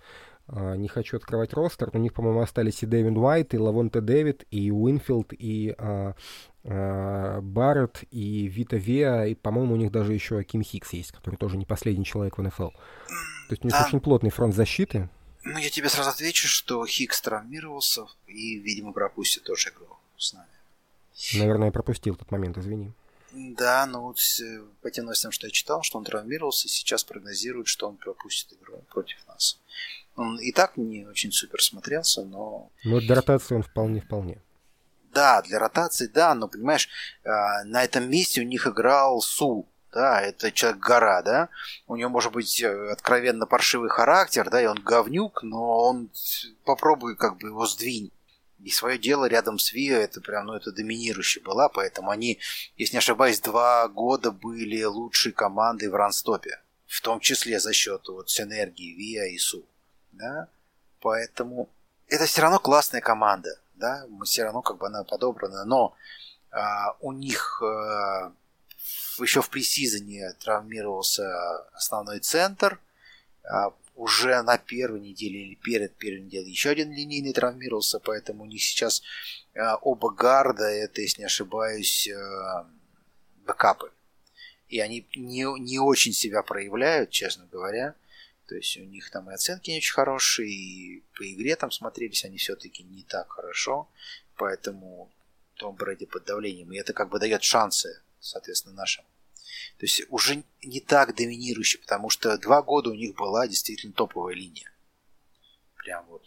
э, 0.48 0.76
не 0.76 0.88
хочу 0.88 1.16
открывать 1.16 1.54
roster, 1.54 1.88
у 1.94 1.98
них, 1.98 2.12
по-моему, 2.12 2.40
остались 2.40 2.82
и 2.82 2.86
Девин 2.86 3.16
Уайт, 3.16 3.54
и 3.54 3.58
Лавонте 3.58 4.02
Дэвид, 4.02 4.44
и 4.50 4.70
Уинфилд, 4.70 5.32
и 5.32 5.74
э, 5.78 6.12
э, 6.64 7.40
Барретт, 7.40 8.04
и 8.10 8.48
Вита 8.48 8.76
Веа, 8.76 9.26
и, 9.28 9.34
по-моему, 9.34 9.72
у 9.72 9.78
них 9.78 9.90
даже 9.90 10.12
еще 10.12 10.42
Аким 10.42 10.62
Хикс 10.62 10.92
есть, 10.92 11.12
который 11.12 11.36
тоже 11.36 11.56
не 11.56 11.64
последний 11.64 12.04
человек 12.04 12.36
в 12.36 12.42
НФЛ. 12.42 12.68
То 12.68 13.52
есть 13.52 13.64
у 13.64 13.66
них 13.66 13.72
да. 13.74 13.86
очень 13.86 14.00
плотный 14.00 14.30
фронт 14.30 14.54
защиты. 14.54 15.08
Ну, 15.42 15.56
я 15.58 15.70
тебе 15.70 15.88
сразу 15.88 16.10
отвечу, 16.10 16.48
что 16.48 16.84
Хикс 16.84 17.18
травмировался 17.22 18.02
и, 18.26 18.58
видимо, 18.58 18.92
пропустит 18.92 19.44
тоже 19.44 19.70
игру 19.70 19.96
с 20.18 20.34
нами. 20.34 20.55
Наверное, 21.34 21.68
я 21.68 21.72
пропустил 21.72 22.14
тот 22.14 22.30
момент, 22.30 22.58
извини. 22.58 22.92
Да, 23.32 23.84
ну 23.86 24.00
вот 24.00 24.18
э, 24.42 24.62
по 24.80 24.90
тем 24.90 25.04
новостям, 25.04 25.30
что 25.30 25.46
я 25.46 25.50
читал, 25.50 25.82
что 25.82 25.98
он 25.98 26.04
травмировался, 26.04 26.68
сейчас 26.68 27.04
прогнозируют, 27.04 27.68
что 27.68 27.88
он 27.88 27.96
пропустит 27.96 28.52
игру 28.58 28.82
против 28.90 29.18
нас. 29.28 29.60
Он 30.14 30.38
и 30.38 30.52
так 30.52 30.76
не 30.76 31.06
очень 31.06 31.32
супер 31.32 31.62
смотрелся, 31.62 32.24
но... 32.24 32.70
Ну, 32.84 33.00
для 33.00 33.14
ротации 33.14 33.56
он 33.56 33.62
вполне-вполне. 33.62 34.40
Да, 35.12 35.42
для 35.42 35.58
ротации, 35.58 36.06
да, 36.06 36.34
но, 36.34 36.48
понимаешь, 36.48 36.88
э, 37.24 37.30
на 37.64 37.84
этом 37.84 38.08
месте 38.08 38.40
у 38.40 38.44
них 38.44 38.66
играл 38.66 39.20
Су, 39.20 39.68
да, 39.92 40.20
это 40.20 40.50
человек-гора, 40.50 41.22
да, 41.22 41.48
у 41.86 41.96
него 41.96 42.08
может 42.08 42.32
быть 42.32 42.60
э, 42.62 42.90
откровенно 42.90 43.46
паршивый 43.46 43.90
характер, 43.90 44.48
да, 44.50 44.62
и 44.62 44.66
он 44.66 44.78
говнюк, 44.82 45.42
но 45.42 45.84
он 45.84 46.10
попробуй 46.64 47.16
как 47.16 47.38
бы 47.38 47.48
его 47.48 47.66
сдвинь 47.66 48.12
И 48.62 48.70
свое 48.70 48.98
дело 48.98 49.26
рядом 49.26 49.58
с 49.58 49.72
Виа 49.72 49.98
это 49.98 50.20
прям, 50.20 50.46
ну, 50.46 50.54
это 50.54 50.72
доминирующая 50.72 51.42
была, 51.42 51.68
поэтому 51.68 52.10
они, 52.10 52.40
если 52.76 52.94
не 52.94 52.98
ошибаюсь, 52.98 53.40
два 53.40 53.86
года 53.88 54.30
были 54.30 54.82
лучшей 54.82 55.32
командой 55.32 55.88
в 55.88 55.94
ранстопе. 55.94 56.60
В 56.86 57.00
том 57.00 57.20
числе 57.20 57.60
за 57.60 57.72
счет 57.72 58.08
вот 58.08 58.30
синергии 58.30 58.94
Виа 58.94 59.26
и 59.26 59.38
Су. 59.38 59.66
Да? 60.12 60.48
Поэтому 61.00 61.68
это 62.08 62.26
все 62.26 62.42
равно 62.42 62.58
классная 62.58 63.00
команда. 63.00 63.60
Да? 63.74 64.06
Мы 64.08 64.24
все 64.24 64.44
равно 64.44 64.62
как 64.62 64.78
бы 64.78 64.86
она 64.86 65.04
подобрана. 65.04 65.64
Но 65.64 65.94
а, 66.50 66.96
у 67.00 67.12
них 67.12 67.60
а, 67.62 68.32
еще 69.18 69.42
в 69.42 69.50
пресизоне 69.50 70.32
травмировался 70.40 71.26
основной 71.72 72.20
центр. 72.20 72.80
А, 73.44 73.72
уже 73.96 74.42
на 74.42 74.58
первой 74.58 75.00
неделе 75.00 75.40
или 75.40 75.54
перед 75.54 75.96
первой 75.96 76.20
неделей 76.20 76.50
еще 76.50 76.70
один 76.70 76.92
линейный 76.92 77.32
травмировался, 77.32 77.98
поэтому 77.98 78.44
у 78.44 78.46
них 78.46 78.62
сейчас 78.62 79.02
э, 79.54 79.60
оба 79.80 80.12
гарда, 80.12 80.64
это, 80.64 81.00
если 81.00 81.22
не 81.22 81.26
ошибаюсь, 81.26 82.06
э, 82.06 82.64
бэкапы. 83.46 83.90
И 84.68 84.80
они 84.80 85.08
не, 85.16 85.46
не 85.60 85.78
очень 85.78 86.12
себя 86.12 86.42
проявляют, 86.42 87.10
честно 87.10 87.46
говоря. 87.46 87.94
То 88.46 88.54
есть 88.54 88.76
у 88.76 88.84
них 88.84 89.10
там 89.10 89.30
и 89.30 89.34
оценки 89.34 89.70
не 89.70 89.78
очень 89.78 89.94
хорошие, 89.94 90.50
и 90.50 91.04
по 91.16 91.22
игре 91.32 91.56
там 91.56 91.70
смотрелись 91.70 92.24
они 92.24 92.36
все-таки 92.36 92.82
не 92.82 93.02
так 93.02 93.30
хорошо. 93.30 93.88
Поэтому 94.36 95.10
Том 95.54 95.74
Брэди 95.74 96.04
под 96.04 96.24
давлением. 96.26 96.72
И 96.72 96.76
это 96.76 96.92
как 96.92 97.08
бы 97.08 97.18
дает 97.18 97.42
шансы, 97.42 98.02
соответственно, 98.20 98.74
нашим 98.74 99.04
то 99.78 99.84
есть 99.84 100.02
уже 100.08 100.42
не 100.62 100.80
так 100.80 101.14
доминирующий, 101.14 101.80
потому 101.80 102.10
что 102.10 102.36
два 102.38 102.62
года 102.62 102.90
у 102.90 102.94
них 102.94 103.14
была 103.14 103.46
действительно 103.46 103.92
топовая 103.92 104.34
линия. 104.34 104.72
Прям 105.76 106.06
вот 106.06 106.26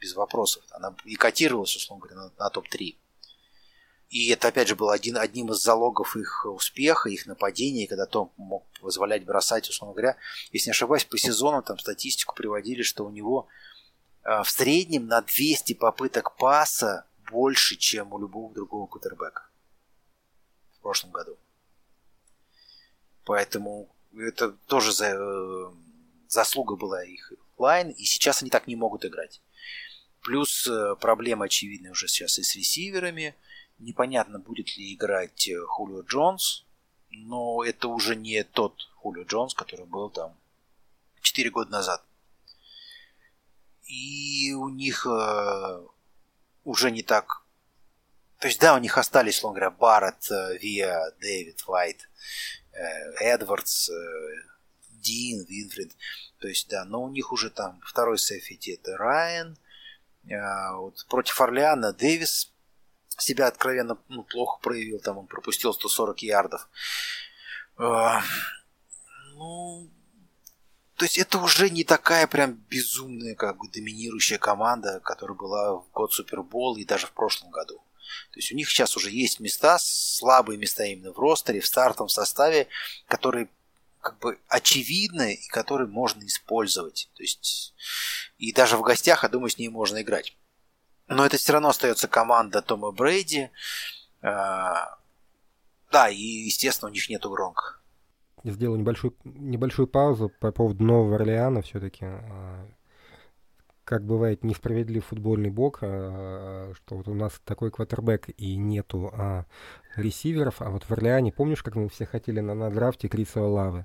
без 0.00 0.14
вопросов. 0.14 0.62
Она 0.70 0.94
и 1.04 1.16
котировалась, 1.16 1.74
условно 1.76 2.06
говоря, 2.06 2.22
на, 2.22 2.32
на 2.38 2.50
топ-3. 2.50 2.96
И 4.10 4.28
это, 4.28 4.48
опять 4.48 4.68
же, 4.68 4.76
был 4.76 4.90
один, 4.90 5.16
одним 5.16 5.50
из 5.50 5.62
залогов 5.62 6.16
их 6.16 6.46
успеха, 6.46 7.08
их 7.08 7.26
нападения, 7.26 7.88
когда 7.88 8.06
Том 8.06 8.32
мог 8.36 8.64
позволять 8.80 9.24
бросать, 9.24 9.68
условно 9.68 9.94
говоря. 9.94 10.16
Если 10.52 10.68
не 10.68 10.72
ошибаюсь, 10.72 11.04
по 11.04 11.18
сезону 11.18 11.62
там 11.62 11.78
статистику 11.78 12.34
приводили, 12.34 12.82
что 12.82 13.04
у 13.04 13.10
него 13.10 13.48
э, 14.22 14.42
в 14.42 14.48
среднем 14.48 15.06
на 15.06 15.22
200 15.22 15.72
попыток 15.74 16.36
паса 16.36 17.06
больше, 17.30 17.76
чем 17.76 18.12
у 18.12 18.20
любого 18.20 18.54
другого 18.54 18.86
кутербека 18.86 19.48
в 20.78 20.82
прошлом 20.82 21.10
году. 21.10 21.36
Поэтому 23.24 23.88
это 24.16 24.52
тоже 24.66 24.92
за, 24.92 25.06
э, 25.06 25.72
заслуга 26.28 26.76
была 26.76 27.02
их 27.04 27.32
line, 27.56 27.90
и 27.90 28.04
сейчас 28.04 28.42
они 28.42 28.50
так 28.50 28.66
не 28.66 28.76
могут 28.76 29.04
играть. 29.04 29.40
Плюс 30.20 30.66
э, 30.66 30.96
проблема 31.00 31.46
очевидная 31.46 31.92
уже 31.92 32.08
сейчас 32.08 32.38
и 32.38 32.42
с 32.42 32.54
ресиверами. 32.54 33.34
Непонятно, 33.78 34.38
будет 34.38 34.76
ли 34.76 34.94
играть 34.94 35.48
э, 35.48 35.60
Хулио 35.66 36.02
Джонс, 36.02 36.64
но 37.10 37.62
это 37.64 37.88
уже 37.88 38.16
не 38.16 38.42
тот 38.44 38.74
Хулио 38.96 39.24
Джонс, 39.24 39.54
который 39.54 39.86
был 39.86 40.10
там 40.10 40.36
4 41.20 41.50
года 41.50 41.70
назад. 41.70 42.04
И 43.86 44.52
у 44.52 44.68
них 44.68 45.06
э, 45.06 45.86
уже 46.64 46.90
не 46.90 47.02
так... 47.02 47.42
То 48.40 48.48
есть, 48.48 48.60
да, 48.60 48.74
у 48.74 48.78
них 48.78 48.98
остались, 48.98 49.38
условно 49.38 49.60
говоря, 49.60 49.76
Барретт, 49.76 50.28
Виа, 50.60 51.12
Дэвид, 51.20 51.66
Вайт 51.66 52.08
Эдвардс, 53.20 53.88
э, 53.88 53.92
Дин, 54.90 55.44
Винфрид. 55.44 55.92
То 56.38 56.48
есть, 56.48 56.68
да, 56.68 56.84
но 56.84 57.02
у 57.02 57.10
них 57.10 57.32
уже 57.32 57.50
там 57.50 57.80
второй 57.84 58.18
сейфити 58.18 58.70
это 58.70 58.96
Райан. 58.96 59.56
Э, 60.28 60.74
вот 60.76 61.06
против 61.08 61.40
Орлеана 61.40 61.92
Дэвис 61.92 62.52
себя 63.16 63.46
откровенно 63.46 63.96
ну, 64.08 64.24
плохо 64.24 64.58
проявил, 64.60 64.98
там 64.98 65.18
он 65.18 65.26
пропустил 65.26 65.72
140 65.72 66.22
ярдов. 66.22 66.68
Ну, 67.76 69.90
то 70.96 71.04
есть 71.04 71.18
это 71.18 71.38
уже 71.38 71.70
не 71.70 71.84
такая 71.84 72.26
прям 72.26 72.54
безумная, 72.70 73.34
как 73.34 73.58
бы 73.58 73.68
доминирующая 73.68 74.38
команда, 74.38 75.00
которая 75.00 75.36
была 75.36 75.76
в 75.76 75.90
год 75.92 76.12
Супербол 76.12 76.76
и 76.76 76.84
даже 76.84 77.06
в 77.06 77.12
прошлом 77.12 77.50
году. 77.50 77.82
То 78.30 78.38
есть 78.38 78.52
у 78.52 78.56
них 78.56 78.68
сейчас 78.68 78.96
уже 78.96 79.10
есть 79.10 79.40
места, 79.40 79.78
слабые 79.80 80.58
места 80.58 80.84
именно 80.84 81.12
в 81.12 81.18
ростере, 81.18 81.60
в 81.60 81.66
стартовом 81.66 82.08
составе, 82.08 82.68
которые 83.06 83.48
как 84.00 84.18
бы 84.18 84.38
очевидны 84.48 85.34
и 85.34 85.48
которые 85.48 85.88
можно 85.88 86.24
использовать. 86.24 87.08
То 87.14 87.22
есть 87.22 87.74
и 88.38 88.52
даже 88.52 88.76
в 88.76 88.82
гостях, 88.82 89.22
я 89.22 89.28
думаю, 89.28 89.50
с 89.50 89.58
ней 89.58 89.68
можно 89.68 90.02
играть. 90.02 90.36
Но 91.06 91.24
это 91.24 91.36
все 91.36 91.52
равно 91.52 91.68
остается 91.68 92.08
команда 92.08 92.62
Тома 92.62 92.90
Брейди. 92.92 93.50
А, 94.22 94.98
да, 95.90 96.08
и, 96.08 96.16
естественно, 96.16 96.90
у 96.90 96.92
них 96.92 97.08
нету 97.08 97.30
Гронка. 97.30 97.76
Сделаю 98.42 98.78
небольшую, 98.78 99.14
небольшую 99.24 99.86
паузу 99.86 100.30
по 100.40 100.52
поводу 100.52 100.84
Нового 100.84 101.16
Орлеана 101.16 101.62
все-таки. 101.62 102.06
Как 103.84 104.02
бывает 104.02 104.44
несправедлив 104.44 105.04
футбольный 105.04 105.50
бог, 105.50 105.78
а, 105.82 106.72
что 106.74 106.96
вот 106.96 107.08
у 107.08 107.14
нас 107.14 107.38
такой 107.44 107.70
квотербек 107.70 108.30
и 108.38 108.56
нету 108.56 109.10
а, 109.12 109.44
ресиверов, 109.94 110.62
а 110.62 110.70
вот 110.70 110.84
в 110.84 110.90
Орлеане, 110.90 111.32
помнишь, 111.32 111.62
как 111.62 111.76
мы 111.76 111.90
все 111.90 112.06
хотели 112.06 112.40
на, 112.40 112.54
на 112.54 112.70
драфте 112.70 113.08
Криса 113.08 113.42
Лавы? 113.42 113.84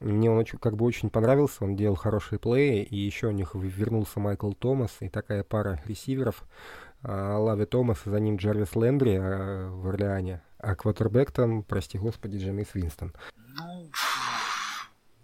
Мне 0.00 0.30
он 0.30 0.36
очень, 0.36 0.58
как 0.58 0.76
бы 0.76 0.84
очень 0.84 1.08
понравился, 1.08 1.64
он 1.64 1.76
делал 1.76 1.94
хорошие 1.94 2.38
плеи, 2.38 2.82
и 2.82 2.96
еще 2.96 3.28
у 3.28 3.30
них 3.30 3.54
вернулся 3.54 4.20
Майкл 4.20 4.52
Томас, 4.52 4.98
и 5.00 5.08
такая 5.08 5.44
пара 5.44 5.80
ресиверов, 5.86 6.44
а, 7.02 7.38
Лави 7.38 7.64
Томас, 7.64 8.06
и 8.06 8.10
за 8.10 8.20
ним 8.20 8.36
Джарвис 8.36 8.76
Лендри 8.76 9.16
а, 9.18 9.70
в 9.70 9.88
Орлеане, 9.88 10.42
а 10.58 10.74
квотербек 10.74 11.30
там, 11.32 11.62
прости 11.62 11.96
господи, 11.96 12.36
Джеймис 12.36 12.74
Винстон. 12.74 13.14
Ну, 13.34 13.90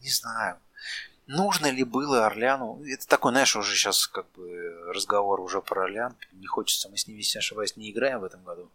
не 0.00 0.08
знаю 0.08 0.56
нужно 1.30 1.70
ли 1.70 1.84
было 1.84 2.26
Орляну, 2.26 2.82
это 2.84 3.06
такой, 3.06 3.30
знаешь, 3.30 3.54
уже 3.54 3.76
сейчас 3.76 4.06
как 4.08 4.30
бы 4.32 4.92
разговор 4.92 5.40
уже 5.40 5.62
про 5.62 5.84
Орлян, 5.84 6.16
не 6.32 6.46
хочется, 6.46 6.88
мы 6.88 6.96
с 6.96 7.06
ними, 7.06 7.18
если 7.18 7.38
не 7.38 7.40
ошибаюсь, 7.40 7.76
не 7.76 7.90
играем 7.90 8.20
в 8.20 8.24
этом 8.24 8.42
году, 8.42 8.70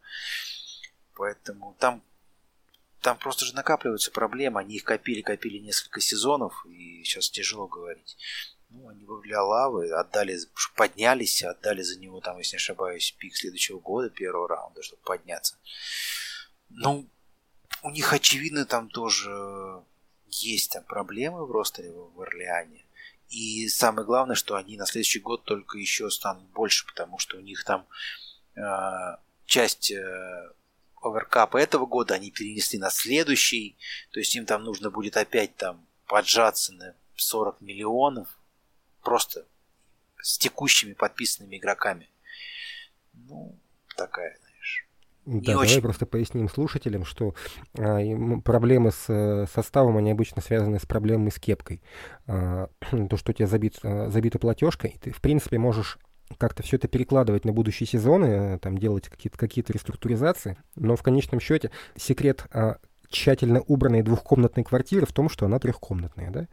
поэтому 1.16 1.76
там 1.80 2.02
там 3.02 3.18
просто 3.18 3.46
же 3.46 3.54
накапливаются 3.54 4.10
проблемы, 4.10 4.62
они 4.62 4.78
их 4.78 4.84
копили, 4.84 5.22
копили 5.22 5.60
несколько 5.60 6.02
сезонов, 6.02 6.66
и 6.66 7.04
сейчас 7.04 7.30
тяжело 7.30 7.68
говорить. 7.68 8.18
Ну, 8.70 8.90
они 8.90 9.06
вывели 9.06 9.36
лавы, 9.36 9.92
отдали, 9.92 10.40
поднялись, 10.76 11.44
отдали 11.44 11.84
за 11.84 12.00
него, 12.00 12.20
там, 12.20 12.40
если 12.40 12.56
не 12.56 12.58
ошибаюсь, 12.58 13.12
пик 13.20 13.36
следующего 13.36 13.80
года, 13.80 14.10
первого 14.10 14.48
раунда, 14.48 14.82
чтобы 14.82 15.04
подняться. 15.04 15.56
Ну, 16.70 17.08
у 17.84 17.92
них, 17.92 18.12
очевидно, 18.12 18.66
там 18.66 18.90
тоже 18.90 19.84
есть 20.30 20.74
там 20.74 20.84
проблемы 20.84 21.46
в 21.46 21.52
ростере 21.52 21.92
в 21.92 22.22
Орлеане. 22.22 22.86
И 23.30 23.68
самое 23.70 24.06
главное, 24.06 24.36
что 24.36 24.56
они 24.56 24.78
на 24.78 24.86
следующий 24.86 25.20
год 25.20 25.44
только 25.44 25.78
еще 25.78 26.10
станут 26.12 26.44
больше, 26.52 26.86
потому 26.86 27.18
что 27.18 27.38
у 27.38 27.42
них 27.42 27.64
там 27.64 27.88
э, 28.56 28.62
часть 29.46 29.92
э, 29.92 30.52
оверкапа 31.02 31.58
этого 31.58 31.86
года 31.86 32.14
они 32.14 32.32
перенесли 32.32 32.80
на 32.80 32.90
следующий. 32.90 33.78
То 34.12 34.20
есть 34.20 34.36
им 34.36 34.46
там 34.46 34.64
нужно 34.64 34.92
будет 34.92 35.18
опять 35.18 35.56
там 35.56 35.86
поджаться 36.08 36.74
на 36.74 36.96
40 37.16 37.62
миллионов. 37.62 38.28
Просто 39.02 39.46
с 40.22 40.38
текущими 40.38 40.94
подписанными 40.94 41.58
игроками. 41.58 42.10
Ну, 43.14 43.58
такая 43.96 44.38
да, 45.26 45.34
не 45.34 45.42
давай 45.42 45.68
очень... 45.68 45.82
просто 45.82 46.06
поясним 46.06 46.50
слушателям, 46.50 47.04
что 47.04 47.34
а, 47.78 48.00
проблемы 48.44 48.92
с 48.92 49.06
э, 49.08 49.46
составом, 49.54 49.98
они 49.98 50.12
обычно 50.12 50.42
связаны 50.42 50.80
с 50.80 50.86
проблемами 50.86 51.30
с 51.30 51.40
кепкой. 51.40 51.82
А, 52.28 52.70
то, 53.10 53.18
что 53.18 53.32
у 53.32 53.34
тебя 53.34 53.48
забит, 53.48 53.80
а, 53.84 54.10
забита 54.10 54.38
платежка, 54.38 54.88
и 54.88 54.98
ты, 54.98 55.12
в 55.12 55.22
принципе, 55.22 55.58
можешь 55.58 55.98
как-то 56.38 56.64
все 56.64 56.78
это 56.78 56.88
перекладывать 56.88 57.46
на 57.46 57.54
будущие 57.54 57.88
сезоны, 57.88 58.26
э, 58.26 58.60
там 58.60 58.78
делать 58.78 59.10
какие-то 59.10 59.38
какие 59.38 59.66
реструктуризации, 59.68 60.58
но 60.76 60.96
в 60.96 61.04
конечном 61.04 61.40
счете 61.40 61.72
секрет 61.96 62.46
а, 62.52 62.78
тщательно 63.10 63.62
убранной 63.62 64.02
двухкомнатной 64.02 64.64
квартиры 64.64 65.06
в 65.06 65.14
том, 65.14 65.30
что 65.30 65.46
она 65.46 65.60
трехкомнатная, 65.60 66.32
да? 66.32 66.48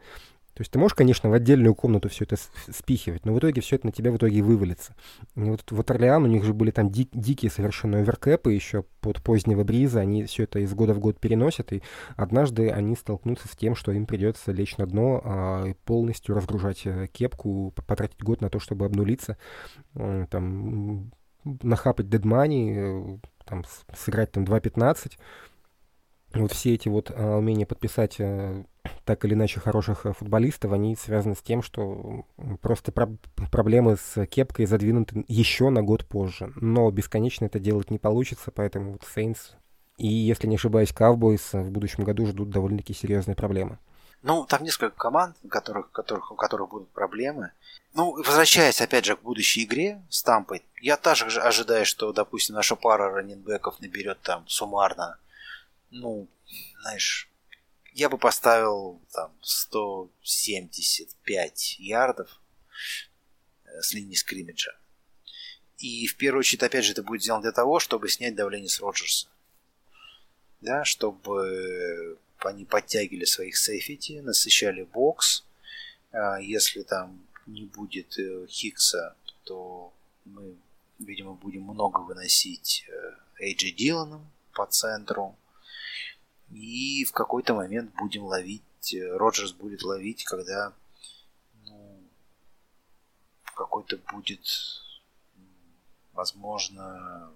То 0.53 0.61
есть 0.61 0.71
ты 0.71 0.77
можешь, 0.77 0.93
конечно, 0.93 1.29
в 1.29 1.33
отдельную 1.33 1.73
комнату 1.73 2.09
все 2.09 2.25
это 2.25 2.35
спихивать, 2.71 3.25
но 3.25 3.33
в 3.33 3.39
итоге 3.39 3.61
все 3.61 3.77
это 3.77 3.87
на 3.87 3.91
тебя 3.91 4.11
в 4.11 4.17
итоге 4.17 4.43
вывалится. 4.43 4.95
И 5.35 5.41
вот, 5.41 5.63
вот 5.71 5.89
Орлеан, 5.89 6.23
у 6.23 6.27
них 6.27 6.43
же 6.43 6.53
были 6.53 6.69
там 6.69 6.91
ди- 6.91 7.09
дикие 7.11 7.49
совершенно 7.49 7.97
оверкэпы 7.99 8.53
еще 8.53 8.83
под 9.01 9.21
позднего 9.23 9.63
бриза, 9.63 10.01
они 10.01 10.23
все 10.25 10.43
это 10.43 10.59
из 10.59 10.71
года 10.75 10.93
в 10.93 10.99
год 10.99 11.19
переносят, 11.19 11.73
и 11.73 11.81
однажды 12.15 12.69
они 12.69 12.95
столкнутся 12.95 13.47
с 13.47 13.55
тем, 13.55 13.75
что 13.75 13.91
им 13.91 14.05
придется 14.05 14.51
лечь 14.51 14.77
на 14.77 14.85
дно 14.85 15.21
а, 15.23 15.65
и 15.65 15.73
полностью 15.73 16.35
разгружать 16.35 16.85
э, 16.85 17.07
кепку, 17.11 17.73
потратить 17.87 18.21
год 18.21 18.41
на 18.41 18.49
то, 18.51 18.59
чтобы 18.59 18.85
обнулиться, 18.85 19.37
э, 19.95 20.27
там, 20.29 21.11
нахапать 21.43 22.09
дедмани, 22.09 22.73
э, 22.75 23.17
там, 23.45 23.63
сыграть 23.95 24.31
там 24.31 24.43
2.15, 24.43 25.13
вот 26.35 26.51
все 26.51 26.75
эти 26.75 26.89
вот 26.89 27.11
а, 27.11 27.37
умения 27.37 27.65
подписать 27.65 28.17
так 29.05 29.25
или 29.25 29.33
иначе 29.33 29.59
хороших 29.59 30.05
э, 30.05 30.13
футболистов, 30.13 30.71
они 30.71 30.95
связаны 30.95 31.35
с 31.35 31.41
тем, 31.41 31.61
что 31.61 32.25
просто 32.61 32.91
про- 32.91 33.17
проблемы 33.51 33.97
с 33.97 34.25
кепкой 34.27 34.65
задвинуты 34.65 35.25
еще 35.27 35.69
на 35.69 35.83
год 35.83 36.05
позже. 36.05 36.51
Но 36.55 36.89
бесконечно 36.91 37.45
это 37.45 37.59
делать 37.59 37.91
не 37.91 37.99
получится, 37.99 38.51
поэтому 38.51 38.93
вот 38.93 39.01
Saints 39.03 39.55
и, 39.97 40.07
если 40.07 40.47
не 40.47 40.55
ошибаюсь, 40.55 40.91
Cowboys 40.91 41.51
в 41.53 41.69
будущем 41.69 42.03
году 42.03 42.25
ждут 42.25 42.49
довольно-таки 42.49 42.93
серьезные 42.93 43.35
проблемы. 43.35 43.77
Ну, 44.23 44.45
там 44.45 44.63
несколько 44.63 44.95
команд, 44.95 45.35
у 45.43 45.49
которых, 45.49 45.91
которых, 45.91 46.31
у 46.31 46.35
которых 46.35 46.69
будут 46.69 46.89
проблемы. 46.91 47.51
Ну, 47.93 48.15
возвращаясь, 48.15 48.81
опять 48.81 49.05
же, 49.05 49.17
к 49.17 49.21
будущей 49.21 49.65
игре 49.65 50.01
с 50.09 50.23
Тампой, 50.23 50.63
я 50.81 50.97
также 50.97 51.41
ожидаю, 51.41 51.85
что, 51.85 52.11
допустим, 52.13 52.55
наша 52.55 52.75
пара 52.75 53.11
раненбеков 53.11 53.79
наберет 53.81 54.21
там 54.21 54.47
суммарно, 54.47 55.17
ну, 55.91 56.27
знаешь, 56.81 57.29
я 57.93 58.09
бы 58.09 58.17
поставил 58.17 58.99
там 59.11 59.31
175 59.41 61.75
ярдов 61.79 62.41
э, 63.65 63.81
с 63.81 63.93
линии 63.93 64.15
скриммиджа. 64.15 64.75
И 65.77 66.07
в 66.07 66.17
первую 66.17 66.39
очередь, 66.39 66.63
опять 66.63 66.85
же, 66.85 66.93
это 66.93 67.03
будет 67.03 67.21
сделано 67.21 67.43
для 67.43 67.51
того, 67.51 67.77
чтобы 67.79 68.09
снять 68.09 68.33
давление 68.35 68.69
с 68.69 68.79
Роджерса. 68.79 69.27
Да, 70.61 70.83
чтобы 70.85 72.17
они 72.39 72.65
подтягивали 72.65 73.25
своих 73.25 73.57
сейфити, 73.57 74.21
насыщали 74.21 74.83
бокс. 74.83 75.43
А 76.11 76.39
если 76.39 76.81
там 76.83 77.27
не 77.45 77.65
будет 77.65 78.17
э, 78.17 78.47
Хикса, 78.47 79.15
то 79.43 79.93
мы, 80.25 80.55
видимо, 80.99 81.33
будем 81.33 81.63
много 81.63 81.99
выносить 81.99 82.87
Эйджи 83.39 83.71
Диланом 83.71 84.31
по 84.53 84.65
центру. 84.65 85.35
И 86.53 87.03
в 87.05 87.11
какой-то 87.11 87.53
момент 87.53 87.93
будем 87.95 88.23
ловить, 88.23 88.93
э, 88.93 89.17
Роджерс 89.17 89.53
будет 89.53 89.83
ловить, 89.83 90.23
когда 90.23 90.73
ну, 91.65 91.99
какой-то 93.55 93.97
будет, 94.11 94.45
возможно, 96.13 97.31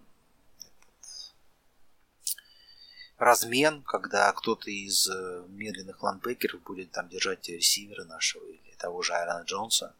размен, 3.18 3.82
когда 3.84 4.32
кто-то 4.34 4.70
из 4.70 5.10
э, 5.10 5.46
медленных 5.50 6.04
ландбекеров 6.04 6.62
будет 6.62 6.92
там 6.92 7.10
держать 7.10 7.50
ресивера 7.50 8.04
нашего 8.06 8.46
или 8.46 8.76
того 8.78 9.02
же 9.02 9.14
Айрона 9.14 9.44
Джонса. 9.44 9.96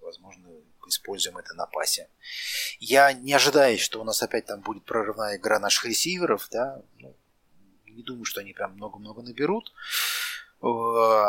Возможно, 0.00 0.48
используем 0.86 1.36
это 1.36 1.54
на 1.54 1.66
пасе. 1.66 2.08
Я 2.80 3.12
не 3.12 3.34
ожидаю, 3.34 3.78
что 3.78 4.00
у 4.00 4.04
нас 4.04 4.22
опять 4.22 4.46
там 4.46 4.60
будет 4.60 4.84
прорывная 4.84 5.36
игра 5.36 5.58
наших 5.58 5.84
ресиверов, 5.84 6.48
да, 6.50 6.82
ну, 6.98 7.14
не 7.98 8.04
думаю, 8.04 8.24
что 8.24 8.40
они 8.40 8.52
прям 8.52 8.74
много-много 8.74 9.22
наберут. 9.22 9.72
Э, 10.62 11.24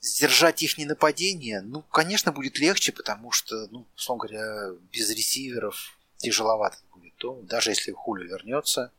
сдержать 0.00 0.62
их 0.62 0.76
не 0.78 0.84
нападение, 0.84 1.60
ну, 1.60 1.82
конечно, 1.82 2.32
будет 2.32 2.58
легче, 2.58 2.92
потому 2.92 3.30
что, 3.30 3.68
ну, 3.70 3.86
условно 3.94 4.26
говоря, 4.26 4.72
без 4.92 5.08
ресиверов 5.10 5.96
тяжеловато 6.16 6.78
будет. 6.92 7.14
То, 7.16 7.40
даже 7.42 7.70
если 7.70 7.92
Хулю 7.92 8.26
вернется, 8.26 8.92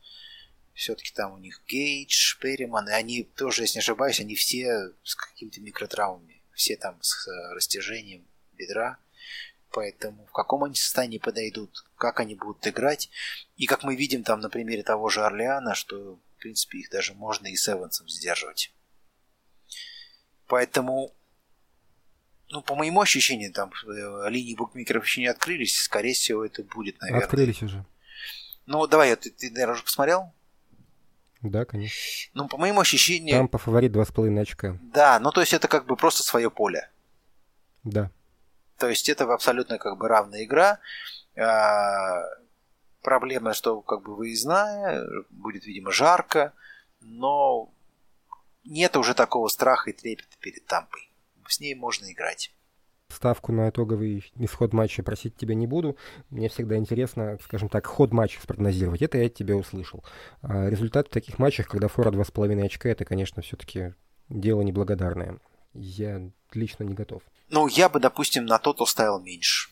все-таки 0.72 1.12
там 1.12 1.34
у 1.34 1.38
них 1.38 1.62
Гейдж, 1.68 2.38
Перриман, 2.40 2.88
и 2.88 2.92
они 2.92 3.22
тоже, 3.22 3.62
если 3.62 3.76
не 3.76 3.80
ошибаюсь, 3.80 4.18
они 4.18 4.34
все 4.34 4.92
с 5.04 5.14
какими-то 5.14 5.60
микротравмами, 5.60 6.42
все 6.54 6.76
там 6.76 6.98
с 7.02 7.28
э, 7.28 7.54
растяжением 7.54 8.26
бедра. 8.52 8.98
Поэтому 9.70 10.24
в 10.26 10.32
каком 10.32 10.64
они 10.64 10.76
состоянии 10.76 11.18
подойдут, 11.18 11.84
как 11.96 12.20
они 12.20 12.36
будут 12.36 12.66
играть. 12.66 13.10
И 13.56 13.66
как 13.66 13.82
мы 13.82 13.96
видим 13.96 14.22
там 14.22 14.40
на 14.40 14.48
примере 14.48 14.84
того 14.84 15.08
же 15.08 15.24
Орлеана, 15.24 15.74
что, 15.74 16.18
принципе, 16.44 16.78
их 16.78 16.90
даже 16.90 17.14
можно 17.14 17.46
и 17.46 17.56
с 17.56 17.68
Эвансом 17.68 18.06
сдерживать. 18.06 18.72
Поэтому, 20.46 21.10
ну, 22.50 22.60
по 22.62 22.74
моему 22.74 23.00
ощущению, 23.00 23.50
там 23.52 23.72
э, 23.86 24.28
линии 24.28 24.54
букмекеров 24.54 25.06
еще 25.06 25.22
не 25.22 25.26
открылись. 25.26 25.78
Скорее 25.78 26.12
всего, 26.12 26.44
это 26.44 26.62
будет, 26.62 27.00
наверное. 27.00 27.24
Открылись 27.24 27.62
уже. 27.62 27.84
Ну, 28.66 28.86
давай, 28.86 29.16
ты, 29.16 29.30
ты 29.30 29.50
наверное, 29.50 29.74
уже 29.74 29.84
посмотрел? 29.84 30.32
Да, 31.40 31.64
конечно. 31.64 31.96
Ну, 32.34 32.46
по 32.46 32.58
моему 32.58 32.80
ощущению... 32.80 33.38
Там 33.38 33.48
по 33.48 33.58
фаворит 33.58 33.92
2,5 33.92 34.40
очка. 34.40 34.78
Да, 34.82 35.18
ну 35.18 35.30
то 35.32 35.40
есть 35.40 35.52
это 35.54 35.66
как 35.66 35.86
бы 35.86 35.96
просто 35.96 36.22
свое 36.22 36.50
поле. 36.50 36.90
Да. 37.84 38.10
То 38.78 38.88
есть 38.88 39.08
это 39.08 39.24
абсолютно 39.32 39.78
как 39.78 39.98
бы 39.98 40.08
равная 40.08 40.44
игра. 40.44 40.78
Проблема, 43.04 43.52
что 43.52 43.82
как 43.82 44.02
бы 44.02 44.16
выездная, 44.16 45.04
будет, 45.30 45.66
видимо, 45.66 45.92
жарко, 45.92 46.54
но 47.00 47.70
нет 48.64 48.96
уже 48.96 49.14
такого 49.14 49.48
страха 49.48 49.90
и 49.90 49.92
трепета 49.92 50.36
перед 50.40 50.64
Тампой. 50.66 51.12
С 51.46 51.60
ней 51.60 51.74
можно 51.74 52.10
играть 52.10 52.50
ставку 53.14 53.52
на 53.52 53.70
итоговый 53.70 54.30
исход 54.36 54.72
матча 54.72 55.02
просить 55.02 55.36
тебя 55.36 55.54
не 55.54 55.66
буду. 55.66 55.96
Мне 56.30 56.48
всегда 56.48 56.76
интересно, 56.76 57.38
скажем 57.44 57.68
так, 57.68 57.86
ход 57.86 58.12
матча 58.12 58.40
спрогнозировать. 58.40 59.02
Это 59.02 59.18
я 59.18 59.28
тебя 59.28 59.56
услышал. 59.56 60.04
А 60.42 60.68
результат 60.68 61.08
в 61.08 61.10
таких 61.10 61.38
матчах, 61.38 61.68
когда 61.68 61.88
фора 61.88 62.10
2,5 62.10 62.64
очка, 62.64 62.88
это, 62.88 63.04
конечно, 63.04 63.40
все-таки 63.42 63.94
дело 64.28 64.62
неблагодарное. 64.62 65.38
Я 65.74 66.30
лично 66.52 66.84
не 66.84 66.94
готов. 66.94 67.22
Ну, 67.50 67.66
я 67.68 67.88
бы, 67.88 68.00
допустим, 68.00 68.46
на 68.46 68.58
тотал 68.58 68.86
ставил 68.86 69.20
меньше. 69.20 69.70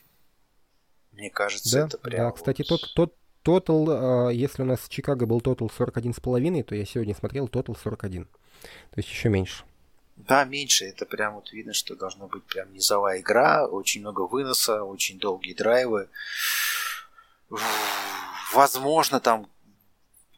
Мне 1.12 1.30
кажется, 1.30 1.78
да, 1.78 1.87
это 1.87 1.99
прям... 1.99 2.26
Да, 2.26 2.30
кстати, 2.33 2.62
тот, 2.62 2.93
тот, 2.95 3.14
тотал, 3.43 4.30
если 4.30 4.62
у 4.62 4.64
нас 4.66 4.80
в 4.80 4.88
Чикаго 4.88 5.26
был 5.26 5.40
тотал 5.40 5.70
41,5, 5.76 6.62
то 6.64 6.74
я 6.74 6.84
сегодня 6.84 7.14
смотрел 7.14 7.49
тотал 7.49 7.76
41. 7.76 8.24
То 8.24 8.30
есть 8.97 9.09
еще 9.09 9.28
меньше. 9.28 9.64
Да, 10.16 10.45
меньше. 10.45 10.84
Это 10.84 11.07
прям 11.07 11.34
вот 11.34 11.53
видно, 11.53 11.72
что 11.72 11.97
должна 11.97 12.26
быть 12.26 12.45
прям 12.45 12.72
низовая 12.72 13.20
игра, 13.20 13.66
очень 13.66 14.03
много 14.03 14.22
выноса, 14.22 14.84
очень 14.84 15.18
долгие 15.18 15.55
драйвы. 15.55 16.09
Возможно, 18.53 19.20
там 19.20 19.49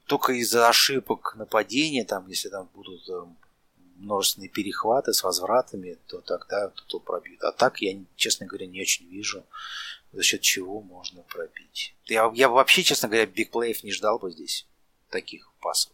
только 0.06 0.32
из-за 0.34 0.68
ошибок 0.68 1.34
нападения, 1.36 2.04
там, 2.04 2.28
если 2.28 2.48
там 2.48 2.68
будут 2.74 3.04
там, 3.06 3.36
множественные 3.96 4.48
перехваты 4.48 5.12
с 5.12 5.22
возвратами, 5.22 5.98
то 6.06 6.20
тогда 6.20 6.68
кто 6.68 6.98
пробьют. 7.00 7.42
А 7.42 7.52
так 7.52 7.80
я, 7.80 7.98
честно 8.16 8.46
говоря, 8.46 8.66
не 8.66 8.80
очень 8.80 9.06
вижу, 9.08 9.44
за 10.14 10.22
счет 10.22 10.40
чего 10.40 10.80
можно 10.80 11.22
пробить. 11.22 11.94
Я, 12.06 12.30
я 12.34 12.48
вообще, 12.48 12.82
честно 12.82 13.08
говоря, 13.08 13.26
бигплеев 13.26 13.82
не 13.82 13.92
ждал 13.92 14.18
бы 14.18 14.30
здесь, 14.30 14.66
таких 15.10 15.52
пасов. 15.60 15.92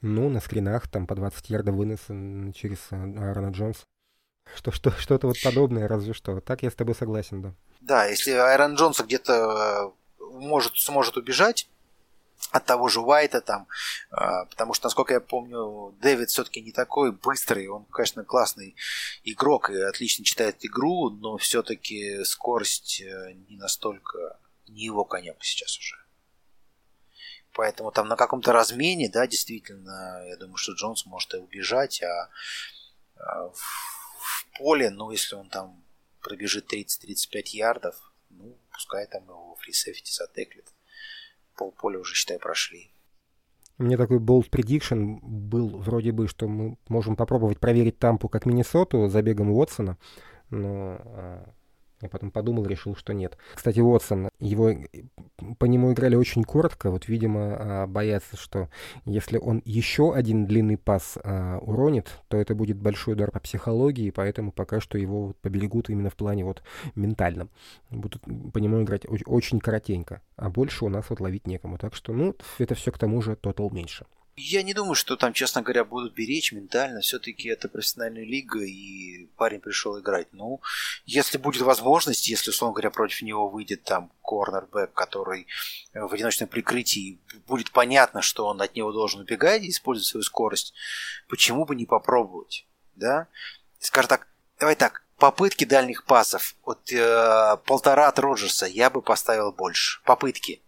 Ну, 0.00 0.28
на 0.28 0.40
скринах 0.40 0.88
там 0.88 1.06
по 1.06 1.14
20 1.14 1.50
ярдов 1.50 1.74
вынос 1.76 2.00
через 2.54 2.78
э, 2.90 2.96
Аарона 2.96 3.50
Джонс. 3.50 3.86
Что, 4.54 4.70
что, 4.70 4.90
что-то 4.90 5.26
вот 5.26 5.36
подобное, 5.42 5.88
разве 5.88 6.12
что. 6.12 6.40
Так 6.40 6.62
я 6.62 6.70
с 6.70 6.74
тобой 6.74 6.94
согласен, 6.94 7.40
да. 7.40 7.54
Да, 7.80 8.06
если 8.06 8.32
Айрон 8.32 8.74
Джонс 8.74 9.00
где-то 9.00 9.94
э, 10.20 10.24
может, 10.34 10.76
сможет 10.76 11.16
убежать 11.16 11.68
от 12.50 12.66
того 12.66 12.88
же 12.88 13.00
Уайта 13.00 13.40
там, 13.40 13.66
э, 14.12 14.16
потому 14.50 14.74
что, 14.74 14.86
насколько 14.86 15.14
я 15.14 15.20
помню, 15.20 15.96
Дэвид 16.00 16.30
все-таки 16.30 16.60
не 16.60 16.72
такой 16.72 17.12
быстрый, 17.12 17.66
он, 17.68 17.84
конечно, 17.86 18.24
классный 18.24 18.76
игрок 19.24 19.70
и 19.70 19.80
отлично 19.80 20.24
читает 20.24 20.64
игру, 20.64 21.10
но 21.10 21.36
все-таки 21.36 22.22
скорость 22.24 23.02
не 23.48 23.56
настолько 23.56 24.38
не 24.68 24.84
его 24.84 25.04
конек 25.04 25.42
сейчас 25.42 25.78
уже. 25.78 25.96
Поэтому 27.54 27.92
там 27.92 28.08
на 28.08 28.16
каком-то 28.16 28.52
размене, 28.52 29.08
да, 29.08 29.26
действительно, 29.26 30.24
я 30.26 30.36
думаю, 30.36 30.56
что 30.56 30.72
Джонс 30.72 31.06
может 31.06 31.34
и 31.34 31.38
убежать, 31.38 32.02
а, 32.02 32.28
а 33.16 33.48
в, 33.48 33.56
в 33.56 34.58
поле, 34.58 34.90
ну, 34.90 35.12
если 35.12 35.36
он 35.36 35.48
там 35.48 35.84
пробежит 36.20 36.72
30-35 36.72 37.42
ярдов, 37.52 38.12
ну, 38.30 38.58
пускай 38.72 39.06
там 39.06 39.22
его 39.24 39.54
фрисейфти 39.60 40.10
затеклит. 40.10 40.68
Полполя 41.56 41.98
уже, 41.98 42.14
считай, 42.14 42.38
прошли. 42.38 42.90
У 43.78 43.82
меня 43.82 43.96
такой 43.96 44.18
bold 44.18 44.50
prediction 44.50 45.18
был 45.22 45.78
вроде 45.78 46.12
бы, 46.12 46.28
что 46.28 46.46
мы 46.46 46.76
можем 46.88 47.16
попробовать 47.16 47.58
проверить 47.58 47.98
Тампу 47.98 48.28
как 48.28 48.46
Миннесоту 48.46 49.08
забегом 49.08 49.50
Уотсона, 49.50 49.98
но 50.50 50.98
а, 51.00 51.54
я 52.04 52.08
потом 52.08 52.30
подумал, 52.30 52.66
решил, 52.66 52.94
что 52.94 53.12
нет. 53.12 53.36
Кстати, 53.54 53.80
Уотсон, 53.80 54.28
его, 54.38 54.72
по 55.58 55.64
нему 55.64 55.92
играли 55.92 56.14
очень 56.16 56.44
коротко. 56.44 56.90
Вот, 56.90 57.08
видимо, 57.08 57.56
а, 57.58 57.86
боятся, 57.86 58.36
что 58.36 58.68
если 59.04 59.38
он 59.38 59.62
еще 59.64 60.14
один 60.14 60.46
длинный 60.46 60.76
пас 60.76 61.18
а, 61.22 61.58
уронит, 61.58 62.08
то 62.28 62.36
это 62.36 62.54
будет 62.54 62.78
большой 62.78 63.14
удар 63.14 63.30
по 63.30 63.40
психологии, 63.40 64.10
поэтому 64.10 64.52
пока 64.52 64.80
что 64.80 64.98
его 64.98 65.26
вот 65.26 65.36
поберегут 65.38 65.90
именно 65.90 66.10
в 66.10 66.16
плане 66.16 66.44
вот 66.44 66.62
ментальном. 66.94 67.50
Будут 67.90 68.22
по 68.52 68.58
нему 68.58 68.82
играть 68.82 69.06
очень 69.26 69.60
коротенько. 69.60 70.20
А 70.36 70.50
больше 70.50 70.84
у 70.84 70.88
нас 70.88 71.06
вот 71.08 71.20
ловить 71.20 71.46
некому. 71.46 71.78
Так 71.78 71.94
что, 71.94 72.12
ну, 72.12 72.34
это 72.58 72.74
все 72.74 72.92
к 72.92 72.98
тому 72.98 73.22
же 73.22 73.36
тотал 73.36 73.70
меньше. 73.70 74.06
Я 74.36 74.62
не 74.62 74.74
думаю, 74.74 74.94
что 74.94 75.16
там, 75.16 75.32
честно 75.32 75.62
говоря, 75.62 75.84
будут 75.84 76.14
беречь 76.14 76.52
ментально. 76.52 77.00
Все-таки 77.00 77.48
это 77.48 77.68
профессиональная 77.68 78.24
лига, 78.24 78.60
и 78.64 79.26
парень 79.36 79.60
пришел 79.60 79.98
играть. 80.00 80.28
Ну, 80.32 80.60
если 81.06 81.38
будет 81.38 81.62
возможность, 81.62 82.26
если, 82.26 82.50
условно 82.50 82.74
говоря, 82.74 82.90
против 82.90 83.22
него 83.22 83.48
выйдет 83.48 83.84
там 83.84 84.10
корнербэк, 84.22 84.92
который 84.92 85.46
в 85.92 86.12
одиночном 86.12 86.48
прикрытии, 86.48 87.20
будет 87.46 87.70
понятно, 87.70 88.22
что 88.22 88.46
он 88.46 88.60
от 88.60 88.74
него 88.74 88.92
должен 88.92 89.20
убегать 89.20 89.62
и 89.62 89.70
использовать 89.70 90.08
свою 90.08 90.24
скорость, 90.24 90.74
почему 91.28 91.64
бы 91.64 91.76
не 91.76 91.86
попробовать? 91.86 92.66
да, 92.96 93.26
скажем 93.78 94.08
так, 94.08 94.26
давай 94.58 94.76
так, 94.76 95.04
попытки 95.18 95.64
дальних 95.64 96.04
пасов 96.04 96.54
от 96.64 96.92
э, 96.92 97.56
полтора 97.66 98.08
от 98.08 98.18
Роджерса 98.18 98.66
я 98.66 98.90
бы 98.90 99.02
поставил 99.02 99.52
больше. 99.52 100.02
Попытки. 100.04 100.62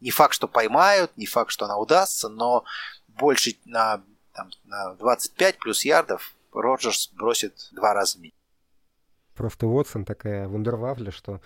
Не 0.00 0.10
факт, 0.10 0.34
что 0.34 0.48
поймают, 0.48 1.16
не 1.16 1.26
факт, 1.26 1.50
что 1.50 1.66
она 1.66 1.76
удастся, 1.76 2.28
но 2.28 2.64
больше 3.20 3.56
на, 3.64 4.02
там, 4.32 4.50
на 4.64 4.94
25 4.94 5.58
плюс 5.58 5.84
ярдов 5.84 6.34
Роджерс 6.52 7.10
бросит 7.12 7.68
два 7.72 7.94
раза 7.94 8.18
меньше. 8.18 8.36
Просто 9.34 9.66
Уотсон 9.66 10.04
такая 10.04 10.48
вундервафля, 10.48 11.10
что 11.10 11.40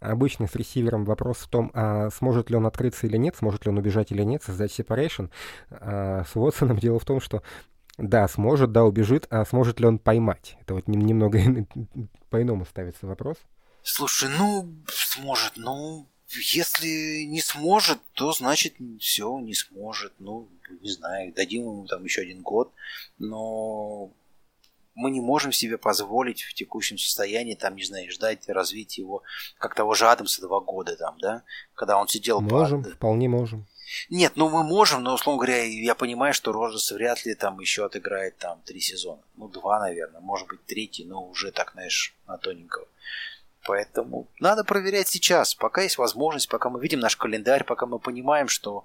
обычно 0.00 0.46
с 0.46 0.54
ресивером 0.54 1.04
вопрос 1.04 1.38
в 1.38 1.48
том, 1.48 1.70
а 1.74 2.10
сможет 2.10 2.50
ли 2.50 2.56
он 2.56 2.66
открыться 2.66 3.06
или 3.06 3.16
нет, 3.16 3.36
сможет 3.36 3.64
ли 3.64 3.70
он 3.70 3.78
убежать 3.78 4.10
или 4.12 4.22
нет, 4.22 4.42
создать 4.42 4.72
сепарейшн. 4.72 5.26
А 5.70 6.24
с 6.24 6.34
Уотсоном 6.36 6.78
дело 6.80 6.98
в 6.98 7.04
том, 7.04 7.20
что 7.20 7.42
да, 7.98 8.28
сможет, 8.28 8.72
да, 8.72 8.84
убежит, 8.84 9.26
а 9.30 9.44
сможет 9.44 9.80
ли 9.80 9.86
он 9.86 9.98
поймать? 9.98 10.56
Это 10.60 10.74
вот 10.74 10.86
немного 10.86 11.38
по-иному 12.30 12.64
ставится 12.66 13.06
вопрос. 13.06 13.38
Слушай, 13.82 14.30
ну, 14.36 14.74
сможет, 14.88 15.52
ну, 15.56 16.08
если 16.28 17.24
не 17.24 17.40
сможет, 17.40 17.98
то 18.12 18.32
значит 18.32 18.74
все, 19.00 19.38
не 19.38 19.54
сможет. 19.54 20.12
Ну, 20.18 20.48
не 20.80 20.90
знаю, 20.90 21.32
дадим 21.32 21.62
ему 21.62 21.86
там 21.86 22.04
еще 22.04 22.22
один 22.22 22.42
год, 22.42 22.72
но 23.18 24.10
мы 24.94 25.10
не 25.10 25.20
можем 25.20 25.52
себе 25.52 25.78
позволить 25.78 26.42
в 26.42 26.54
текущем 26.54 26.98
состоянии, 26.98 27.54
там, 27.54 27.76
не 27.76 27.84
знаю, 27.84 28.10
ждать 28.10 28.48
развития 28.48 29.02
его, 29.02 29.22
как 29.58 29.74
того 29.74 29.94
же 29.94 30.06
Адамса 30.08 30.40
два 30.40 30.60
года, 30.60 30.96
там, 30.96 31.16
да, 31.20 31.42
когда 31.74 31.98
он 31.98 32.08
сидел... 32.08 32.40
Можем, 32.40 32.82
под... 32.82 32.94
вполне 32.94 33.28
можем. 33.28 33.66
Нет, 34.10 34.32
ну 34.34 34.48
мы 34.48 34.64
можем, 34.64 35.02
но, 35.02 35.14
условно 35.14 35.44
говоря, 35.44 35.62
я 35.62 35.94
понимаю, 35.94 36.34
что 36.34 36.52
Роджерс 36.52 36.90
вряд 36.90 37.24
ли 37.24 37.34
там 37.34 37.60
еще 37.60 37.84
отыграет 37.84 38.36
там 38.38 38.60
три 38.62 38.80
сезона. 38.80 39.22
Ну, 39.36 39.48
два, 39.48 39.78
наверное, 39.78 40.20
может 40.20 40.48
быть, 40.48 40.64
третий, 40.64 41.04
но 41.04 41.24
уже 41.24 41.52
так, 41.52 41.72
знаешь, 41.72 42.14
на 42.26 42.36
тоненького. 42.36 42.88
Поэтому 43.66 44.28
надо 44.38 44.62
проверять 44.62 45.08
сейчас, 45.08 45.54
пока 45.54 45.82
есть 45.82 45.98
возможность, 45.98 46.48
пока 46.48 46.70
мы 46.70 46.80
видим 46.80 47.00
наш 47.00 47.16
календарь, 47.16 47.64
пока 47.64 47.86
мы 47.86 47.98
понимаем, 47.98 48.46
что, 48.48 48.84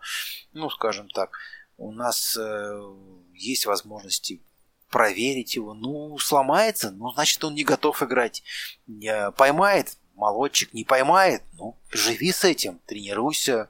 ну, 0.54 0.70
скажем 0.70 1.08
так, 1.10 1.38
у 1.78 1.92
нас 1.92 2.36
э, 2.36 2.94
есть 3.36 3.68
возможности 3.68 4.42
проверить 4.90 5.56
его. 5.56 5.74
Ну, 5.74 6.18
сломается, 6.18 6.92
ну, 6.92 7.12
значит, 7.12 7.44
он 7.44 7.54
не 7.54 7.64
готов 7.64 8.02
играть. 8.02 8.44
Не 8.88 9.32
поймает, 9.32 9.98
молодчик, 10.16 10.74
не 10.74 10.84
поймает, 10.84 11.44
ну, 11.54 11.78
живи 11.92 12.32
с 12.32 12.44
этим, 12.44 12.80
тренируйся. 12.88 13.70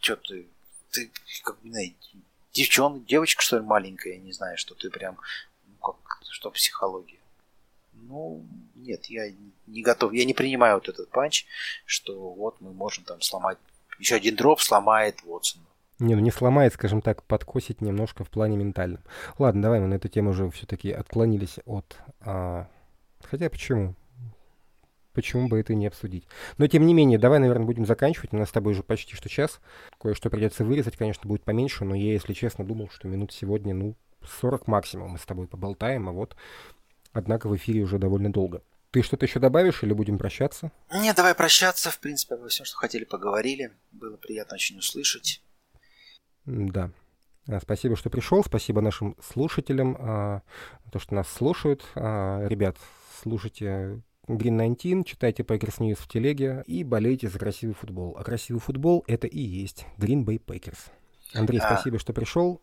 Че 0.00 0.16
ты, 0.16 0.48
ты, 0.90 1.12
как, 1.44 1.62
не 1.62 1.70
знаю, 1.70 1.94
девчонка, 2.52 3.06
девочка, 3.06 3.42
что 3.42 3.58
ли, 3.58 3.62
маленькая, 3.62 4.14
я 4.14 4.18
не 4.18 4.32
знаю, 4.32 4.58
что 4.58 4.74
ты 4.74 4.90
прям, 4.90 5.18
ну, 5.66 5.76
как, 5.76 6.22
что 6.28 6.50
психология. 6.50 7.17
Ну, 8.08 8.42
нет, 8.74 9.04
я 9.06 9.30
не 9.66 9.82
готов, 9.82 10.14
я 10.14 10.24
не 10.24 10.32
принимаю 10.32 10.76
вот 10.76 10.88
этот 10.88 11.10
панч, 11.10 11.44
что 11.84 12.32
вот 12.32 12.58
мы 12.60 12.72
можем 12.72 13.04
там 13.04 13.20
сломать, 13.20 13.58
еще 13.98 14.14
один 14.14 14.34
дроп 14.34 14.62
сломает 14.62 15.22
Вотсона. 15.24 15.64
Не, 15.98 16.14
ну 16.14 16.22
не 16.22 16.30
сломает, 16.30 16.72
скажем 16.72 17.02
так, 17.02 17.22
подкосить 17.24 17.82
немножко 17.82 18.24
в 18.24 18.30
плане 18.30 18.56
ментальном. 18.56 19.02
Ладно, 19.38 19.60
давай 19.60 19.80
мы 19.80 19.88
на 19.88 19.94
эту 19.94 20.08
тему 20.08 20.30
уже 20.30 20.48
все-таки 20.50 20.90
отклонились 20.90 21.58
от... 21.66 21.98
А... 22.20 22.68
Хотя 23.24 23.50
почему? 23.50 23.94
Почему 25.12 25.48
бы 25.48 25.58
это 25.58 25.74
не 25.74 25.86
обсудить? 25.86 26.26
Но 26.56 26.66
тем 26.66 26.86
не 26.86 26.94
менее, 26.94 27.18
давай, 27.18 27.40
наверное, 27.40 27.66
будем 27.66 27.84
заканчивать. 27.84 28.32
У 28.32 28.36
нас 28.36 28.48
с 28.48 28.52
тобой 28.52 28.72
уже 28.72 28.84
почти 28.84 29.16
что 29.16 29.28
час. 29.28 29.60
Кое-что 30.00 30.30
придется 30.30 30.64
вырезать, 30.64 30.96
конечно, 30.96 31.28
будет 31.28 31.42
поменьше, 31.42 31.84
но 31.84 31.94
я, 31.94 32.12
если 32.12 32.32
честно, 32.32 32.64
думал, 32.64 32.88
что 32.90 33.08
минут 33.08 33.32
сегодня, 33.32 33.74
ну, 33.74 33.96
40 34.40 34.66
максимум 34.66 35.10
мы 35.10 35.18
с 35.18 35.26
тобой 35.26 35.48
поболтаем, 35.48 36.08
а 36.08 36.12
вот, 36.12 36.36
однако, 37.12 37.48
в 37.48 37.56
эфире 37.56 37.82
уже 37.82 37.98
довольно 37.98 38.32
долго. 38.32 38.62
Ты 38.90 39.02
что-то 39.02 39.26
еще 39.26 39.38
добавишь 39.38 39.82
или 39.82 39.92
будем 39.92 40.18
прощаться? 40.18 40.72
Не, 40.92 41.12
давай 41.12 41.34
прощаться. 41.34 41.90
В 41.90 41.98
принципе, 42.00 42.36
обо 42.36 42.48
всем, 42.48 42.64
что 42.64 42.76
хотели, 42.76 43.04
поговорили. 43.04 43.72
Было 43.92 44.16
приятно 44.16 44.54
очень 44.54 44.78
услышать. 44.78 45.42
Да. 46.46 46.90
А, 47.46 47.60
спасибо, 47.60 47.96
что 47.96 48.08
пришел. 48.08 48.42
Спасибо 48.42 48.80
нашим 48.80 49.16
слушателям, 49.22 49.96
а, 49.98 50.42
то, 50.90 50.98
что 50.98 51.14
нас 51.14 51.28
слушают. 51.28 51.84
А, 51.94 52.46
ребят, 52.46 52.76
слушайте 53.22 54.02
Green 54.26 54.58
19, 54.58 55.06
читайте 55.06 55.42
Packers 55.42 55.78
News 55.78 55.98
в 55.98 56.08
телеге 56.08 56.62
и 56.66 56.84
болейте 56.84 57.28
за 57.28 57.38
красивый 57.38 57.74
футбол. 57.74 58.16
А 58.18 58.24
красивый 58.24 58.60
футбол— 58.60 59.04
это 59.06 59.26
и 59.26 59.40
есть 59.40 59.86
Green 59.96 60.24
Bay 60.24 60.38
Packers. 60.38 60.78
Андрей, 61.34 61.60
а, 61.60 61.74
спасибо, 61.74 61.98
что 61.98 62.12
пришел. 62.12 62.62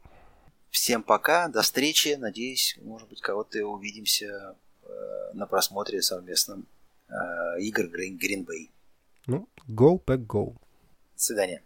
Всем 0.76 1.04
пока, 1.04 1.48
до 1.48 1.62
встречи. 1.62 2.18
Надеюсь, 2.20 2.78
может 2.82 3.08
быть, 3.08 3.22
кого-то 3.22 3.66
увидимся 3.66 4.58
э, 4.84 4.88
на 5.34 5.48
просмотре 5.48 6.02
совместном 6.02 6.68
э, 7.08 7.14
игр 7.62 7.86
Green 7.86 8.46
Bay. 8.46 8.70
Ну, 9.26 9.48
go, 9.70 9.98
pack, 10.04 10.28
go. 10.28 10.54
До 10.54 10.58
свидания. 11.16 11.64